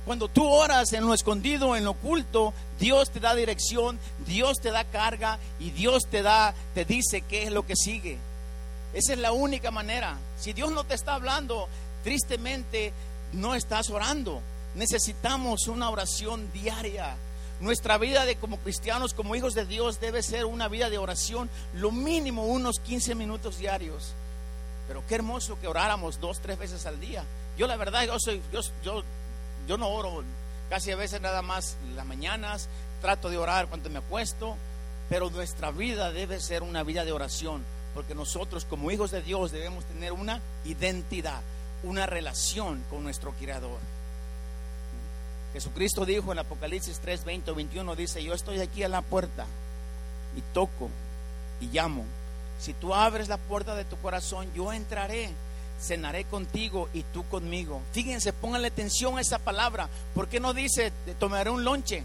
Cuando 0.05 0.27
tú 0.27 0.47
oras 0.47 0.93
en 0.93 1.05
lo 1.05 1.13
escondido, 1.13 1.75
en 1.75 1.83
lo 1.83 1.91
oculto, 1.91 2.53
Dios 2.79 3.11
te 3.11 3.19
da 3.19 3.35
dirección, 3.35 3.99
Dios 4.25 4.57
te 4.61 4.71
da 4.71 4.85
carga 4.85 5.37
y 5.59 5.71
Dios 5.71 6.03
te 6.09 6.21
da, 6.21 6.53
te 6.73 6.85
dice 6.85 7.21
qué 7.21 7.43
es 7.43 7.51
lo 7.51 7.65
que 7.65 7.75
sigue. 7.75 8.17
Esa 8.93 9.13
es 9.13 9.19
la 9.19 9.31
única 9.31 9.71
manera. 9.71 10.17
Si 10.39 10.53
Dios 10.53 10.71
no 10.71 10.83
te 10.83 10.95
está 10.95 11.15
hablando, 11.15 11.67
tristemente 12.03 12.93
no 13.33 13.55
estás 13.55 13.89
orando. 13.89 14.41
Necesitamos 14.75 15.67
una 15.67 15.89
oración 15.89 16.51
diaria. 16.53 17.15
Nuestra 17.59 17.97
vida 17.97 18.25
de 18.25 18.35
como 18.35 18.57
cristianos, 18.57 19.13
como 19.13 19.35
hijos 19.35 19.55
de 19.55 19.65
Dios, 19.65 19.99
debe 19.99 20.21
ser 20.21 20.45
una 20.45 20.67
vida 20.67 20.89
de 20.89 20.99
oración, 20.99 21.49
lo 21.73 21.91
mínimo 21.91 22.45
unos 22.45 22.79
15 22.79 23.15
minutos 23.15 23.57
diarios. 23.57 24.13
Pero 24.87 25.03
qué 25.07 25.15
hermoso 25.15 25.59
que 25.59 25.67
oráramos 25.67 26.19
dos, 26.19 26.39
tres 26.39 26.57
veces 26.57 26.85
al 26.85 26.99
día. 26.99 27.23
Yo 27.57 27.67
la 27.67 27.75
verdad, 27.75 28.03
yo 28.05 28.19
soy, 28.19 28.41
yo, 28.53 28.61
yo, 28.83 29.03
yo 29.67 29.77
no 29.77 29.89
oro 29.89 30.23
casi 30.69 30.91
a 30.91 30.95
veces 30.95 31.21
nada 31.21 31.41
más 31.41 31.77
las 31.95 32.05
mañanas, 32.05 32.69
trato 33.01 33.29
de 33.29 33.37
orar 33.37 33.67
cuando 33.67 33.89
me 33.89 33.99
acuesto, 33.99 34.55
pero 35.09 35.29
nuestra 35.29 35.71
vida 35.71 36.11
debe 36.11 36.39
ser 36.39 36.63
una 36.63 36.83
vida 36.83 37.05
de 37.05 37.11
oración, 37.11 37.63
porque 37.97 38.13
nosotros 38.13 38.63
como 38.63 38.91
hijos 38.91 39.09
de 39.09 39.23
Dios 39.23 39.51
debemos 39.51 39.83
tener 39.85 40.11
una 40.11 40.39
identidad, 40.65 41.41
una 41.81 42.05
relación 42.05 42.83
con 42.91 43.01
nuestro 43.01 43.31
Creador. 43.31 43.79
Jesucristo 45.51 46.05
dijo 46.05 46.31
en 46.31 46.37
Apocalipsis 46.37 46.99
3, 46.99 47.25
20 47.25 47.49
o 47.49 47.55
21, 47.55 47.95
dice, 47.95 48.23
yo 48.23 48.35
estoy 48.35 48.59
aquí 48.59 48.83
a 48.83 48.87
la 48.87 49.01
puerta 49.01 49.47
y 50.35 50.41
toco 50.53 50.91
y 51.59 51.69
llamo. 51.69 52.05
Si 52.59 52.75
tú 52.75 52.93
abres 52.93 53.29
la 53.29 53.37
puerta 53.37 53.73
de 53.73 53.83
tu 53.83 53.97
corazón, 53.97 54.47
yo 54.53 54.71
entraré, 54.71 55.31
cenaré 55.81 56.25
contigo 56.25 56.89
y 56.93 57.01
tú 57.01 57.27
conmigo. 57.27 57.81
Fíjense, 57.93 58.31
pónganle 58.31 58.67
atención 58.67 59.17
a 59.17 59.21
esa 59.21 59.39
palabra. 59.39 59.89
¿Por 60.13 60.27
qué 60.27 60.39
no 60.39 60.53
dice, 60.53 60.93
tomaré 61.17 61.49
un 61.49 61.63
lonche 61.63 62.03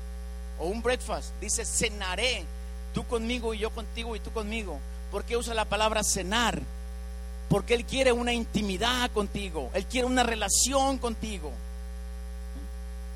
o 0.59 0.69
un 0.69 0.81
breakfast? 0.81 1.35
Dice, 1.39 1.67
cenaré, 1.67 2.47
tú 2.95 3.07
conmigo 3.07 3.53
y 3.53 3.59
yo 3.59 3.69
contigo 3.69 4.17
y 4.17 4.21
tú 4.21 4.31
conmigo. 4.33 4.81
¿Por 5.13 5.25
qué 5.25 5.37
usa 5.37 5.53
la 5.53 5.67
palabra 5.67 6.03
cenar? 6.03 6.61
Porque 7.51 7.75
Él 7.75 7.85
quiere 7.85 8.13
una 8.13 8.33
intimidad 8.33 9.11
contigo, 9.11 9.71
Él 9.75 9.85
quiere 9.85 10.07
una 10.07 10.23
relación 10.23 10.97
contigo. 10.97 11.53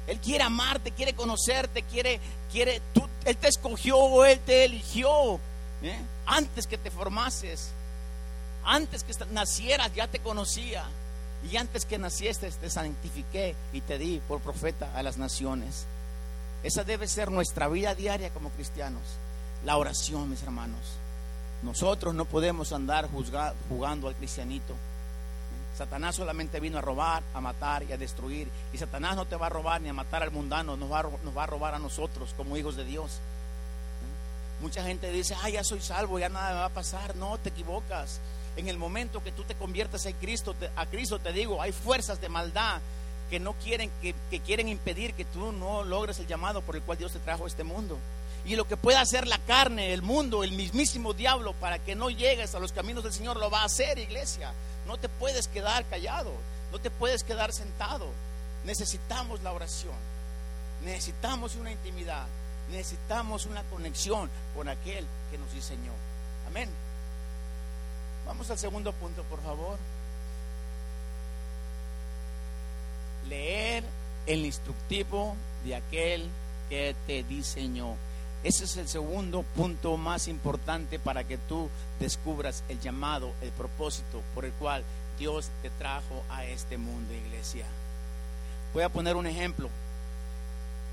Él 0.07 0.21
quiere 0.21 0.45
amarte, 0.45 0.93
quiere 0.93 1.15
conocerte, 1.15 1.83
quiere, 1.83 2.21
quiere, 2.53 2.81
tú, 2.93 3.03
Él 3.25 3.37
te 3.39 3.49
escogió, 3.49 4.25
Él 4.25 4.39
te 4.41 4.65
eligió. 4.67 5.41
¿eh? 5.83 5.99
Antes 6.27 6.67
que 6.67 6.79
te 6.79 6.91
formases, 6.91 7.71
antes 8.63 9.03
que 9.03 9.13
nacieras, 9.33 9.93
ya 9.95 10.07
te 10.07 10.21
conocía. 10.21 10.85
Y 11.51 11.57
antes 11.57 11.87
que 11.87 11.99
nacieses, 11.99 12.57
te 12.57 12.71
santifiqué 12.71 13.55
y 13.73 13.81
te 13.81 13.99
di 13.99 14.21
por 14.29 14.41
profeta 14.41 14.93
a 14.95 15.03
las 15.03 15.17
naciones. 15.17 15.87
Esa 16.63 16.85
debe 16.85 17.09
ser 17.09 17.31
nuestra 17.31 17.69
vida 17.69 17.95
diaria 17.95 18.31
como 18.31 18.51
cristianos. 18.51 19.03
La 19.65 19.77
oración, 19.77 20.29
mis 20.29 20.43
hermanos. 20.43 20.81
Nosotros 21.63 22.15
no 22.15 22.25
podemos 22.25 22.73
andar 22.73 23.09
jugando 23.69 24.09
al 24.09 24.15
cristianito. 24.15 24.75
Satanás 25.77 26.17
solamente 26.17 26.59
vino 26.59 26.79
a 26.79 26.81
robar, 26.81 27.23
a 27.35 27.41
matar 27.41 27.83
y 27.83 27.93
a 27.93 27.99
destruir. 27.99 28.49
Y 28.73 28.79
Satanás 28.79 29.15
no 29.15 29.27
te 29.27 29.37
va 29.37 29.47
a 29.47 29.51
robar 29.51 29.81
ni 29.81 29.91
a 29.91 29.93
matar 29.93 30.23
al 30.23 30.31
mundano, 30.31 30.77
nos 30.77 30.91
va 30.91 31.01
a, 31.01 31.03
nos 31.23 31.37
va 31.37 31.45
a 31.45 31.47
robar 31.47 31.75
a 31.75 31.79
nosotros 31.79 32.33
como 32.37 32.57
hijos 32.57 32.77
de 32.77 32.85
Dios. 32.85 33.21
Mucha 34.61 34.83
gente 34.85 35.11
dice, 35.13 35.37
ah, 35.43 35.51
ya 35.51 35.63
soy 35.63 35.81
salvo, 35.81 36.19
ya 36.19 36.31
nada 36.31 36.51
me 36.51 36.61
va 36.61 36.65
a 36.67 36.71
pasar. 36.71 37.15
No, 37.17 37.37
te 37.39 37.51
equivocas. 37.51 38.21
En 38.57 38.69
el 38.69 38.79
momento 38.79 39.23
que 39.23 39.33
tú 39.33 39.45
te 39.45 39.55
conviertas 39.55 40.07
en 40.07 40.15
Cristo, 40.15 40.55
a 40.77 40.87
Cristo 40.87 41.19
te 41.19 41.33
digo, 41.33 41.61
hay 41.61 41.73
fuerzas 41.73 42.23
de 42.23 42.31
maldad 42.31 42.81
que 43.29 43.39
no 43.39 43.53
quieren, 43.55 43.91
que, 44.01 44.15
que 44.31 44.41
quieren 44.41 44.69
impedir 44.69 45.13
que 45.13 45.27
tú 45.27 45.53
no 45.53 45.85
logres 45.85 46.19
el 46.21 46.27
llamado 46.27 46.63
por 46.63 46.77
el 46.77 46.83
cual 46.83 46.97
Dios 46.97 47.13
te 47.13 47.19
trajo 47.19 47.45
a 47.45 47.49
este 47.49 47.65
mundo. 47.65 47.99
Y 48.47 48.55
lo 48.55 48.67
que 48.69 48.77
pueda 48.77 49.01
hacer 49.01 49.27
la 49.27 49.39
carne, 49.39 49.93
el 49.93 50.03
mundo, 50.03 50.45
el 50.45 50.53
mismísimo 50.53 51.13
diablo 51.13 51.53
para 51.55 51.81
que 51.81 51.97
no 51.97 52.11
llegues 52.11 52.55
a 52.55 52.61
los 52.61 52.73
caminos 52.73 53.03
del 53.03 53.13
Señor, 53.13 53.37
lo 53.39 53.51
va 53.51 53.63
a 53.63 53.65
hacer, 53.65 53.99
iglesia. 53.99 54.53
No 54.87 54.97
te 54.99 55.09
puedes 55.09 55.49
quedar 55.49 55.85
callado, 55.87 56.31
no 56.71 56.79
te 56.79 56.93
puedes 56.93 57.25
quedar 57.25 57.53
sentado. 57.53 58.07
Necesitamos 58.65 59.43
la 59.43 59.53
oración, 59.53 59.97
necesitamos 60.85 61.57
una 61.57 61.73
intimidad, 61.73 62.27
necesitamos 62.71 63.47
una 63.47 63.65
conexión 63.65 64.31
con 64.55 64.69
aquel 64.69 65.05
que 65.33 65.39
nos 65.39 65.53
diseñó. 65.53 65.93
Amén. 66.47 66.71
Vamos 68.27 68.49
al 68.51 68.59
segundo 68.59 68.93
punto, 68.93 69.25
por 69.25 69.43
favor. 69.43 69.77
Leer 73.29 73.83
el 74.27 74.47
instructivo 74.47 75.35
de 75.65 75.75
aquel 75.75 76.29
que 76.69 76.95
te 77.09 77.25
diseñó. 77.25 77.97
Ese 78.45 78.65
es 78.65 78.77
el 78.77 78.89
segundo 78.89 79.43
punto 79.43 79.97
más 79.97 80.29
importante 80.29 80.99
para 80.99 81.25
que 81.25 81.39
tú 81.39 81.69
descubras 81.99 82.63
el 82.69 82.81
llamado, 82.81 83.33
el 83.41 83.51
propósito 83.51 84.23
por 84.35 84.45
el 84.45 84.53
cual 84.53 84.85
Dios 85.19 85.51
te 85.63 85.71
trajo 85.71 86.23
a 86.31 86.45
este 86.45 86.79
mundo, 86.79 87.13
iglesia. 87.15 87.67
Voy 88.73 88.83
a 88.83 88.89
poner 88.89 89.17
un 89.17 89.27
ejemplo. 89.27 89.69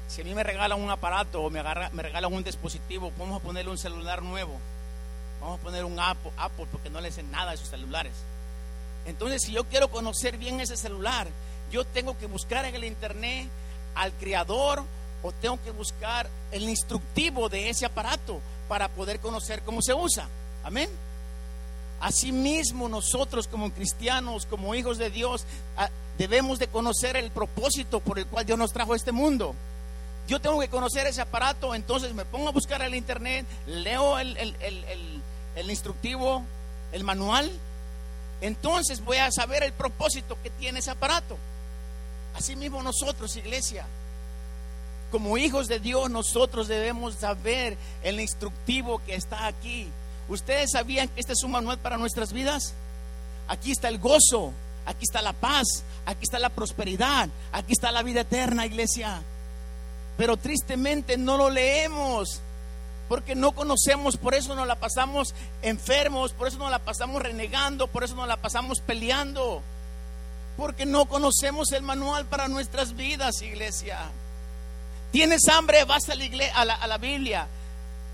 Si 0.08 0.22
a 0.22 0.24
mí 0.24 0.34
me 0.34 0.44
regalan 0.44 0.82
un 0.82 0.89
aparato 0.89 1.41
o 1.41 1.50
me, 1.50 1.62
me 1.91 2.04
regalan 2.04 2.34
un 2.34 2.44
dispositivo, 2.44 3.12
vamos 3.18 3.41
a 3.41 3.44
ponerle 3.44 3.72
un 3.72 3.78
celular 3.78 4.22
nuevo. 4.22 4.60
Vamos 5.41 5.60
a 5.60 5.64
poner 5.64 5.84
un 5.84 6.00
Apple, 6.00 6.32
Apple 6.38 6.68
porque 6.72 6.89
no 6.89 7.02
le 7.02 7.10
hacen 7.10 7.30
nada 7.30 7.52
a 7.52 7.54
esos 7.54 7.68
celulares. 7.68 8.14
Entonces, 9.06 9.41
si 9.41 9.52
yo 9.52 9.66
quiero 9.66 9.89
conocer 9.89 10.38
bien 10.38 10.62
ese 10.62 10.78
celular, 10.78 11.28
yo 11.72 11.84
tengo 11.84 12.18
que 12.18 12.28
buscar 12.28 12.64
en 12.66 12.76
el 12.76 12.86
internet 12.86 13.50
al 13.96 14.14
creador 14.14 14.84
o 15.24 15.32
tengo 15.32 15.57
que 15.63 15.71
buscar 15.71 16.30
el 16.51 16.69
instructivo 16.69 17.49
de 17.49 17.69
ese 17.69 17.86
aparato 17.86 18.39
para 18.67 18.89
poder 18.89 19.19
conocer 19.19 19.61
cómo 19.63 19.82
se 19.82 19.93
usa. 19.93 20.28
Amén. 20.63 20.89
Asimismo, 22.01 22.89
nosotros 22.89 23.47
como 23.47 23.71
cristianos, 23.71 24.45
como 24.45 24.76
hijos 24.76 24.97
de 24.97 25.09
Dios, 25.09 25.45
ah, 25.78 25.89
debemos 26.17 26.59
de 26.59 26.67
conocer 26.67 27.15
el 27.15 27.32
propósito 27.32 28.01
por 28.01 28.19
el 28.19 28.28
cual 28.28 28.45
Dios 28.45 28.59
nos 28.59 28.74
trajo 28.74 28.93
a 28.93 28.97
este 28.97 29.13
mundo. 29.13 29.55
Yo 30.28 30.39
tengo 30.39 30.59
que 30.59 30.69
conocer 30.69 31.07
ese 31.07 31.21
aparato, 31.21 31.74
entonces 31.74 32.13
me 32.13 32.26
pongo 32.26 32.49
a 32.49 32.51
buscar 32.51 32.82
el 32.82 32.93
internet, 32.93 33.45
leo 33.65 34.19
el, 34.19 34.38
el 35.55 35.69
instructivo, 35.69 36.43
el 36.91 37.03
manual, 37.03 37.51
entonces 38.41 39.03
voy 39.03 39.17
a 39.17 39.32
saber 39.32 39.63
el 39.63 39.71
propósito 39.71 40.38
que 40.43 40.49
tiene 40.49 40.80
ese 40.80 40.91
aparato. 40.91 41.38
Asimismo 42.36 42.84
nosotros, 42.84 43.36
iglesia, 43.38 43.86
como 45.14 45.38
hijos 45.38 45.68
de 45.68 45.80
Dios, 45.80 46.09
nosotros 46.09 46.68
debemos 46.68 47.14
saber 47.14 47.78
el 48.01 48.20
instructivo 48.20 48.99
que 49.05 49.14
está 49.14 49.45
aquí. 49.45 49.88
¿Ustedes 50.28 50.72
sabían 50.72 51.07
que 51.07 51.20
este 51.20 51.34
es 51.34 51.43
un 51.43 51.51
manual 51.51 51.78
para 51.78 51.99
nuestras 51.99 52.34
vidas? 52.34 52.74
Aquí 53.47 53.72
está 53.72 53.89
el 53.89 53.99
gozo, 53.99 54.53
aquí 54.88 55.03
está 55.03 55.22
la 55.22 55.34
paz, 55.34 55.84
aquí 56.07 56.24
está 56.24 56.39
la 56.39 56.49
prosperidad, 56.49 57.30
aquí 57.51 57.74
está 57.74 57.91
la 57.91 58.01
vida 58.01 58.22
eterna, 58.22 58.66
iglesia. 58.66 59.22
Pero 60.18 60.36
tristemente 60.36 61.16
no 61.16 61.38
lo 61.38 61.51
leemos 61.51 62.41
porque 63.07 63.36
no 63.36 63.51
conocemos, 63.51 64.18
por 64.18 64.34
eso 64.34 64.55
nos 64.55 64.66
la 64.66 64.78
pasamos 64.78 65.36
enfermos, 65.61 66.34
por 66.34 66.47
eso 66.47 66.57
nos 66.57 66.72
la 66.72 66.80
pasamos 66.80 67.22
renegando, 67.22 67.86
por 67.86 68.03
eso 68.03 68.16
nos 68.16 68.28
la 68.28 68.38
pasamos 68.38 68.80
peleando, 68.80 69.61
porque 70.57 70.88
no 70.88 71.05
conocemos 71.05 71.72
el 71.72 71.84
manual 71.84 72.26
para 72.26 72.47
nuestras 72.47 72.95
vidas, 72.95 73.43
iglesia. 73.43 74.09
Tienes 75.14 75.47
hambre, 75.47 75.86
vas 75.86 76.09
a 76.09 76.16
la, 76.16 76.74
a 76.74 76.88
la, 76.88 76.97
Biblia. 76.97 77.47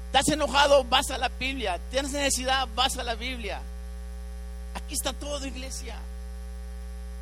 ¿Estás 0.08 0.28
enojado? 0.28 0.84
Vas 0.84 1.10
a 1.12 1.18
la 1.18 1.30
Biblia. 1.30 1.80
¿Tienes 1.90 2.12
necesidad? 2.12 2.68
Vas 2.76 2.98
a 2.98 3.04
la 3.04 3.16
Biblia. 3.16 3.62
Aquí 4.74 4.96
está 4.96 5.14
todo, 5.14 5.46
iglesia. 5.46 5.96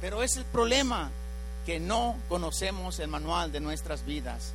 Pero 0.02 0.24
es 0.24 0.36
el 0.36 0.46
problema 0.46 1.12
que 1.64 1.80
no 1.80 2.16
conocemos 2.28 2.98
el 2.98 3.08
manual 3.08 3.52
de 3.52 3.60
nuestras 3.60 4.04
vidas. 4.04 4.52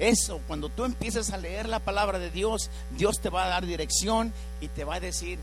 Eso, 0.00 0.40
cuando 0.48 0.68
tú 0.70 0.84
empiezas 0.84 1.30
a 1.30 1.36
leer 1.36 1.68
la 1.68 1.78
palabra 1.78 2.18
de 2.18 2.32
Dios, 2.32 2.68
Dios 2.90 3.20
te 3.20 3.30
va 3.30 3.44
a 3.44 3.50
dar 3.50 3.64
dirección 3.64 4.34
y 4.60 4.66
te 4.66 4.82
va 4.82 4.96
a 4.96 5.00
decir, 5.00 5.38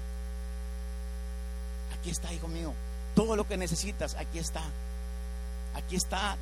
aquí 1.97 2.09
está, 2.09 2.33
hijo 2.33 2.49
mío, 2.49 2.73
todo 3.15 3.37
lo 3.37 3.47
que 3.47 3.55
necesitas, 3.55 4.13
aquí 4.15 4.39
está. 4.39 4.63
Aquí 5.73 5.95
está 5.95 6.35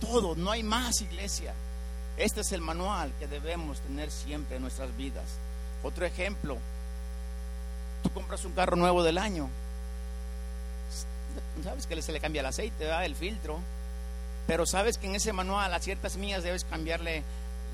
todo, 0.00 0.36
no 0.36 0.52
hay 0.52 0.62
más 0.62 1.00
iglesia. 1.00 1.52
Este 2.18 2.40
es 2.40 2.52
el 2.52 2.60
manual 2.60 3.12
que 3.18 3.26
debemos 3.26 3.80
tener 3.80 4.10
siempre 4.10 4.56
en 4.56 4.62
nuestras 4.62 4.96
vidas. 4.96 5.24
Otro 5.82 6.04
ejemplo, 6.04 6.58
tú 8.02 8.10
compras 8.10 8.44
un 8.44 8.52
carro 8.52 8.76
nuevo 8.76 9.02
del 9.02 9.18
año, 9.18 9.48
sabes 11.62 11.86
que 11.86 12.00
se 12.02 12.12
le 12.12 12.20
cambia 12.20 12.40
el 12.40 12.46
aceite, 12.46 12.88
el 13.04 13.14
filtro, 13.14 13.60
pero 14.46 14.66
sabes 14.66 14.98
que 14.98 15.06
en 15.06 15.14
ese 15.14 15.32
manual 15.32 15.72
a 15.72 15.78
ciertas 15.78 16.16
millas 16.16 16.42
debes 16.42 16.64
cambiarle 16.64 17.22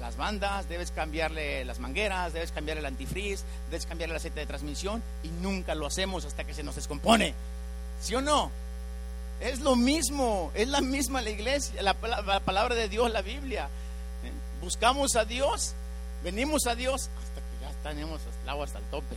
las 0.01 0.17
bandas, 0.17 0.69
debes 0.69 0.91
cambiarle 0.91 1.65
las 1.65 1.79
mangueras, 1.79 2.33
debes 2.33 2.53
cambiarle 2.53 2.81
el 2.81 2.87
antifreeze, 2.87 3.45
debes 3.71 3.87
cambiarle 3.87 4.15
el 4.15 4.19
aceite 4.19 4.41
de 4.41 4.47
transmisión 4.47 5.03
y 5.23 5.29
nunca 5.29 5.75
lo 5.75 5.87
hacemos 5.87 6.25
hasta 6.25 6.45
que 6.45 6.55
se 6.55 6.63
nos 6.63 6.75
descompone. 6.75 7.35
¿Sí 8.01 8.15
o 8.15 8.21
no? 8.21 8.51
Es 9.41 9.61
lo 9.61 9.77
mismo, 9.77 10.51
es 10.55 10.69
la 10.69 10.81
misma 10.81 11.23
la 11.23 11.31
iglesia, 11.31 11.83
la, 11.83 11.95
palabra 11.95 12.75
de 12.75 12.89
Dios, 12.89 13.11
la 13.11 13.23
Biblia. 13.23 13.69
Buscamos 14.65 15.15
a 15.15 15.27
Dios, 15.27 15.75
venimos 16.23 16.67
a 16.67 16.75
Dios 16.75 17.03
hasta 17.03 17.41
que 17.43 17.61
ya 17.61 17.71
tenemos 17.83 18.19
el 18.43 18.49
agua 18.49 18.65
hasta 18.65 18.79
el 18.79 18.85
tope. 18.87 19.15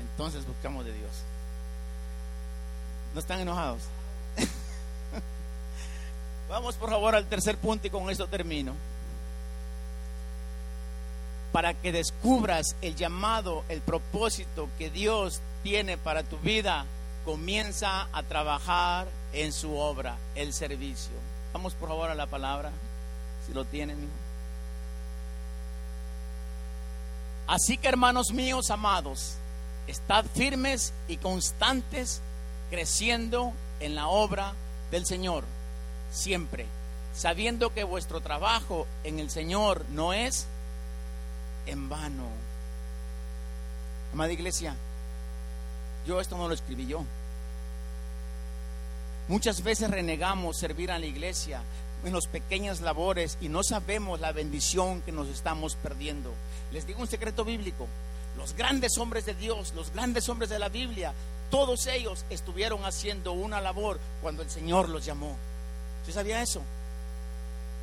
Entonces 0.00 0.46
buscamos 0.46 0.86
de 0.86 0.94
Dios. 0.94 1.10
¿No 3.12 3.20
están 3.20 3.40
enojados? 3.40 3.82
Vamos 6.48 6.76
por 6.76 6.88
favor 6.88 7.14
al 7.14 7.26
tercer 7.26 7.58
punto 7.58 7.86
y 7.86 7.90
con 7.90 8.08
esto 8.08 8.26
termino. 8.28 8.72
Para 11.52 11.74
que 11.74 11.92
descubras 11.92 12.74
el 12.80 12.96
llamado, 12.96 13.64
el 13.68 13.82
propósito 13.82 14.70
que 14.78 14.88
Dios 14.88 15.42
tiene 15.62 15.98
para 15.98 16.22
tu 16.22 16.38
vida, 16.38 16.86
comienza 17.26 18.08
a 18.10 18.22
trabajar 18.22 19.06
en 19.34 19.52
su 19.52 19.76
obra, 19.76 20.16
el 20.34 20.54
servicio. 20.54 21.12
Vamos 21.52 21.74
por 21.74 21.90
favor 21.90 22.08
a 22.08 22.14
la 22.14 22.26
palabra, 22.26 22.70
si 23.46 23.52
lo 23.52 23.66
tienen. 23.66 24.21
Así 27.46 27.76
que 27.76 27.88
hermanos 27.88 28.32
míos 28.32 28.70
amados, 28.70 29.34
estad 29.86 30.24
firmes 30.34 30.92
y 31.08 31.16
constantes 31.16 32.20
creciendo 32.70 33.52
en 33.80 33.94
la 33.94 34.08
obra 34.08 34.54
del 34.90 35.04
Señor, 35.06 35.44
siempre, 36.12 36.66
sabiendo 37.14 37.74
que 37.74 37.84
vuestro 37.84 38.20
trabajo 38.20 38.86
en 39.04 39.18
el 39.18 39.30
Señor 39.30 39.84
no 39.90 40.12
es 40.12 40.46
en 41.66 41.88
vano. 41.88 42.26
Amada 44.12 44.32
iglesia, 44.32 44.76
yo 46.06 46.20
esto 46.20 46.36
no 46.36 46.48
lo 46.48 46.54
escribí 46.54 46.86
yo. 46.86 47.04
Muchas 49.28 49.62
veces 49.62 49.90
renegamos 49.90 50.58
servir 50.58 50.90
a 50.90 50.98
la 50.98 51.06
iglesia 51.06 51.62
en 52.04 52.12
las 52.12 52.26
pequeñas 52.26 52.80
labores 52.80 53.38
y 53.40 53.48
no 53.48 53.62
sabemos 53.62 54.20
la 54.20 54.32
bendición 54.32 55.02
que 55.02 55.12
nos 55.12 55.28
estamos 55.28 55.76
perdiendo. 55.76 56.32
Les 56.72 56.86
digo 56.86 57.00
un 57.00 57.08
secreto 57.08 57.44
bíblico. 57.44 57.86
Los 58.36 58.54
grandes 58.54 58.96
hombres 58.98 59.26
de 59.26 59.34
Dios, 59.34 59.72
los 59.74 59.92
grandes 59.92 60.28
hombres 60.28 60.50
de 60.50 60.58
la 60.58 60.68
Biblia, 60.68 61.12
todos 61.50 61.86
ellos 61.86 62.24
estuvieron 62.30 62.84
haciendo 62.84 63.32
una 63.32 63.60
labor 63.60 64.00
cuando 64.22 64.42
el 64.42 64.50
Señor 64.50 64.88
los 64.88 65.04
llamó. 65.04 65.36
¿Usted 66.00 66.14
sabía 66.14 66.42
eso? 66.42 66.62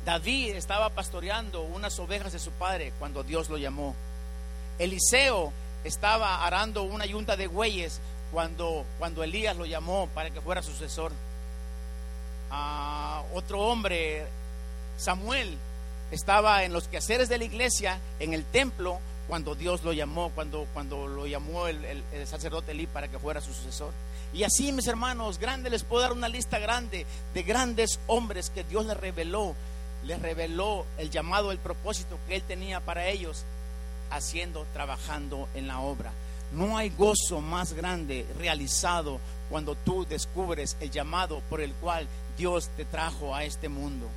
David 0.04 0.56
estaba 0.56 0.90
pastoreando 0.90 1.62
unas 1.62 1.98
ovejas 1.98 2.32
de 2.32 2.38
su 2.38 2.50
padre 2.50 2.92
cuando 2.98 3.22
Dios 3.22 3.48
lo 3.48 3.58
llamó. 3.58 3.94
Eliseo 4.78 5.52
estaba 5.84 6.44
arando 6.44 6.82
una 6.82 7.06
yunta 7.06 7.36
de 7.36 7.46
bueyes 7.46 8.00
cuando, 8.32 8.84
cuando 8.98 9.22
Elías 9.22 9.56
lo 9.56 9.66
llamó 9.66 10.08
para 10.14 10.30
que 10.30 10.40
fuera 10.40 10.62
sucesor. 10.62 11.12
A 12.50 13.22
otro 13.34 13.60
hombre, 13.60 14.26
Samuel, 14.96 15.56
estaba 16.10 16.64
en 16.64 16.72
los 16.72 16.88
quehaceres 16.88 17.28
de 17.28 17.38
la 17.38 17.44
iglesia, 17.44 17.98
en 18.18 18.34
el 18.34 18.44
templo, 18.44 18.98
cuando 19.28 19.54
Dios 19.54 19.84
lo 19.84 19.92
llamó, 19.92 20.30
cuando, 20.30 20.66
cuando 20.74 21.06
lo 21.06 21.26
llamó 21.26 21.68
el, 21.68 21.84
el, 21.84 22.26
sacerdote 22.26 22.72
Elí 22.72 22.88
para 22.88 23.06
que 23.06 23.18
fuera 23.18 23.40
su 23.40 23.54
sucesor. 23.54 23.92
Y 24.32 24.42
así, 24.42 24.72
mis 24.72 24.88
hermanos, 24.88 25.38
grande, 25.38 25.70
les 25.70 25.84
puedo 25.84 26.02
dar 26.02 26.12
una 26.12 26.28
lista 26.28 26.58
grande 26.58 27.06
de 27.32 27.42
grandes 27.44 28.00
hombres 28.08 28.50
que 28.50 28.64
Dios 28.64 28.86
les 28.86 28.96
reveló, 28.96 29.54
les 30.04 30.20
reveló 30.20 30.84
el 30.98 31.10
llamado, 31.10 31.52
el 31.52 31.58
propósito 31.58 32.18
que 32.26 32.36
Él 32.36 32.42
tenía 32.42 32.80
para 32.80 33.06
ellos, 33.06 33.44
haciendo, 34.10 34.66
trabajando 34.72 35.48
en 35.54 35.68
la 35.68 35.78
obra. 35.78 36.10
No 36.52 36.76
hay 36.76 36.90
gozo 36.90 37.40
más 37.40 37.72
grande 37.74 38.26
realizado 38.36 39.20
cuando 39.48 39.76
tú 39.76 40.04
descubres 40.06 40.76
el 40.80 40.90
llamado 40.90 41.40
por 41.48 41.60
el 41.60 41.72
cual 41.74 42.08
Dios 42.36 42.68
te 42.76 42.84
trajo 42.84 43.34
a 43.34 43.44
este 43.44 43.68
mundo. 43.68 44.08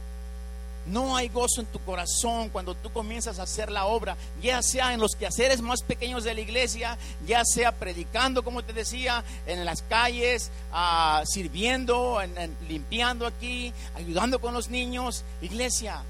No 0.85 1.15
hay 1.15 1.29
gozo 1.29 1.61
en 1.61 1.67
tu 1.67 1.79
corazón 1.79 2.49
cuando 2.49 2.75
tú 2.75 2.91
comienzas 2.91 3.39
a 3.39 3.43
hacer 3.43 3.71
la 3.71 3.85
obra, 3.85 4.17
ya 4.41 4.61
sea 4.61 4.93
en 4.93 4.99
los 4.99 5.15
quehaceres 5.15 5.61
más 5.61 5.81
pequeños 5.81 6.25
de 6.25 6.33
la 6.33 6.41
iglesia, 6.41 6.97
ya 7.25 7.45
sea 7.45 7.71
predicando, 7.71 8.43
como 8.43 8.63
te 8.63 8.73
decía, 8.73 9.23
en 9.45 9.63
las 9.63 9.81
calles, 9.83 10.51
ah, 10.73 11.23
sirviendo, 11.25 12.19
limpiando 12.67 13.25
aquí, 13.25 13.73
ayudando 13.95 14.41
con 14.41 14.53
los 14.53 14.69
niños. 14.69 15.23
Iglesia, 15.41 16.03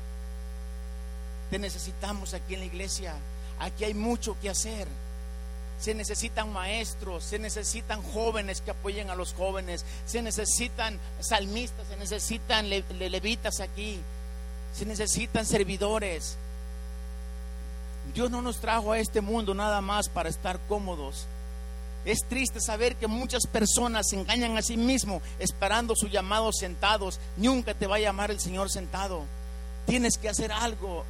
te 1.51 1.59
necesitamos 1.59 2.33
aquí 2.33 2.55
en 2.55 2.61
la 2.61 2.65
iglesia. 2.65 3.13
Aquí 3.59 3.83
hay 3.83 3.93
mucho 3.93 4.35
que 4.41 4.49
hacer. 4.49 4.87
Se 5.83 5.93
necesitan 5.93 6.53
maestros, 6.53 7.25
se 7.25 7.37
necesitan 7.37 8.01
jóvenes 8.01 8.61
que 8.61 8.71
apoyen 8.71 9.09
a 9.09 9.15
los 9.15 9.33
jóvenes, 9.33 9.83
se 10.05 10.21
necesitan 10.21 10.97
salmistas, 11.19 11.85
se 11.89 11.97
necesitan 11.97 12.69
levitas 12.69 13.59
aquí, 13.59 13.99
se 14.73 14.85
necesitan 14.85 15.45
servidores. 15.45 16.37
Dios 18.13 18.31
no 18.31 18.41
nos 18.41 18.61
trajo 18.61 18.93
a 18.93 18.99
este 18.99 19.19
mundo 19.19 19.53
nada 19.53 19.81
más 19.81 20.07
para 20.07 20.29
estar 20.29 20.57
cómodos. 20.69 21.25
Es 22.05 22.19
triste 22.29 22.61
saber 22.61 22.95
que 22.95 23.07
muchas 23.07 23.45
personas 23.45 24.07
se 24.09 24.15
engañan 24.15 24.55
a 24.55 24.61
sí 24.61 24.77
mismos 24.77 25.21
esperando 25.37 25.97
su 25.97 26.07
llamado 26.07 26.53
sentados. 26.53 27.19
Nunca 27.35 27.73
te 27.73 27.87
va 27.87 27.97
a 27.97 27.99
llamar 27.99 28.31
el 28.31 28.39
Señor 28.39 28.69
sentado. 28.69 29.25
Tienes 29.85 30.17
que 30.17 30.29
hacer 30.29 30.53
algo. 30.53 31.03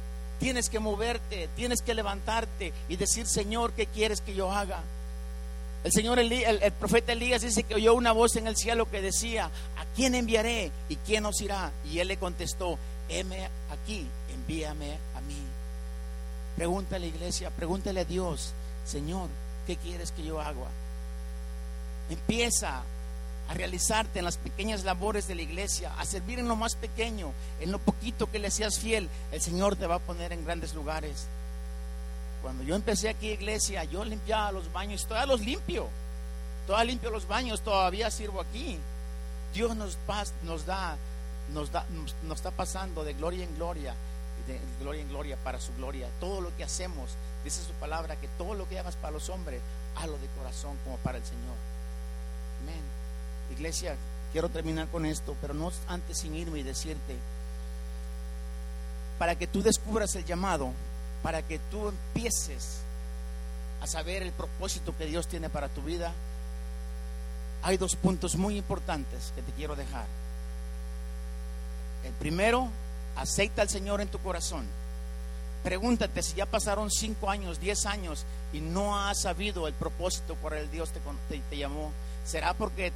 Tienes 0.44 0.68
que 0.68 0.78
moverte, 0.78 1.48
tienes 1.56 1.80
que 1.80 1.94
levantarte 1.94 2.74
y 2.90 2.96
decir, 2.96 3.26
Señor, 3.26 3.72
¿qué 3.72 3.86
quieres 3.86 4.20
que 4.20 4.34
yo 4.34 4.52
haga? 4.52 4.82
El 5.82 5.90
Señor, 5.90 6.18
el, 6.18 6.72
profeta 6.72 7.12
Elías 7.12 7.40
dice 7.40 7.62
que 7.62 7.76
oyó 7.76 7.94
una 7.94 8.12
voz 8.12 8.36
en 8.36 8.46
el 8.46 8.54
cielo 8.54 8.84
que 8.90 9.00
decía, 9.00 9.46
¿a 9.46 9.86
quién 9.96 10.14
enviaré 10.14 10.70
y 10.90 10.96
quién 10.96 11.22
nos 11.22 11.40
irá? 11.40 11.72
Y 11.90 11.98
él 11.98 12.08
le 12.08 12.18
contestó, 12.18 12.78
heme 13.08 13.48
aquí, 13.70 14.06
envíame 14.34 14.98
a 15.16 15.22
mí. 15.22 15.42
Pregúntale 16.56 17.06
a 17.06 17.08
la 17.08 17.16
iglesia, 17.16 17.48
pregúntale 17.48 18.00
a 18.00 18.04
Dios, 18.04 18.52
Señor, 18.84 19.30
¿qué 19.66 19.78
quieres 19.78 20.12
que 20.12 20.24
yo 20.24 20.42
haga? 20.42 20.68
Empieza 22.10 22.82
a 23.48 23.54
realizarte 23.54 24.18
en 24.18 24.24
las 24.24 24.38
pequeñas 24.38 24.84
labores 24.84 25.28
de 25.28 25.34
la 25.34 25.42
iglesia, 25.42 25.92
a 25.98 26.04
servir 26.04 26.38
en 26.38 26.48
lo 26.48 26.56
más 26.56 26.74
pequeño, 26.76 27.32
en 27.60 27.72
lo 27.72 27.78
poquito 27.78 28.30
que 28.30 28.38
le 28.38 28.50
seas 28.50 28.78
fiel, 28.78 29.08
el 29.32 29.40
Señor 29.40 29.76
te 29.76 29.86
va 29.86 29.96
a 29.96 30.00
poner 30.00 30.32
en 30.32 30.44
grandes 30.44 30.74
lugares. 30.74 31.26
Cuando 32.42 32.62
yo 32.62 32.74
empecé 32.74 33.08
aquí 33.08 33.30
iglesia, 33.30 33.84
yo 33.84 34.04
limpiaba 34.04 34.52
los 34.52 34.72
baños, 34.72 35.06
todavía 35.06 35.32
los 35.32 35.40
limpio, 35.40 35.88
todavía 36.66 36.92
limpio 36.92 37.10
los 37.10 37.26
baños, 37.26 37.62
todavía 37.62 38.10
sirvo 38.10 38.40
aquí. 38.40 38.78
Dios 39.52 39.76
nos, 39.76 39.96
nos 40.42 40.66
da, 40.66 40.96
nos 41.52 41.70
da, 41.70 41.86
nos, 41.90 42.36
está 42.36 42.50
pasando 42.50 43.04
de 43.04 43.14
gloria 43.14 43.44
en 43.44 43.54
gloria, 43.54 43.94
de 44.46 44.60
gloria 44.80 45.02
en 45.02 45.08
gloria 45.08 45.36
para 45.36 45.60
su 45.60 45.72
gloria. 45.74 46.08
Todo 46.20 46.40
lo 46.40 46.54
que 46.56 46.64
hacemos, 46.64 47.10
dice 47.44 47.62
su 47.62 47.72
palabra, 47.74 48.16
que 48.16 48.28
todo 48.36 48.54
lo 48.54 48.68
que 48.68 48.78
hagas 48.78 48.96
para 48.96 49.12
los 49.12 49.28
hombres, 49.28 49.60
hazlo 49.96 50.18
de 50.18 50.26
corazón 50.38 50.76
como 50.84 50.96
para 50.98 51.18
el 51.18 51.24
Señor. 51.24 51.73
Iglesia, 53.52 53.96
quiero 54.32 54.48
terminar 54.48 54.88
con 54.88 55.06
esto, 55.06 55.36
pero 55.40 55.54
no 55.54 55.70
antes 55.88 56.18
sin 56.18 56.34
irme 56.34 56.58
y 56.60 56.62
decirte, 56.62 57.16
para 59.18 59.36
que 59.36 59.46
tú 59.46 59.62
descubras 59.62 60.14
el 60.16 60.24
llamado, 60.24 60.72
para 61.22 61.42
que 61.42 61.58
tú 61.58 61.88
empieces 61.88 62.80
a 63.80 63.86
saber 63.86 64.22
el 64.22 64.32
propósito 64.32 64.96
que 64.96 65.06
Dios 65.06 65.28
tiene 65.28 65.48
para 65.48 65.68
tu 65.68 65.82
vida, 65.82 66.12
hay 67.62 67.76
dos 67.76 67.96
puntos 67.96 68.36
muy 68.36 68.58
importantes 68.58 69.32
que 69.34 69.42
te 69.42 69.52
quiero 69.52 69.76
dejar. 69.76 70.06
El 72.04 72.12
primero, 72.14 72.68
aceita 73.16 73.62
al 73.62 73.68
Señor 73.68 74.00
en 74.00 74.08
tu 74.08 74.18
corazón. 74.18 74.66
Pregúntate 75.62 76.22
si 76.22 76.34
ya 76.34 76.44
pasaron 76.44 76.90
cinco 76.90 77.30
años, 77.30 77.58
diez 77.58 77.86
años 77.86 78.26
y 78.52 78.60
no 78.60 78.98
has 78.98 79.22
sabido 79.22 79.66
el 79.66 79.72
propósito 79.72 80.34
por 80.34 80.52
el 80.52 80.70
Dios 80.70 80.90
te, 80.90 81.00
te, 81.28 81.40
te 81.40 81.56
llamó. 81.56 81.90
¿Será 82.26 82.52
porque 82.52 82.92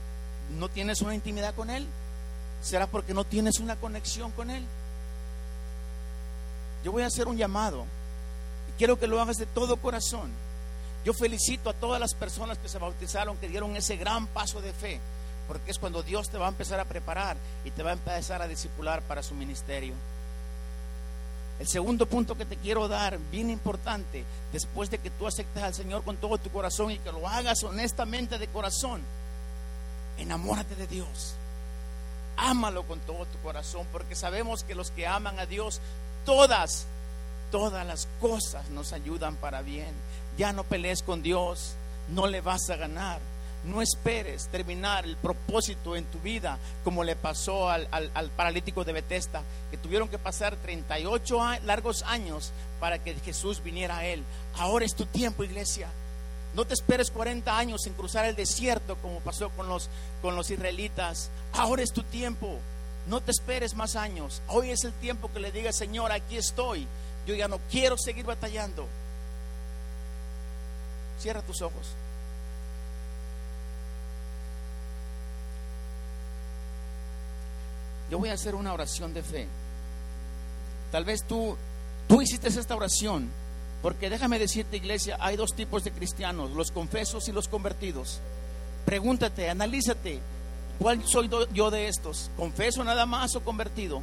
no 0.51 0.69
tienes 0.69 1.03
una 1.03 1.15
intimidad 1.15 1.55
con 1.55 1.71
Él? 1.71 1.87
¿Será 2.63 2.87
porque 2.87 3.15
no 3.15 3.25
tienes 3.25 3.59
una 3.61 3.77
conexión 3.77 4.31
con 4.33 4.51
Él? 4.51 4.65
Yo 6.85 6.93
voy 6.93 7.03
a 7.03 7.07
hacer 7.07 7.29
un 7.29 7.37
llamado 7.37 7.85
y 8.69 8.79
quiero 8.79 8.99
que 8.99 9.07
lo 9.07 9.21
hagas 9.21 9.37
de 9.37 9.47
todo 9.47 9.77
corazón. 9.77 10.31
Yo 11.05 11.13
felicito 11.15 11.71
a 11.71 11.75
todas 11.75 12.01
las 12.01 12.15
personas 12.15 12.59
que 12.59 12.69
se 12.69 12.79
bautizaron, 12.79 13.37
que 13.37 13.49
dieron 13.49 13.77
ese 13.77 13.97
gran 13.97 14.27
paso 14.27 14.61
de 14.61 14.73
fe, 14.73 15.01
porque 15.47 15.71
es 15.71 15.79
cuando 15.79 16.03
Dios 16.03 16.29
te 16.29 16.39
va 16.39 16.47
a 16.47 16.51
empezar 16.51 16.81
a 16.81 16.85
preparar 16.85 17.37
y 17.65 17.71
te 17.71 17.83
va 17.83 17.91
a 17.91 17.95
empezar 17.95 18.43
a 18.43 18.49
discipular 18.49 19.03
para 19.03 19.23
su 19.23 19.35
ministerio. 19.35 19.95
El 21.59 21.67
segundo 21.67 22.07
punto 22.07 22.37
que 22.37 22.45
te 22.45 22.57
quiero 22.57 22.87
dar, 22.87 23.19
bien 23.33 23.51
importante, 23.51 24.25
después 24.53 24.91
de 24.91 24.99
que 24.99 25.11
tú 25.11 25.27
aceptes 25.27 25.63
al 25.63 25.75
Señor 25.75 26.05
con 26.05 26.17
todo 26.17 26.39
tu 26.39 26.51
corazón 26.51 26.93
y 26.93 26.99
que 26.99 27.11
lo 27.11 27.27
hagas 27.27 27.63
honestamente 27.65 28.39
de 28.39 28.47
corazón, 28.47 29.03
enamórate 30.19 30.75
de 30.75 30.87
Dios. 30.87 31.35
Ámalo 32.37 32.85
con 32.85 33.01
todo 33.01 33.27
tu 33.27 33.39
corazón, 33.39 33.87
porque 33.91 34.15
sabemos 34.15 34.63
que 34.63 34.75
los 34.75 34.91
que 34.91 35.07
aman 35.07 35.39
a 35.39 35.47
Dios, 35.47 35.81
todas, 36.25 36.87
todas 37.51 37.87
las 37.87 38.07
cosas 38.21 38.69
nos 38.71 38.93
ayudan 38.93 39.37
para 39.37 39.63
bien. 39.63 39.93
Ya 40.37 40.53
no 40.53 40.65
pelees 40.65 41.03
con 41.03 41.23
Dios, 41.23 41.75
no 42.09 42.27
le 42.27 42.41
vas 42.41 42.71
a 42.71 42.77
ganar. 42.77 43.21
No 43.65 43.83
esperes 43.83 44.47
terminar 44.49 45.05
el 45.05 45.17
propósito 45.17 45.97
en 45.97 46.05
tu 46.05 46.21
vida 46.21 46.59
como 46.85 47.03
le 47.03 47.17
pasó 47.17 47.69
al, 47.69 47.89
al, 47.91 48.31
paralítico 48.31 48.85
de 48.85 48.93
Bethesda, 48.93 49.43
que 49.71 49.77
tuvieron 49.77 50.09
que 50.09 50.19
pasar 50.19 50.55
38 50.57 51.41
largos 51.65 52.03
años 52.05 52.53
para 52.79 53.01
que 53.01 53.15
Jesús 53.17 53.63
viniera 53.63 53.99
a 53.99 54.07
él. 54.07 54.23
Ahora 54.57 54.85
es 54.85 54.95
tu 54.95 55.07
tiempo, 55.07 55.43
iglesia. 55.43 55.89
No 56.59 56.65
te 56.65 56.75
esperes 56.75 57.13
40 57.13 57.57
años 57.57 57.87
en 57.87 57.95
cruzar 57.95 58.25
el 58.25 58.35
desierto 58.35 58.97
como 58.97 59.21
pasó 59.21 59.49
con 59.51 59.69
los, 59.69 59.89
con 60.21 60.35
los 60.35 60.51
israelitas. 60.51 61.31
Ahora 61.53 61.85
es 61.85 61.93
tu 61.93 62.03
tiempo. 62.03 62.59
No 63.07 63.21
te 63.21 63.31
esperes 63.31 63.77
más 63.77 63.95
años. 63.95 64.43
Hoy 64.49 64.71
es 64.71 64.83
el 64.83 64.93
tiempo 64.95 65.31
que 65.33 65.39
le 65.39 65.53
digas, 65.53 65.77
Señor, 65.77 66.11
aquí 66.11 66.37
estoy. 66.37 66.89
Yo 67.29 67.37
ya 67.37 67.47
no 67.47 67.61
quiero 67.71 67.97
seguir 67.97 68.25
batallando. 68.25 68.89
Cierra 71.21 71.43
tus 71.43 71.63
ojos. 71.63 71.93
Yo 78.11 78.19
voy 78.19 78.31
a 78.31 78.35
hacer 78.35 78.57
una 78.57 78.73
oración 78.73 79.15
de 79.15 79.23
fe. 79.23 79.47
Tal 80.91 81.05
vez 81.05 81.23
tú, 81.23 81.57
tú 82.09 82.21
hiciste 82.21 82.49
esta 82.49 82.75
oración, 82.75 83.31
porque 83.83 84.11
déjame 84.11 84.39
decirte, 84.39 84.77
iglesia, 84.77 85.17
hay 85.21 85.37
dos 85.37 85.55
tipos 85.55 85.85
de 85.85 85.93
cristianos, 85.93 86.51
los 86.51 86.71
confesos 86.71 87.29
y 87.29 87.33
los 87.33 87.49
convertidos. 87.49 88.21
Pregúntate, 88.85 89.49
analízate, 89.49 90.21
¿cuál 90.79 91.07
soy 91.07 91.31
yo 91.53 91.71
de 91.71 91.89
estos? 91.89 92.31
¿Confeso 92.37 92.83
nada 92.83 93.07
más 93.07 93.37
o 93.37 93.41
convertido? 93.41 94.03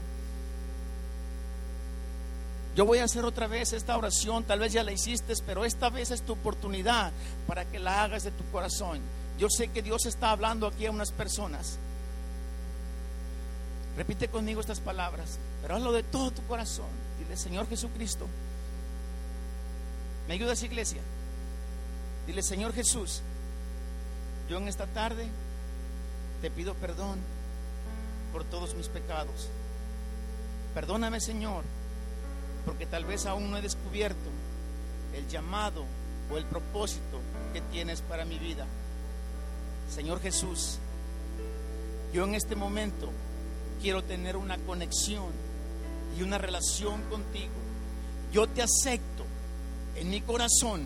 Yo 2.76 2.86
voy 2.86 3.00
a 3.00 3.06
hacer 3.06 3.24
otra 3.24 3.48
vez 3.48 3.72
esta 3.72 3.98
oración, 3.98 4.44
tal 4.44 4.60
vez 4.60 4.74
ya 4.74 4.84
la 4.84 4.92
hiciste, 4.92 5.34
pero 5.46 5.64
esta 5.64 5.90
vez 5.90 6.12
es 6.12 6.22
tu 6.22 6.34
oportunidad 6.34 7.12
para 7.48 7.64
que 7.64 7.80
la 7.80 8.04
hagas 8.04 8.24
de 8.24 8.32
tu 8.32 8.44
corazón. 8.52 9.00
Yo 9.40 9.48
sé 9.50 9.70
que 9.70 9.82
Dios 9.82 10.06
está 10.06 10.32
hablando 10.32 10.68
aquí 10.68 10.86
a 10.86 10.92
unas 10.92 11.12
personas. 11.12 11.78
Repite 13.96 14.28
conmigo 14.28 14.60
estas 14.60 14.82
palabras, 14.82 15.40
pero 15.62 15.76
hazlo 15.76 15.94
de 15.94 16.04
todo 16.04 16.32
tu 16.32 16.46
corazón. 16.48 16.88
Dile, 17.18 17.38
Señor 17.38 17.68
Jesucristo, 17.70 18.28
¿me 20.28 20.34
ayudas 20.34 20.64
iglesia? 20.64 21.02
Dile, 22.28 22.42
Señor 22.42 22.74
Jesús, 22.74 23.22
yo 24.50 24.58
en 24.58 24.68
esta 24.68 24.88
tarde 24.88 25.28
te 26.42 26.52
pido 26.52 26.74
perdón 26.76 27.20
por 28.32 28.44
todos 28.44 28.76
mis 28.76 28.88
pecados. 28.88 29.50
Perdóname, 30.74 31.22
Señor, 31.22 31.64
porque 32.66 32.86
tal 32.86 33.06
vez 33.06 33.26
aún 33.26 33.52
no 33.52 33.58
he 33.58 33.62
descubierto 33.62 34.30
el 35.14 35.28
llamado 35.28 35.86
o 36.32 36.38
el 36.38 36.46
propósito 36.46 37.22
que 37.54 37.62
tienes 37.62 38.02
para 38.02 38.26
mi 38.26 38.38
vida. 38.38 38.66
Señor 39.94 40.20
Jesús, 40.20 40.80
yo 42.14 42.24
en 42.24 42.36
este 42.36 42.56
momento 42.56 43.12
quiero 43.82 44.04
tener 44.04 44.36
una 44.36 44.58
conexión 44.58 45.32
y 46.18 46.24
una 46.24 46.38
relación 46.38 47.02
contigo. 47.04 47.54
Yo 48.32 48.48
te 48.48 48.62
acepto 48.62 49.25
en 49.96 50.10
mi 50.10 50.22
corazón 50.22 50.84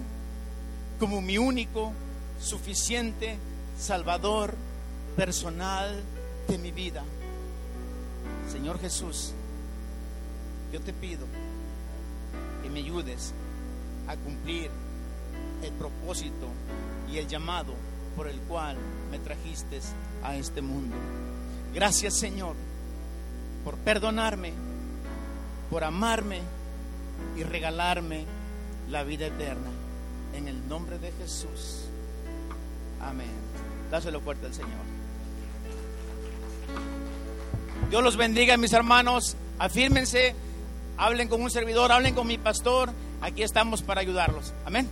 como 0.99 1.21
mi 1.21 1.37
único, 1.37 1.93
suficiente 2.39 3.37
Salvador 3.77 4.55
personal 5.15 6.03
de 6.47 6.57
mi 6.57 6.71
vida. 6.71 7.03
Señor 8.51 8.79
Jesús, 8.79 9.33
yo 10.73 10.81
te 10.81 10.93
pido 10.93 11.25
que 12.61 12.69
me 12.69 12.79
ayudes 12.79 13.33
a 14.07 14.15
cumplir 14.17 14.69
el 15.63 15.71
propósito 15.73 16.47
y 17.11 17.17
el 17.17 17.27
llamado 17.27 17.73
por 18.15 18.27
el 18.27 18.39
cual 18.41 18.77
me 19.11 19.19
trajiste 19.19 19.79
a 20.23 20.35
este 20.35 20.61
mundo. 20.61 20.95
Gracias 21.73 22.15
Señor 22.15 22.55
por 23.63 23.77
perdonarme, 23.77 24.53
por 25.69 25.83
amarme 25.83 26.41
y 27.37 27.43
regalarme 27.43 28.25
la 28.89 29.03
vida 29.03 29.27
eterna. 29.27 29.69
En 30.33 30.47
el 30.47 30.67
nombre 30.67 30.99
de 30.99 31.11
Jesús. 31.13 31.85
Amén. 33.01 33.31
Dáselo 33.89 34.21
fuerte 34.21 34.45
al 34.45 34.53
Señor. 34.53 34.69
Dios 37.89 38.03
los 38.03 38.17
bendiga, 38.17 38.57
mis 38.57 38.73
hermanos. 38.73 39.35
Afírmense, 39.57 40.35
hablen 40.97 41.27
con 41.27 41.41
un 41.41 41.49
servidor, 41.49 41.91
hablen 41.91 42.13
con 42.13 42.27
mi 42.27 42.37
pastor. 42.37 42.91
Aquí 43.21 43.43
estamos 43.43 43.81
para 43.81 44.01
ayudarlos. 44.01 44.53
Amén. 44.65 44.87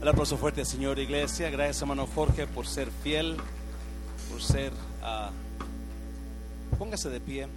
El 0.00 0.08
aplauso 0.08 0.36
fuerte, 0.36 0.64
Señor 0.64 0.98
Iglesia. 0.98 1.50
Gracias, 1.50 1.82
hermano 1.82 2.06
Jorge, 2.06 2.46
por 2.46 2.66
ser 2.66 2.90
fiel, 3.02 3.36
por 4.30 4.40
ser. 4.40 4.72
Uh, 5.02 6.76
Póngase 6.76 7.08
de 7.08 7.20
pie 7.20 7.48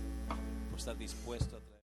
por 0.71 0.79
estar 0.79 0.97
dispuesto 0.97 1.60